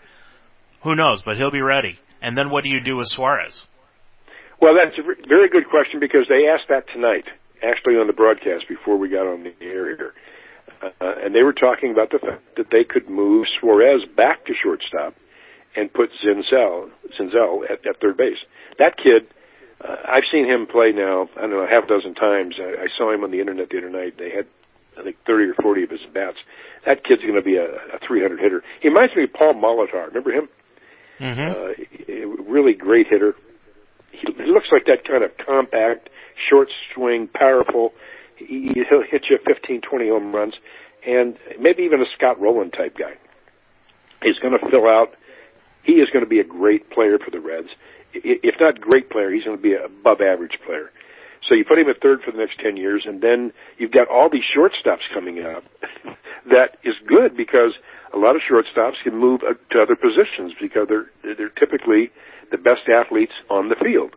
who 0.81 0.95
knows, 0.95 1.21
but 1.21 1.37
he'll 1.37 1.51
be 1.51 1.61
ready. 1.61 1.99
And 2.19 2.35
then 2.35 2.49
what 2.49 2.63
do 2.63 2.71
you 2.71 2.81
do 2.81 2.97
with 2.97 3.07
Suarez? 3.07 3.63
Well, 4.59 4.73
that's 4.73 4.97
a 4.97 5.03
very 5.29 5.47
good 5.47 5.69
question 5.69 5.99
because 5.99 6.25
they 6.27 6.49
asked 6.49 6.69
that 6.69 6.91
tonight, 6.91 7.27
actually 7.61 8.01
on 8.01 8.07
the 8.07 8.13
broadcast 8.13 8.65
before 8.67 8.97
we 8.97 9.09
got 9.09 9.27
on 9.27 9.43
the 9.43 9.53
air 9.61 9.95
here. 9.95 10.13
Uh, 10.81 10.89
and 11.23 11.35
they 11.35 11.43
were 11.43 11.53
talking 11.53 11.91
about 11.91 12.09
the 12.09 12.17
fact 12.17 12.41
that 12.55 12.71
they 12.71 12.83
could 12.83 13.07
move 13.07 13.45
Suarez 13.61 14.01
back 14.17 14.43
to 14.47 14.53
shortstop 14.57 15.13
and 15.75 15.93
put 15.93 16.09
Zinzel, 16.25 16.89
Senzel 17.13 17.69
at, 17.69 17.85
at 17.85 18.01
third 18.01 18.17
base. 18.17 18.41
That 18.79 18.97
kid, 18.97 19.29
uh, 19.83 19.95
I've 20.07 20.23
seen 20.31 20.45
him 20.45 20.65
play 20.65 20.91
now, 20.91 21.29
I 21.37 21.41
don't 21.41 21.51
know, 21.51 21.65
a 21.65 21.69
half 21.69 21.87
dozen 21.87 22.15
times. 22.15 22.55
I, 22.59 22.83
I 22.83 22.87
saw 22.97 23.13
him 23.13 23.23
on 23.23 23.31
the 23.31 23.39
internet 23.39 23.69
the 23.69 23.77
other 23.77 23.89
night. 23.89 24.17
They 24.17 24.31
had, 24.31 24.47
I 24.97 25.03
think, 25.03 25.17
30 25.25 25.51
or 25.51 25.53
40 25.61 25.83
of 25.83 25.89
his 25.91 25.99
bats. 26.13 26.37
That 26.85 27.03
kid's 27.03 27.21
going 27.21 27.35
to 27.35 27.41
be 27.41 27.57
a, 27.57 27.65
a 27.65 27.99
300 28.05 28.39
hitter. 28.39 28.63
He 28.81 28.87
reminds 28.87 29.15
me 29.15 29.23
of 29.23 29.33
Paul 29.33 29.53
Molitor. 29.53 30.07
Remember 30.07 30.31
him? 30.31 30.49
Mm-hmm. 31.19 31.49
Uh, 31.49 32.43
really 32.49 32.73
great 32.73 33.07
hitter. 33.07 33.35
He, 34.11 34.27
he 34.33 34.51
looks 34.51 34.67
like 34.71 34.85
that 34.85 35.07
kind 35.07 35.23
of 35.23 35.31
compact, 35.37 36.09
short 36.49 36.69
swing, 36.93 37.29
powerful. 37.33 37.93
He, 38.37 38.71
he'll 38.89 39.03
hit 39.03 39.25
you 39.29 39.37
15, 39.45 39.81
20 39.81 40.09
home 40.09 40.33
runs, 40.33 40.55
and 41.05 41.37
maybe 41.59 41.83
even 41.83 42.01
a 42.01 42.05
Scott 42.17 42.39
Rolen 42.39 42.71
type 42.71 42.97
guy. 42.97 43.13
He's 44.23 44.39
going 44.39 44.57
to 44.57 44.69
fill 44.69 44.87
out. 44.87 45.13
He 45.83 45.93
is 45.93 46.09
going 46.11 46.25
to 46.25 46.29
be 46.29 46.39
a 46.39 46.43
great 46.43 46.89
player 46.89 47.17
for 47.17 47.31
the 47.31 47.39
Reds. 47.39 47.69
If 48.23 48.55
not 48.59 48.79
great 48.81 49.09
player, 49.09 49.31
he's 49.31 49.43
going 49.43 49.57
to 49.57 49.61
be 49.61 49.73
an 49.73 49.85
above 49.85 50.21
average 50.21 50.57
player. 50.65 50.91
So 51.47 51.55
you 51.55 51.63
put 51.63 51.79
him 51.79 51.87
at 51.89 52.01
third 52.01 52.21
for 52.23 52.31
the 52.31 52.37
next 52.37 52.59
10 52.59 52.75
years, 52.75 53.03
and 53.05 53.21
then 53.21 53.53
you've 53.77 53.91
got 53.91 54.09
all 54.09 54.29
these 54.29 54.43
shortstops 54.43 55.07
coming 55.13 55.43
up. 55.43 55.63
that 56.49 56.77
is 56.83 56.95
good 57.07 57.37
because 57.37 57.73
a 58.13 58.17
lot 58.17 58.35
of 58.35 58.41
shortstops 58.41 58.95
can 59.03 59.17
move 59.17 59.41
uh, 59.47 59.53
to 59.71 59.81
other 59.81 59.95
positions 59.95 60.53
because 60.59 60.87
they're 60.87 61.09
they're 61.23 61.49
typically 61.49 62.11
the 62.51 62.57
best 62.57 62.87
athletes 62.89 63.33
on 63.49 63.69
the 63.69 63.75
field. 63.75 64.15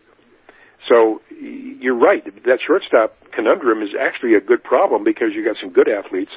So 0.89 1.21
you're 1.31 1.99
right. 1.99 2.25
That 2.45 2.59
shortstop 2.67 3.17
conundrum 3.33 3.83
is 3.83 3.91
actually 3.99 4.35
a 4.35 4.41
good 4.41 4.63
problem 4.63 5.05
because 5.05 5.29
you 5.35 5.45
got 5.45 5.57
some 5.61 5.71
good 5.71 5.89
athletes, 5.89 6.33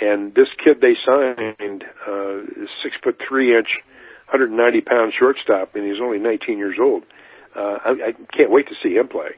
and 0.00 0.34
this 0.34 0.48
kid 0.62 0.80
they 0.80 0.94
signed, 1.04 1.84
uh, 2.06 2.46
six 2.82 2.96
foot 3.02 3.20
three 3.26 3.56
inch, 3.56 3.82
190 4.30 4.80
pound 4.82 5.12
shortstop, 5.18 5.74
and 5.74 5.84
he's 5.84 6.00
only 6.02 6.18
19 6.18 6.58
years 6.58 6.76
old. 6.80 7.04
Uh, 7.56 7.78
I, 7.84 7.90
I 7.90 8.12
can't 8.36 8.50
wait 8.50 8.68
to 8.68 8.74
see 8.82 8.94
him 8.94 9.08
play. 9.08 9.36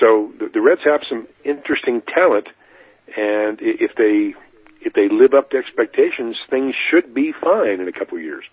So 0.00 0.32
the, 0.38 0.48
the 0.52 0.60
Reds 0.60 0.82
have 0.84 1.00
some 1.08 1.26
interesting 1.44 2.02
talent, 2.14 2.48
and 3.16 3.58
if 3.60 3.92
they 3.96 4.34
if 4.80 4.92
they 4.92 5.08
live 5.10 5.34
up 5.34 5.50
to 5.50 5.56
expectations, 5.56 6.36
things 6.50 6.74
should 6.90 7.14
be 7.14 7.32
fine 7.32 7.80
in 7.80 7.88
a 7.88 7.92
couple 7.92 8.18
of 8.18 8.22
years. 8.22 8.44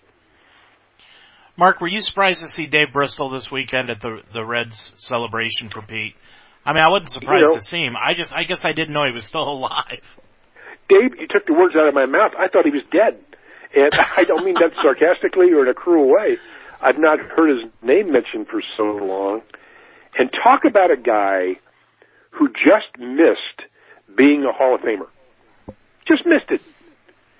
Mark, 1.56 1.80
were 1.80 1.88
you 1.88 2.00
surprised 2.00 2.40
to 2.40 2.48
see 2.48 2.66
Dave 2.66 2.92
Bristol 2.92 3.30
this 3.30 3.50
weekend 3.50 3.90
at 3.90 4.00
the 4.00 4.22
the 4.32 4.44
Reds 4.44 4.92
celebration 4.96 5.68
for 5.68 5.82
Pete? 5.82 6.14
I 6.66 6.72
mean, 6.72 6.82
I 6.82 6.88
wasn't 6.88 7.12
surprised 7.12 7.42
you 7.42 7.46
know, 7.46 7.54
to 7.54 7.62
see 7.62 7.78
him. 7.84 7.94
I 7.96 8.14
just, 8.14 8.32
I 8.34 8.42
guess 8.42 8.64
I 8.64 8.72
didn't 8.72 8.92
know 8.92 9.06
he 9.06 9.12
was 9.12 9.24
still 9.24 9.48
alive. 9.48 10.02
Dave, 10.88 11.18
you 11.18 11.26
took 11.30 11.46
the 11.46 11.54
words 11.54 11.74
out 11.78 11.88
of 11.88 11.94
my 11.94 12.06
mouth. 12.06 12.32
I 12.38 12.48
thought 12.48 12.64
he 12.64 12.72
was 12.72 12.82
dead. 12.90 13.22
And 13.76 13.92
I 14.16 14.24
don't 14.24 14.44
mean 14.44 14.54
that 14.54 14.72
sarcastically 14.82 15.52
or 15.52 15.62
in 15.62 15.68
a 15.68 15.74
cruel 15.74 16.10
way. 16.10 16.38
I've 16.80 16.98
not 16.98 17.20
heard 17.20 17.50
his 17.50 17.70
name 17.82 18.10
mentioned 18.10 18.48
for 18.48 18.62
so 18.76 18.82
long. 18.84 19.42
And 20.18 20.30
talk 20.32 20.64
about 20.64 20.90
a 20.90 20.96
guy 20.96 21.60
who 22.30 22.48
just 22.48 22.98
missed 22.98 23.68
being 24.16 24.44
a 24.44 24.52
Hall 24.52 24.74
of 24.74 24.80
Famer. 24.80 25.08
Just 26.08 26.24
missed 26.24 26.50
it. 26.50 26.60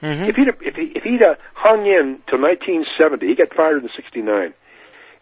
Mm-hmm. 0.03 0.24
If 0.28 0.37
he'd 0.37 0.49
if 0.61 0.74
he 0.74 0.93
if 0.95 1.03
he'd 1.05 1.22
uh, 1.22 1.37
hung 1.55 1.87
in 1.87 2.20
till 2.28 2.41
1970, 2.41 3.26
he 3.26 3.34
got 3.34 3.55
fired 3.57 3.82
in 3.82 3.89
'69, 3.97 4.53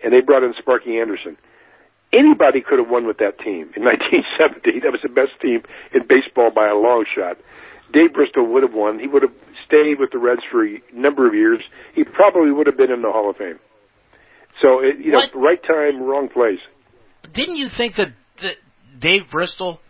and 0.03 0.13
they 0.13 0.21
brought 0.21 0.43
in 0.43 0.53
Sparky 0.59 0.99
Anderson. 0.99 1.37
Anybody 2.13 2.61
could 2.61 2.79
have 2.79 2.91
won 2.91 3.07
with 3.07 3.19
that 3.19 3.39
team 3.39 3.71
in 3.77 3.85
1970. 3.87 4.81
That 4.81 4.91
was 4.91 5.03
the 5.03 5.09
best 5.09 5.39
team 5.41 5.63
in 5.93 6.07
baseball 6.07 6.51
by 6.51 6.67
a 6.67 6.75
long 6.75 7.05
shot. 7.07 7.39
Dave 7.93 8.15
Bristol 8.15 8.47
would 8.47 8.65
have 8.65 8.75
won. 8.75 8.99
He 8.99 9.07
would 9.07 9.23
have 9.23 9.35
stayed 9.75 9.99
with 9.99 10.11
the 10.13 10.19
Reds 10.19 10.43
for 10.51 10.67
a 10.67 10.81
number 10.93 11.27
of 11.27 11.35
years. 11.35 11.61
He 11.95 12.05
probably 12.05 12.53
would 12.53 12.67
have 12.67 12.77
been 12.77 12.91
in 12.91 13.03
the 13.03 13.11
Hall 13.11 13.31
of 13.31 13.37
Fame. 13.37 13.59
So, 14.63 14.81
it, 14.81 14.99
you 15.01 15.13
know, 15.13 15.23
right 15.35 15.61
time, 15.63 16.03
wrong 16.03 16.29
place. 16.29 16.61
Didn't 17.33 17.57
you 17.57 17.69
think 17.69 17.97
that, 17.97 18.13
that 18.43 18.57
Dave 18.99 19.31
Bristol 19.31 19.81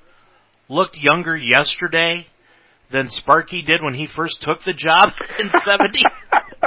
looked 0.68 0.96
younger 0.96 1.36
yesterday 1.36 2.26
than 2.90 3.10
Sparky 3.10 3.62
did 3.62 3.82
when 3.82 3.94
he 3.94 4.06
first 4.06 4.40
took 4.40 4.64
the 4.64 4.72
job 4.72 5.12
in 5.38 5.50
70? 5.50 6.00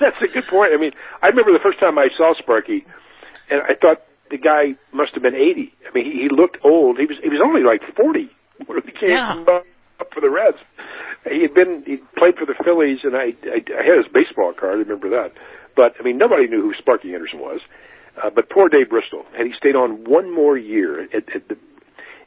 That's 0.00 0.16
a 0.22 0.32
good 0.32 0.44
point. 0.48 0.72
I 0.74 0.80
mean, 0.80 0.92
I 1.22 1.28
remember 1.28 1.52
the 1.52 1.62
first 1.62 1.80
time 1.80 1.98
I 1.98 2.08
saw 2.16 2.34
Sparky, 2.38 2.84
and 3.50 3.62
I 3.62 3.74
thought 3.80 4.02
the 4.30 4.38
guy 4.38 4.78
must 4.92 5.14
have 5.14 5.22
been 5.22 5.34
80. 5.34 5.72
I 5.88 5.94
mean, 5.94 6.04
he, 6.04 6.22
he 6.22 6.28
looked 6.30 6.58
old. 6.64 6.98
He 6.98 7.06
was 7.06 7.16
he 7.22 7.28
was 7.28 7.40
only 7.44 7.62
like 7.62 7.80
40 7.96 8.28
when 8.66 8.82
he 8.84 8.92
came 8.92 9.10
yeah. 9.10 9.44
up 9.48 10.12
for 10.12 10.20
the 10.20 10.30
Reds. 10.30 10.58
He 11.30 11.42
had 11.42 11.54
been 11.54 11.82
he 11.86 11.96
played 12.16 12.36
for 12.36 12.46
the 12.46 12.54
Phillies, 12.64 13.00
and 13.02 13.16
I, 13.16 13.34
I 13.50 13.60
I 13.74 13.82
had 13.82 13.98
his 13.98 14.12
baseball 14.12 14.52
card. 14.52 14.74
I 14.74 14.78
remember 14.78 15.10
that. 15.10 15.32
But 15.74 15.94
I 15.98 16.02
mean, 16.02 16.18
nobody 16.18 16.46
knew 16.46 16.62
who 16.62 16.72
Sparky 16.78 17.14
Anderson 17.14 17.40
was. 17.40 17.60
Uh, 18.22 18.30
but 18.30 18.48
poor 18.48 18.68
Dave 18.68 18.88
Bristol, 18.88 19.24
had 19.36 19.46
he 19.46 19.52
stayed 19.56 19.76
on 19.76 20.04
one 20.04 20.32
more 20.32 20.56
year, 20.56 21.02
at, 21.02 21.28
at 21.34 21.48
the, 21.48 21.56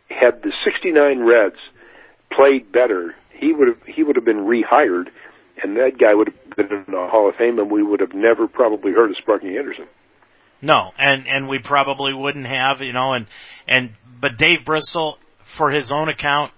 had 0.09 0.43
the 0.43 0.51
'69 0.63 1.23
Reds 1.23 1.57
played 2.31 2.71
better, 2.71 3.15
he 3.33 3.53
would 3.53 3.67
have 3.67 3.81
he 3.87 4.03
would 4.03 4.15
have 4.15 4.25
been 4.25 4.45
rehired, 4.45 5.07
and 5.63 5.77
that 5.77 5.97
guy 5.99 6.13
would 6.13 6.27
have 6.27 6.55
been 6.55 6.77
in 6.77 6.85
the 6.87 7.07
Hall 7.09 7.27
of 7.27 7.35
Fame, 7.35 7.57
and 7.57 7.71
we 7.71 7.81
would 7.81 8.01
have 8.01 8.13
never 8.13 8.47
probably 8.47 8.91
heard 8.91 9.09
of 9.09 9.17
Sparky 9.17 9.57
Anderson. 9.57 9.87
No, 10.61 10.91
and 10.97 11.27
and 11.27 11.47
we 11.47 11.59
probably 11.59 12.13
wouldn't 12.13 12.45
have, 12.45 12.81
you 12.81 12.93
know, 12.93 13.13
and 13.13 13.27
and 13.67 13.91
but 14.19 14.37
Dave 14.37 14.65
Bristol, 14.65 15.17
for 15.43 15.71
his 15.71 15.89
own 15.91 16.09
account, 16.09 16.51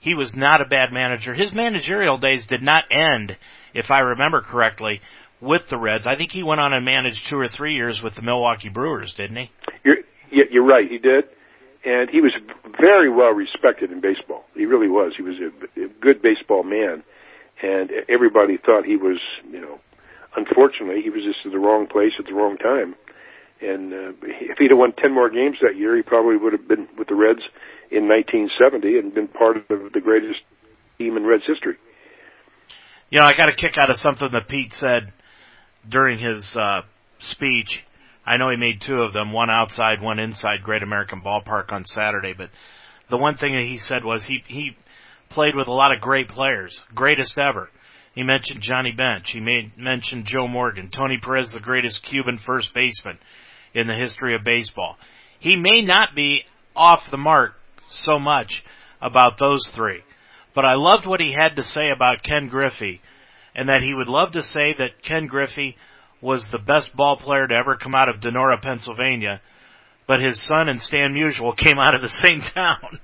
he 0.00 0.14
was 0.14 0.34
not 0.34 0.60
a 0.60 0.66
bad 0.66 0.92
manager. 0.92 1.34
His 1.34 1.52
managerial 1.52 2.18
days 2.18 2.46
did 2.46 2.62
not 2.62 2.84
end, 2.90 3.36
if 3.74 3.90
I 3.90 4.00
remember 4.00 4.40
correctly, 4.40 5.00
with 5.40 5.62
the 5.70 5.78
Reds. 5.78 6.06
I 6.06 6.16
think 6.16 6.32
he 6.32 6.42
went 6.42 6.60
on 6.60 6.72
and 6.72 6.84
managed 6.84 7.28
two 7.28 7.38
or 7.38 7.48
three 7.48 7.74
years 7.74 8.02
with 8.02 8.14
the 8.14 8.22
Milwaukee 8.22 8.68
Brewers, 8.68 9.14
didn't 9.14 9.36
he? 9.36 9.50
You're 9.84 9.96
you're 10.30 10.66
right, 10.66 10.88
he 10.88 10.98
did 10.98 11.24
and 11.84 12.10
he 12.10 12.20
was 12.20 12.32
very 12.78 13.08
well 13.08 13.30
respected 13.30 13.92
in 13.92 14.00
baseball. 14.00 14.44
He 14.54 14.66
really 14.66 14.88
was. 14.88 15.12
He 15.16 15.22
was 15.22 15.36
a, 15.40 15.80
a 15.80 15.88
good 16.00 16.20
baseball 16.22 16.62
man, 16.62 17.02
and 17.62 17.90
everybody 18.08 18.58
thought 18.58 18.84
he 18.84 18.96
was, 18.96 19.18
you 19.50 19.60
know, 19.60 19.78
unfortunately, 20.36 21.02
he 21.02 21.10
was 21.10 21.22
just 21.24 21.38
in 21.44 21.52
the 21.52 21.58
wrong 21.58 21.86
place 21.86 22.12
at 22.18 22.26
the 22.26 22.34
wrong 22.34 22.56
time. 22.56 22.94
And 23.60 23.92
uh, 23.92 24.12
if 24.22 24.58
he'd 24.58 24.70
have 24.70 24.78
won 24.78 24.92
ten 24.92 25.12
more 25.12 25.30
games 25.30 25.56
that 25.62 25.76
year, 25.76 25.96
he 25.96 26.02
probably 26.02 26.36
would 26.36 26.52
have 26.52 26.68
been 26.68 26.88
with 26.96 27.08
the 27.08 27.14
Reds 27.14 27.42
in 27.90 28.08
1970 28.08 28.98
and 28.98 29.14
been 29.14 29.28
part 29.28 29.56
of 29.56 29.64
the 29.68 30.00
greatest 30.00 30.40
team 30.98 31.16
in 31.16 31.24
Reds 31.24 31.44
history. 31.46 31.76
You 33.10 33.18
know, 33.18 33.24
I 33.24 33.34
got 33.34 33.48
a 33.48 33.54
kick 33.54 33.78
out 33.78 33.90
of 33.90 33.96
something 33.96 34.28
that 34.32 34.48
Pete 34.48 34.74
said 34.74 35.12
during 35.88 36.18
his 36.18 36.54
uh, 36.56 36.82
speech 37.18 37.82
I 38.28 38.36
know 38.36 38.50
he 38.50 38.56
made 38.56 38.82
two 38.82 39.00
of 39.00 39.14
them, 39.14 39.32
one 39.32 39.48
outside, 39.48 40.02
one 40.02 40.18
inside 40.18 40.62
Great 40.62 40.82
American 40.82 41.22
Ballpark 41.22 41.72
on 41.72 41.86
Saturday, 41.86 42.34
but 42.34 42.50
the 43.08 43.16
one 43.16 43.38
thing 43.38 43.54
that 43.54 43.64
he 43.64 43.78
said 43.78 44.04
was 44.04 44.22
he, 44.22 44.44
he 44.46 44.76
played 45.30 45.56
with 45.56 45.66
a 45.66 45.72
lot 45.72 45.94
of 45.94 46.02
great 46.02 46.28
players, 46.28 46.84
greatest 46.94 47.38
ever. 47.38 47.70
He 48.14 48.22
mentioned 48.22 48.60
Johnny 48.60 48.92
Bench. 48.92 49.30
He 49.30 49.40
made, 49.40 49.78
mentioned 49.78 50.26
Joe 50.26 50.46
Morgan, 50.46 50.90
Tony 50.90 51.16
Perez, 51.16 51.52
the 51.52 51.60
greatest 51.60 52.02
Cuban 52.02 52.36
first 52.36 52.74
baseman 52.74 53.18
in 53.72 53.86
the 53.86 53.94
history 53.94 54.34
of 54.34 54.44
baseball. 54.44 54.98
he 55.40 55.56
may 55.56 55.80
not 55.80 56.14
be 56.14 56.44
off 56.76 57.10
the 57.10 57.16
mark 57.16 57.54
so 57.88 58.18
much 58.18 58.62
about 59.00 59.38
those 59.38 59.66
three. 59.68 60.02
But 60.54 60.64
I 60.64 60.74
loved 60.74 61.06
what 61.06 61.20
he 61.20 61.32
had 61.32 61.56
to 61.56 61.62
say 61.62 61.90
about 61.90 62.22
Ken 62.22 62.48
Griffey 62.48 63.00
and 63.54 63.68
that 63.68 63.82
he 63.82 63.94
would 63.94 64.08
love 64.08 64.32
to 64.32 64.42
say 64.42 64.74
that 64.78 65.02
Ken 65.02 65.26
Griffey 65.26 65.76
was 66.20 66.48
the 66.48 66.58
best 66.58 66.94
ball 66.96 67.16
player 67.16 67.46
to 67.46 67.54
ever 67.54 67.76
come 67.76 67.94
out 67.94 68.08
of 68.08 68.20
Donora, 68.20 68.60
Pennsylvania, 68.60 69.40
but 70.06 70.20
his 70.20 70.40
son 70.40 70.68
and 70.68 70.82
Stan 70.82 71.12
Musial 71.12 71.56
came 71.56 71.78
out 71.78 71.94
of 71.94 72.02
the 72.02 72.08
same 72.08 72.40
town. 72.40 73.00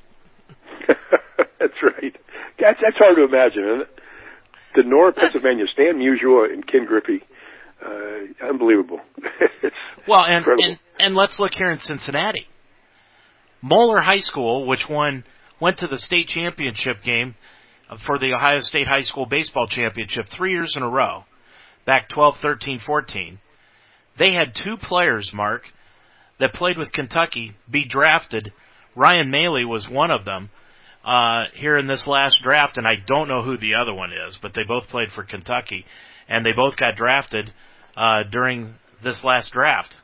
that's 1.59 1.83
right. 1.83 2.17
That's, 2.59 2.79
that's 2.83 2.97
hard 2.97 3.17
to 3.17 3.25
imagine, 3.25 3.65
isn't 3.65 3.81
it? 3.83 4.01
Donora, 4.77 5.15
Pennsylvania, 5.15 5.65
Stan 5.73 5.97
Musial 5.97 6.53
and 6.53 6.67
Ken 6.67 6.87
Griffey. 6.87 7.23
Uh, 7.85 8.49
unbelievable. 8.49 9.01
well, 10.09 10.25
and, 10.25 10.39
incredible. 10.39 10.65
and, 10.65 10.79
and 10.99 11.15
let's 11.15 11.39
look 11.39 11.55
here 11.55 11.71
in 11.71 11.79
Cincinnati. 11.79 12.47
Moeller 13.65 14.03
High 14.03 14.21
School, 14.21 14.67
which 14.67 14.91
won, 14.91 15.25
went 15.59 15.79
to 15.79 15.87
the 15.87 15.99
state 15.99 16.29
championship 16.29 17.03
game 17.03 17.35
for 17.97 18.19
the 18.19 18.35
Ohio 18.35 18.59
State 18.59 18.87
High 18.87 19.01
School 19.01 19.25
Baseball 19.25 19.67
Championship 19.69 20.29
three 20.29 20.53
years 20.53 20.77
in 20.77 20.83
a 20.83 20.89
row, 20.89 21.25
back 21.87 22.11
12, 22.11 22.41
13, 22.41 22.79
14. 22.79 23.39
They 24.19 24.33
had 24.33 24.55
two 24.55 24.77
players, 24.77 25.33
Mark, 25.33 25.73
that 26.41 26.53
played 26.53 26.77
with 26.77 26.93
Kentucky 26.93 27.57
be 27.71 27.87
drafted. 27.87 28.53
Ryan 28.95 29.31
Maley 29.31 29.67
was 29.67 29.89
one 29.89 30.11
of 30.11 30.27
them, 30.27 30.51
uh, 31.03 31.45
here 31.55 31.79
in 31.79 31.87
this 31.87 32.07
last 32.07 32.43
draft, 32.43 32.77
and 32.77 32.87
I 32.87 32.97
don't 32.97 33.29
know 33.29 33.41
who 33.41 33.57
the 33.57 33.77
other 33.81 33.95
one 33.95 34.13
is, 34.13 34.37
but 34.37 34.53
they 34.53 34.65
both 34.65 34.89
played 34.89 35.11
for 35.11 35.23
Kentucky, 35.25 35.87
and 36.29 36.45
they 36.45 36.53
both 36.53 36.77
got 36.77 36.97
drafted, 36.97 37.51
uh, 37.97 38.25
during 38.31 38.75
this 39.03 39.25
last 39.25 39.53
draft. 39.53 39.97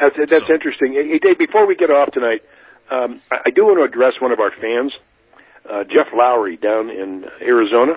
That's, 0.00 0.16
that's 0.30 0.46
So- 0.46 0.52
interesting. 0.54 0.92
Hey, 0.94 1.18
Dave, 1.18 1.38
before 1.38 1.66
we 1.66 1.74
get 1.76 1.90
off 1.90 2.10
tonight, 2.12 2.42
um, 2.90 3.20
I, 3.30 3.50
do 3.50 3.64
want 3.64 3.78
to 3.78 3.84
address 3.84 4.14
one 4.20 4.32
of 4.32 4.40
our 4.40 4.50
fans, 4.50 4.92
uh, 5.68 5.84
Jeff 5.84 6.12
Lowry 6.14 6.56
down 6.56 6.90
in 6.90 7.24
Arizona, 7.40 7.94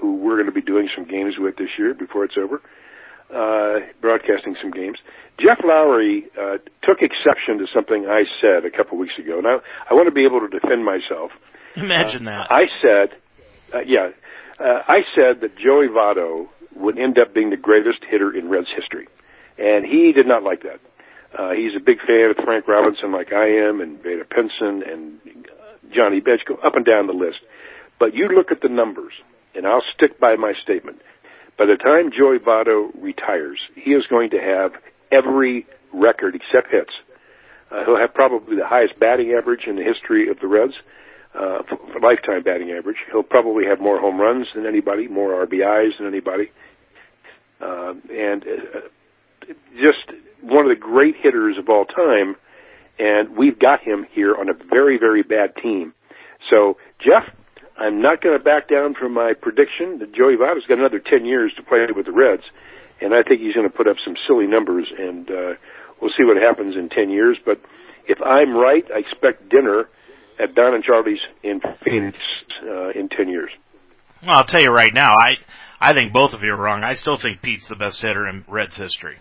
who 0.00 0.16
we're 0.16 0.36
going 0.36 0.46
to 0.46 0.52
be 0.52 0.62
doing 0.62 0.88
some 0.94 1.04
games 1.04 1.34
with 1.38 1.56
this 1.56 1.68
year 1.78 1.94
before 1.94 2.24
it's 2.24 2.36
over, 2.38 2.62
uh, 3.34 3.80
broadcasting 4.00 4.56
some 4.62 4.70
games. 4.70 4.98
Jeff 5.38 5.58
Lowry 5.64 6.24
uh, 6.40 6.58
took 6.82 6.98
exception 7.02 7.58
to 7.58 7.66
something 7.74 8.06
I 8.08 8.24
said 8.40 8.64
a 8.64 8.70
couple 8.70 8.98
weeks 8.98 9.14
ago. 9.18 9.40
Now, 9.40 9.60
I 9.90 9.94
want 9.94 10.06
to 10.06 10.12
be 10.14 10.24
able 10.24 10.40
to 10.40 10.48
defend 10.48 10.84
myself. 10.84 11.32
Imagine 11.76 12.26
Uh, 12.28 12.30
that. 12.30 12.52
I 12.52 12.64
said, 12.82 13.16
uh, 13.74 13.80
yeah, 13.86 14.10
uh, 14.58 14.82
I 14.88 15.00
said 15.14 15.40
that 15.40 15.56
Joey 15.56 15.88
Votto 15.88 16.48
would 16.76 16.98
end 16.98 17.18
up 17.18 17.34
being 17.34 17.50
the 17.50 17.56
greatest 17.56 18.04
hitter 18.08 18.30
in 18.36 18.48
Reds 18.48 18.68
history, 18.74 19.08
and 19.58 19.84
he 19.84 20.12
did 20.12 20.26
not 20.26 20.42
like 20.42 20.62
that. 20.62 20.80
Uh, 21.36 21.50
he's 21.52 21.76
a 21.76 21.80
big 21.84 21.98
fan 22.00 22.30
of 22.30 22.44
Frank 22.44 22.66
Robinson, 22.66 23.12
like 23.12 23.32
I 23.32 23.46
am, 23.46 23.80
and 23.80 24.02
Vada 24.02 24.24
Pinson 24.24 24.82
and 24.82 25.18
uh, 25.26 25.94
Johnny 25.94 26.20
Bench, 26.20 26.42
go 26.46 26.54
up 26.56 26.74
and 26.74 26.84
down 26.84 27.06
the 27.06 27.12
list. 27.12 27.38
But 27.98 28.14
you 28.14 28.28
look 28.28 28.50
at 28.50 28.62
the 28.62 28.68
numbers, 28.68 29.12
and 29.54 29.66
I'll 29.66 29.84
stick 29.94 30.18
by 30.18 30.36
my 30.36 30.54
statement. 30.62 31.00
By 31.58 31.66
the 31.66 31.76
time 31.76 32.10
Joey 32.10 32.38
Votto 32.38 32.90
retires, 33.00 33.60
he 33.74 33.92
is 33.92 34.04
going 34.08 34.30
to 34.30 34.38
have 34.40 34.72
every 35.12 35.66
record 35.92 36.34
except 36.34 36.72
hits. 36.72 36.92
Uh, 37.70 37.84
he'll 37.84 37.98
have 37.98 38.14
probably 38.14 38.56
the 38.56 38.66
highest 38.66 38.98
batting 38.98 39.32
average 39.36 39.66
in 39.66 39.76
the 39.76 39.84
history 39.84 40.28
of 40.28 40.40
the 40.40 40.48
Reds, 40.48 40.74
uh, 41.34 41.58
lifetime 42.02 42.42
batting 42.42 42.70
average. 42.70 42.96
He'll 43.12 43.22
probably 43.22 43.64
have 43.66 43.80
more 43.80 44.00
home 44.00 44.20
runs 44.20 44.46
than 44.54 44.66
anybody, 44.66 45.06
more 45.06 45.46
RBIs 45.46 45.98
than 45.98 46.08
anybody, 46.08 46.50
uh, 47.60 47.94
and 48.10 48.42
uh, 48.42 48.80
just 49.74 50.16
one 50.42 50.64
of 50.64 50.70
the 50.70 50.80
great 50.80 51.14
hitters 51.20 51.56
of 51.58 51.68
all 51.68 51.84
time. 51.84 52.36
And 52.98 53.36
we've 53.36 53.58
got 53.58 53.80
him 53.80 54.06
here 54.12 54.34
on 54.34 54.48
a 54.48 54.52
very, 54.52 54.98
very 54.98 55.22
bad 55.22 55.56
team. 55.56 55.94
So, 56.50 56.76
Jeff, 57.00 57.24
I'm 57.78 58.02
not 58.02 58.20
going 58.22 58.36
to 58.36 58.44
back 58.44 58.68
down 58.68 58.94
from 58.94 59.14
my 59.14 59.32
prediction 59.32 59.98
that 60.00 60.12
Joey 60.14 60.36
Votto's 60.36 60.66
got 60.68 60.78
another 60.78 61.00
10 61.00 61.24
years 61.24 61.52
to 61.56 61.62
play 61.62 61.78
with 61.96 62.06
the 62.06 62.12
Reds, 62.12 62.42
and 63.00 63.14
I 63.14 63.22
think 63.22 63.40
he's 63.40 63.54
going 63.54 63.68
to 63.68 63.74
put 63.74 63.88
up 63.88 63.96
some 64.04 64.14
silly 64.28 64.46
numbers, 64.46 64.86
and 64.98 65.30
uh, 65.30 65.52
we'll 66.00 66.12
see 66.16 66.24
what 66.24 66.36
happens 66.36 66.76
in 66.76 66.90
10 66.90 67.08
years. 67.08 67.38
But 67.44 67.58
if 68.06 68.20
I'm 68.20 68.54
right, 68.54 68.84
I 68.94 68.98
expect 68.98 69.48
dinner 69.48 69.88
at 70.38 70.54
Don 70.54 70.74
and 70.74 70.84
Charlie's 70.84 71.20
in 71.42 71.60
Phoenix 71.82 72.18
uh, 72.68 72.90
in 72.90 73.08
10 73.08 73.28
years. 73.28 73.50
Well, 74.22 74.36
I'll 74.36 74.44
tell 74.44 74.60
you 74.60 74.70
right 74.70 74.92
now, 74.92 75.12
I 75.12 75.36
I 75.80 75.94
think 75.94 76.12
both 76.12 76.34
of 76.34 76.42
you 76.42 76.52
are 76.52 76.60
wrong. 76.60 76.84
I 76.84 76.92
still 76.92 77.16
think 77.16 77.40
Pete's 77.40 77.66
the 77.66 77.76
best 77.76 78.02
hitter 78.02 78.28
in 78.28 78.44
Reds 78.46 78.76
history. 78.76 79.16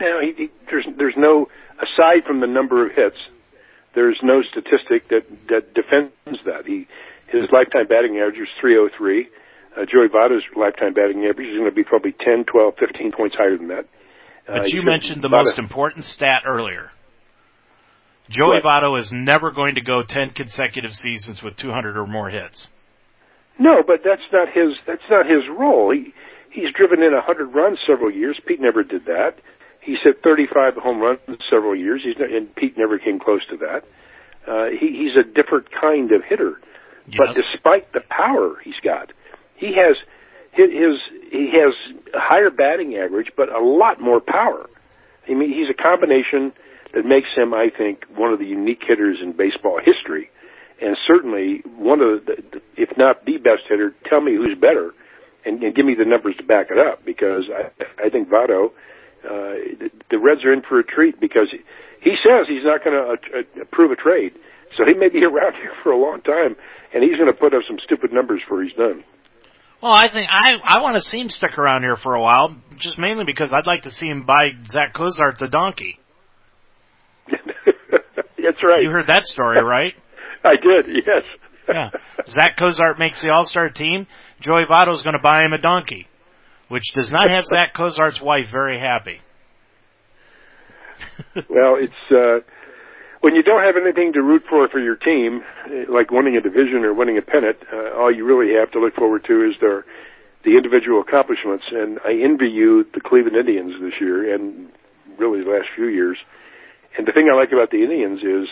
Now, 0.00 0.20
he, 0.20 0.32
he, 0.36 0.50
there's 0.70 0.86
there's 0.96 1.16
no 1.16 1.48
aside 1.78 2.24
from 2.26 2.40
the 2.40 2.46
number 2.46 2.86
of 2.86 2.92
hits, 2.94 3.16
there's 3.94 4.18
no 4.22 4.42
statistic 4.42 5.08
that 5.08 5.26
that 5.48 5.74
defends 5.74 6.12
that. 6.44 6.66
He 6.66 6.86
his 7.28 7.50
lifetime 7.52 7.86
batting 7.88 8.16
average 8.18 8.38
was 8.38 8.48
303. 8.60 9.28
Uh, 9.76 9.84
Joey 9.84 10.08
Votto's 10.08 10.44
lifetime 10.56 10.94
batting 10.94 11.24
average 11.28 11.48
is 11.48 11.56
going 11.56 11.68
to 11.68 11.74
be 11.74 11.84
probably 11.84 12.12
10, 12.12 12.46
12, 12.46 12.74
15 12.78 13.12
points 13.12 13.36
higher 13.36 13.56
than 13.56 13.68
that. 13.68 13.84
Uh, 14.48 14.60
But 14.62 14.72
you 14.72 14.82
mentioned 14.82 15.22
the 15.22 15.28
about 15.28 15.44
most 15.44 15.58
important 15.58 16.06
stat 16.06 16.44
earlier. 16.46 16.90
Joey 18.30 18.60
What? 18.62 18.64
Votto 18.64 18.98
is 18.98 19.10
never 19.12 19.50
going 19.50 19.74
to 19.76 19.80
go 19.82 20.02
10 20.02 20.30
consecutive 20.30 20.94
seasons 20.94 21.42
with 21.42 21.56
200 21.56 21.96
or 21.96 22.06
more 22.06 22.28
hits. 22.30 22.66
No, 23.58 23.82
but 23.86 24.00
that's 24.04 24.22
not 24.32 24.48
his. 24.48 24.76
That's 24.86 25.02
not 25.10 25.26
his 25.26 25.42
role. 25.50 25.92
He 25.92 26.14
he's 26.50 26.72
driven 26.72 27.02
in 27.02 27.12
a 27.12 27.20
hundred 27.20 27.54
runs 27.54 27.78
several 27.86 28.10
years. 28.10 28.38
Pete 28.46 28.60
never 28.60 28.82
did 28.84 29.04
that. 29.06 29.34
He's 29.80 29.98
hit 30.02 30.22
35 30.22 30.74
home 30.74 31.00
runs 31.00 31.20
several 31.50 31.74
years. 31.74 32.02
He's 32.04 32.16
and 32.18 32.54
Pete 32.54 32.76
never 32.76 32.98
came 32.98 33.18
close 33.18 33.40
to 33.50 33.56
that. 33.58 33.84
Uh, 34.46 34.70
he, 34.70 34.88
he's 34.88 35.16
a 35.16 35.26
different 35.26 35.68
kind 35.78 36.12
of 36.12 36.22
hitter. 36.28 36.60
But 37.16 37.34
despite 37.34 37.92
the 37.92 38.00
power 38.10 38.56
he's 38.62 38.78
got, 38.84 39.12
he 39.56 39.74
has 39.76 39.96
his, 40.52 40.70
his 40.70 40.96
he 41.30 41.50
has 41.54 41.74
a 42.14 42.18
higher 42.18 42.50
batting 42.50 42.96
average, 42.96 43.32
but 43.36 43.48
a 43.48 43.60
lot 43.60 44.00
more 44.00 44.20
power. 44.20 44.68
I 45.28 45.34
mean, 45.34 45.52
he's 45.52 45.68
a 45.68 45.80
combination 45.82 46.52
that 46.94 47.04
makes 47.04 47.28
him, 47.36 47.52
I 47.52 47.68
think, 47.76 48.04
one 48.14 48.32
of 48.32 48.38
the 48.38 48.46
unique 48.46 48.80
hitters 48.86 49.18
in 49.22 49.32
baseball 49.32 49.78
history, 49.82 50.30
and 50.80 50.96
certainly 51.06 51.62
one 51.76 52.00
of 52.00 52.24
the, 52.26 52.42
the 52.52 52.60
if 52.76 52.96
not 52.96 53.24
the 53.24 53.36
best 53.38 53.62
hitter. 53.68 53.94
Tell 54.08 54.20
me 54.20 54.34
who's 54.34 54.56
better, 54.58 54.92
and, 55.44 55.62
and 55.62 55.74
give 55.74 55.86
me 55.86 55.94
the 55.98 56.04
numbers 56.04 56.36
to 56.38 56.44
back 56.44 56.68
it 56.70 56.78
up, 56.78 57.04
because 57.04 57.44
I 57.52 58.06
I 58.06 58.10
think 58.10 58.28
Votto. 58.28 58.70
Uh, 59.28 59.76
the, 59.78 59.90
the 60.10 60.18
Reds 60.18 60.44
are 60.44 60.52
in 60.52 60.62
for 60.62 60.80
a 60.80 60.84
treat 60.84 61.20
because 61.20 61.52
he, 62.00 62.16
says 62.24 62.48
he's 62.48 62.64
not 62.64 62.82
going 62.82 62.96
to 62.96 63.04
uh, 63.12 63.40
uh, 63.40 63.62
approve 63.62 63.90
a 63.90 63.96
trade, 63.96 64.32
so 64.76 64.84
he 64.86 64.94
may 64.94 65.08
be 65.08 65.24
around 65.28 65.54
here 65.54 65.72
for 65.82 65.92
a 65.92 66.00
long 66.00 66.22
time, 66.22 66.56
and 66.94 67.04
he's 67.04 67.16
going 67.16 67.30
to 67.30 67.38
put 67.38 67.52
up 67.52 67.62
some 67.68 67.78
stupid 67.84 68.12
numbers 68.12 68.40
for 68.48 68.62
he's 68.62 68.72
done. 68.72 69.04
Well, 69.82 69.92
I 69.92 70.08
think 70.08 70.28
I 70.28 70.54
I 70.64 70.80
want 70.82 70.96
to 70.96 71.02
see 71.02 71.20
him 71.20 71.28
stick 71.28 71.56
around 71.56 71.82
here 71.82 71.96
for 71.96 72.14
a 72.14 72.20
while, 72.20 72.56
just 72.78 72.98
mainly 72.98 73.24
because 73.24 73.52
I'd 73.52 73.66
like 73.66 73.82
to 73.82 73.92
see 73.92 74.06
him 74.06 74.24
buy 74.24 74.50
Zach 74.66 74.92
Cozart 74.92 75.38
the 75.38 75.48
donkey. 75.48 76.00
That's 77.28 78.62
right. 78.64 78.82
You 78.82 78.90
heard 78.90 79.06
that 79.06 79.26
story, 79.26 79.62
right? 79.62 79.94
I 80.44 80.54
did. 80.56 80.96
Yes. 81.06 81.22
Yeah. 81.68 81.90
Zach 82.26 82.56
Cozart 82.58 82.98
makes 82.98 83.20
the 83.20 83.30
All-Star 83.30 83.68
team. 83.68 84.06
Joey 84.40 84.64
Votto's 84.70 85.02
going 85.02 85.16
to 85.16 85.22
buy 85.22 85.44
him 85.44 85.52
a 85.52 85.58
donkey, 85.58 86.06
which 86.68 86.84
does 86.94 87.10
not 87.10 87.30
have 87.30 87.44
Zach 87.46 87.74
Cozart's 87.74 88.20
wife 88.20 88.46
very 88.50 88.78
happy. 88.78 89.20
well, 91.48 91.76
it's 91.80 92.02
uh, 92.10 92.44
when 93.20 93.34
you 93.34 93.42
don't 93.42 93.62
have 93.62 93.74
anything 93.80 94.12
to 94.14 94.22
root 94.22 94.42
for 94.48 94.68
for 94.68 94.78
your 94.78 94.96
team, 94.96 95.42
eh, 95.66 95.84
like 95.88 96.10
winning 96.10 96.36
a 96.36 96.40
division 96.40 96.84
or 96.84 96.94
winning 96.94 97.18
a 97.18 97.22
pennant. 97.22 97.56
Uh, 97.72 97.98
all 97.98 98.14
you 98.14 98.24
really 98.24 98.54
have 98.58 98.70
to 98.72 98.80
look 98.80 98.94
forward 98.94 99.24
to 99.26 99.48
is 99.48 99.54
their 99.60 99.84
the 100.44 100.56
individual 100.56 101.00
accomplishments. 101.00 101.64
And 101.70 101.98
I 102.04 102.12
envy 102.12 102.48
you, 102.48 102.84
the 102.94 103.00
Cleveland 103.00 103.36
Indians, 103.36 103.74
this 103.80 103.94
year, 104.00 104.32
and 104.34 104.70
really 105.18 105.42
the 105.42 105.50
last 105.50 105.68
few 105.74 105.86
years. 105.86 106.16
And 106.96 107.06
the 107.06 107.12
thing 107.12 107.28
I 107.30 107.36
like 107.36 107.52
about 107.52 107.70
the 107.70 107.82
Indians 107.82 108.20
is 108.22 108.48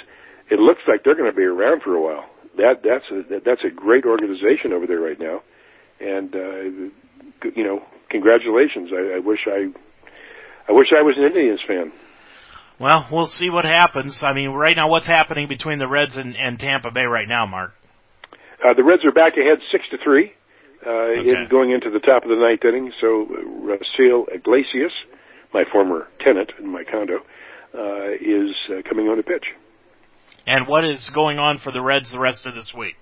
it 0.50 0.58
looks 0.58 0.82
like 0.88 1.04
they're 1.04 1.16
going 1.16 1.30
to 1.30 1.36
be 1.36 1.44
around 1.44 1.82
for 1.82 1.94
a 1.94 2.02
while. 2.02 2.26
That 2.56 2.82
that's 2.82 3.04
a 3.10 3.40
that's 3.44 3.62
a 3.64 3.70
great 3.70 4.04
organization 4.04 4.72
over 4.72 4.86
there 4.86 5.00
right 5.00 5.18
now, 5.20 5.42
and 6.00 6.34
uh, 6.34 6.62
you 7.54 7.64
know, 7.64 7.84
congratulations. 8.10 8.90
I, 8.92 9.16
I 9.16 9.18
wish 9.18 9.40
I 9.46 9.68
I 10.68 10.72
wish 10.72 10.88
I 10.96 11.02
was 11.02 11.14
an 11.16 11.24
Indians 11.24 11.60
fan. 11.66 11.92
Well, 12.78 13.06
we'll 13.10 13.26
see 13.26 13.48
what 13.48 13.64
happens. 13.64 14.22
I 14.22 14.34
mean, 14.34 14.50
right 14.50 14.76
now, 14.76 14.88
what's 14.88 15.06
happening 15.06 15.48
between 15.48 15.78
the 15.78 15.88
Reds 15.88 16.18
and, 16.18 16.36
and 16.36 16.58
Tampa 16.58 16.90
Bay 16.90 17.04
right 17.04 17.26
now, 17.28 17.46
Mark? 17.46 17.72
Uh, 18.62 18.74
the 18.74 18.84
Reds 18.84 19.02
are 19.04 19.12
back 19.12 19.32
ahead 19.38 19.58
six 19.72 19.84
to 19.90 19.96
three, 20.04 20.32
uh, 20.86 20.90
Okay. 20.90 21.30
in 21.30 21.46
going 21.50 21.70
into 21.70 21.88
the 21.90 22.00
top 22.00 22.24
of 22.24 22.28
the 22.28 22.36
ninth 22.36 22.64
inning. 22.64 22.92
So 23.00 23.22
uh, 23.24 23.76
Raisel 23.76 24.26
Iglesias, 24.34 24.92
my 25.54 25.64
former 25.72 26.06
tenant 26.20 26.52
in 26.58 26.68
my 26.70 26.84
condo, 26.84 27.20
uh, 27.74 28.10
is 28.20 28.54
uh, 28.70 28.82
coming 28.88 29.08
on 29.08 29.16
to 29.16 29.22
pitch. 29.22 29.46
And 30.46 30.66
what 30.66 30.84
is 30.84 31.08
going 31.10 31.38
on 31.38 31.58
for 31.58 31.72
the 31.72 31.80
Reds 31.80 32.10
the 32.10 32.20
rest 32.20 32.44
of 32.46 32.54
this 32.54 32.74
week? 32.74 32.96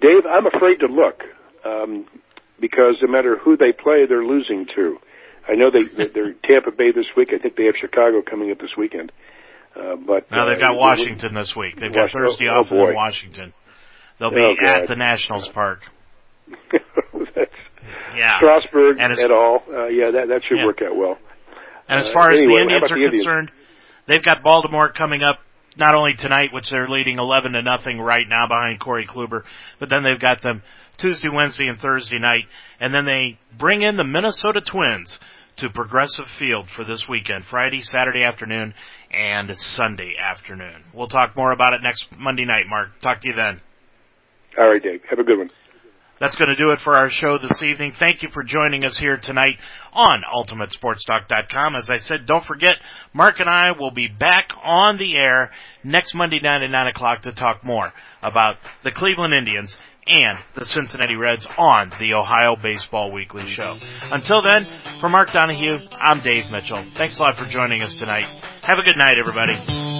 Dave, 0.00 0.26
I'm 0.30 0.46
afraid 0.46 0.80
to 0.80 0.86
look 0.86 1.22
um, 1.64 2.06
because 2.60 2.96
no 3.02 3.10
matter 3.10 3.38
who 3.38 3.56
they 3.56 3.72
play, 3.72 4.06
they're 4.08 4.24
losing 4.24 4.66
to. 4.76 4.98
I 5.48 5.54
know 5.54 5.70
they 5.70 5.84
they're 6.14 6.34
Tampa 6.44 6.70
Bay 6.76 6.92
this 6.94 7.06
week. 7.16 7.30
I 7.34 7.38
think 7.38 7.56
they 7.56 7.64
have 7.64 7.74
Chicago 7.80 8.22
coming 8.22 8.50
up 8.50 8.58
this 8.58 8.76
weekend. 8.76 9.12
Uh, 9.76 9.96
but 9.96 10.30
now 10.30 10.46
they've 10.48 10.60
got 10.60 10.72
uh, 10.72 10.78
Washington 10.78 11.34
this 11.34 11.56
week. 11.56 11.76
They've 11.76 11.92
got 11.92 12.12
Thursday 12.12 12.48
oh, 12.48 12.60
off 12.60 12.68
oh 12.70 12.88
in 12.88 12.94
Washington. 12.94 13.52
They'll 14.18 14.30
be 14.30 14.36
oh, 14.36 14.68
at 14.68 14.86
the 14.86 14.94
Nationals 14.94 15.48
Park. 15.48 15.80
That's, 17.34 17.50
yeah, 18.16 18.38
Strasburg 18.38 18.98
and 19.00 19.18
at 19.18 19.30
all. 19.32 19.62
Uh, 19.68 19.86
yeah, 19.88 20.12
that 20.12 20.28
that 20.28 20.42
should 20.48 20.58
yeah. 20.58 20.66
work 20.66 20.80
out 20.82 20.96
well. 20.96 21.18
And 21.88 22.00
as 22.00 22.08
uh, 22.08 22.12
far 22.12 22.30
as 22.30 22.40
anyway, 22.40 22.54
the 22.54 22.62
Indians 22.62 22.92
are 22.92 22.98
the 22.98 23.10
concerned, 23.10 23.50
Indians? 23.50 24.06
they've 24.06 24.24
got 24.24 24.42
Baltimore 24.44 24.92
coming 24.92 25.22
up 25.22 25.40
not 25.76 25.94
only 25.94 26.14
tonight, 26.14 26.52
which 26.52 26.70
they're 26.70 26.88
leading 26.88 27.18
11 27.18 27.52
to 27.52 27.62
nothing 27.62 28.00
right 28.00 28.26
now 28.28 28.46
behind 28.46 28.78
Corey 28.78 29.06
Kluber, 29.06 29.42
but 29.80 29.90
then 29.90 30.04
they've 30.04 30.20
got 30.20 30.42
them 30.42 30.62
Tuesday, 30.98 31.28
Wednesday, 31.32 31.66
and 31.66 31.78
Thursday 31.78 32.18
night, 32.18 32.44
and 32.80 32.94
then 32.94 33.04
they 33.04 33.38
bring 33.58 33.82
in 33.82 33.96
the 33.96 34.04
Minnesota 34.04 34.60
Twins 34.60 35.18
to 35.56 35.70
Progressive 35.70 36.26
Field 36.26 36.68
for 36.68 36.84
this 36.84 37.08
weekend, 37.08 37.44
Friday, 37.44 37.80
Saturday 37.80 38.24
afternoon, 38.24 38.74
and 39.12 39.56
Sunday 39.56 40.16
afternoon. 40.18 40.84
We'll 40.92 41.08
talk 41.08 41.36
more 41.36 41.52
about 41.52 41.74
it 41.74 41.80
next 41.82 42.06
Monday 42.16 42.44
night, 42.44 42.66
Mark. 42.68 43.00
Talk 43.00 43.20
to 43.20 43.28
you 43.28 43.34
then. 43.34 43.60
All 44.58 44.68
right, 44.68 44.82
Dave. 44.82 45.02
Have 45.08 45.18
a 45.18 45.24
good 45.24 45.38
one. 45.38 45.50
That's 46.20 46.36
going 46.36 46.48
to 46.48 46.56
do 46.56 46.70
it 46.70 46.80
for 46.80 46.96
our 46.96 47.08
show 47.08 47.38
this 47.38 47.60
evening. 47.62 47.92
Thank 47.92 48.22
you 48.22 48.30
for 48.30 48.44
joining 48.44 48.84
us 48.84 48.96
here 48.96 49.16
tonight 49.16 49.58
on 49.92 50.22
UltimateSportsTalk.com. 50.32 51.74
As 51.74 51.90
I 51.90 51.96
said, 51.96 52.26
don't 52.26 52.44
forget, 52.44 52.76
Mark 53.12 53.40
and 53.40 53.50
I 53.50 53.72
will 53.72 53.90
be 53.90 54.06
back 54.06 54.50
on 54.62 54.96
the 54.96 55.16
air 55.16 55.50
next 55.82 56.14
Monday 56.14 56.38
night 56.40 56.62
at 56.62 56.70
9 56.70 56.86
o'clock 56.86 57.22
to 57.22 57.32
talk 57.32 57.64
more 57.64 57.92
about 58.22 58.56
the 58.84 58.92
Cleveland 58.92 59.34
Indians 59.34 59.76
and 60.06 60.38
the 60.54 60.64
Cincinnati 60.64 61.16
Reds 61.16 61.46
on 61.58 61.90
the 61.98 62.14
Ohio 62.14 62.56
Baseball 62.56 63.12
Weekly 63.12 63.46
Show. 63.46 63.78
Until 64.10 64.42
then, 64.42 64.66
for 65.00 65.08
Mark 65.08 65.32
Donahue, 65.32 65.78
I'm 66.00 66.20
Dave 66.20 66.50
Mitchell. 66.50 66.84
Thanks 66.96 67.18
a 67.18 67.22
lot 67.22 67.36
for 67.36 67.46
joining 67.46 67.82
us 67.82 67.94
tonight. 67.94 68.24
Have 68.62 68.78
a 68.78 68.82
good 68.82 68.98
night, 68.98 69.18
everybody. 69.18 69.93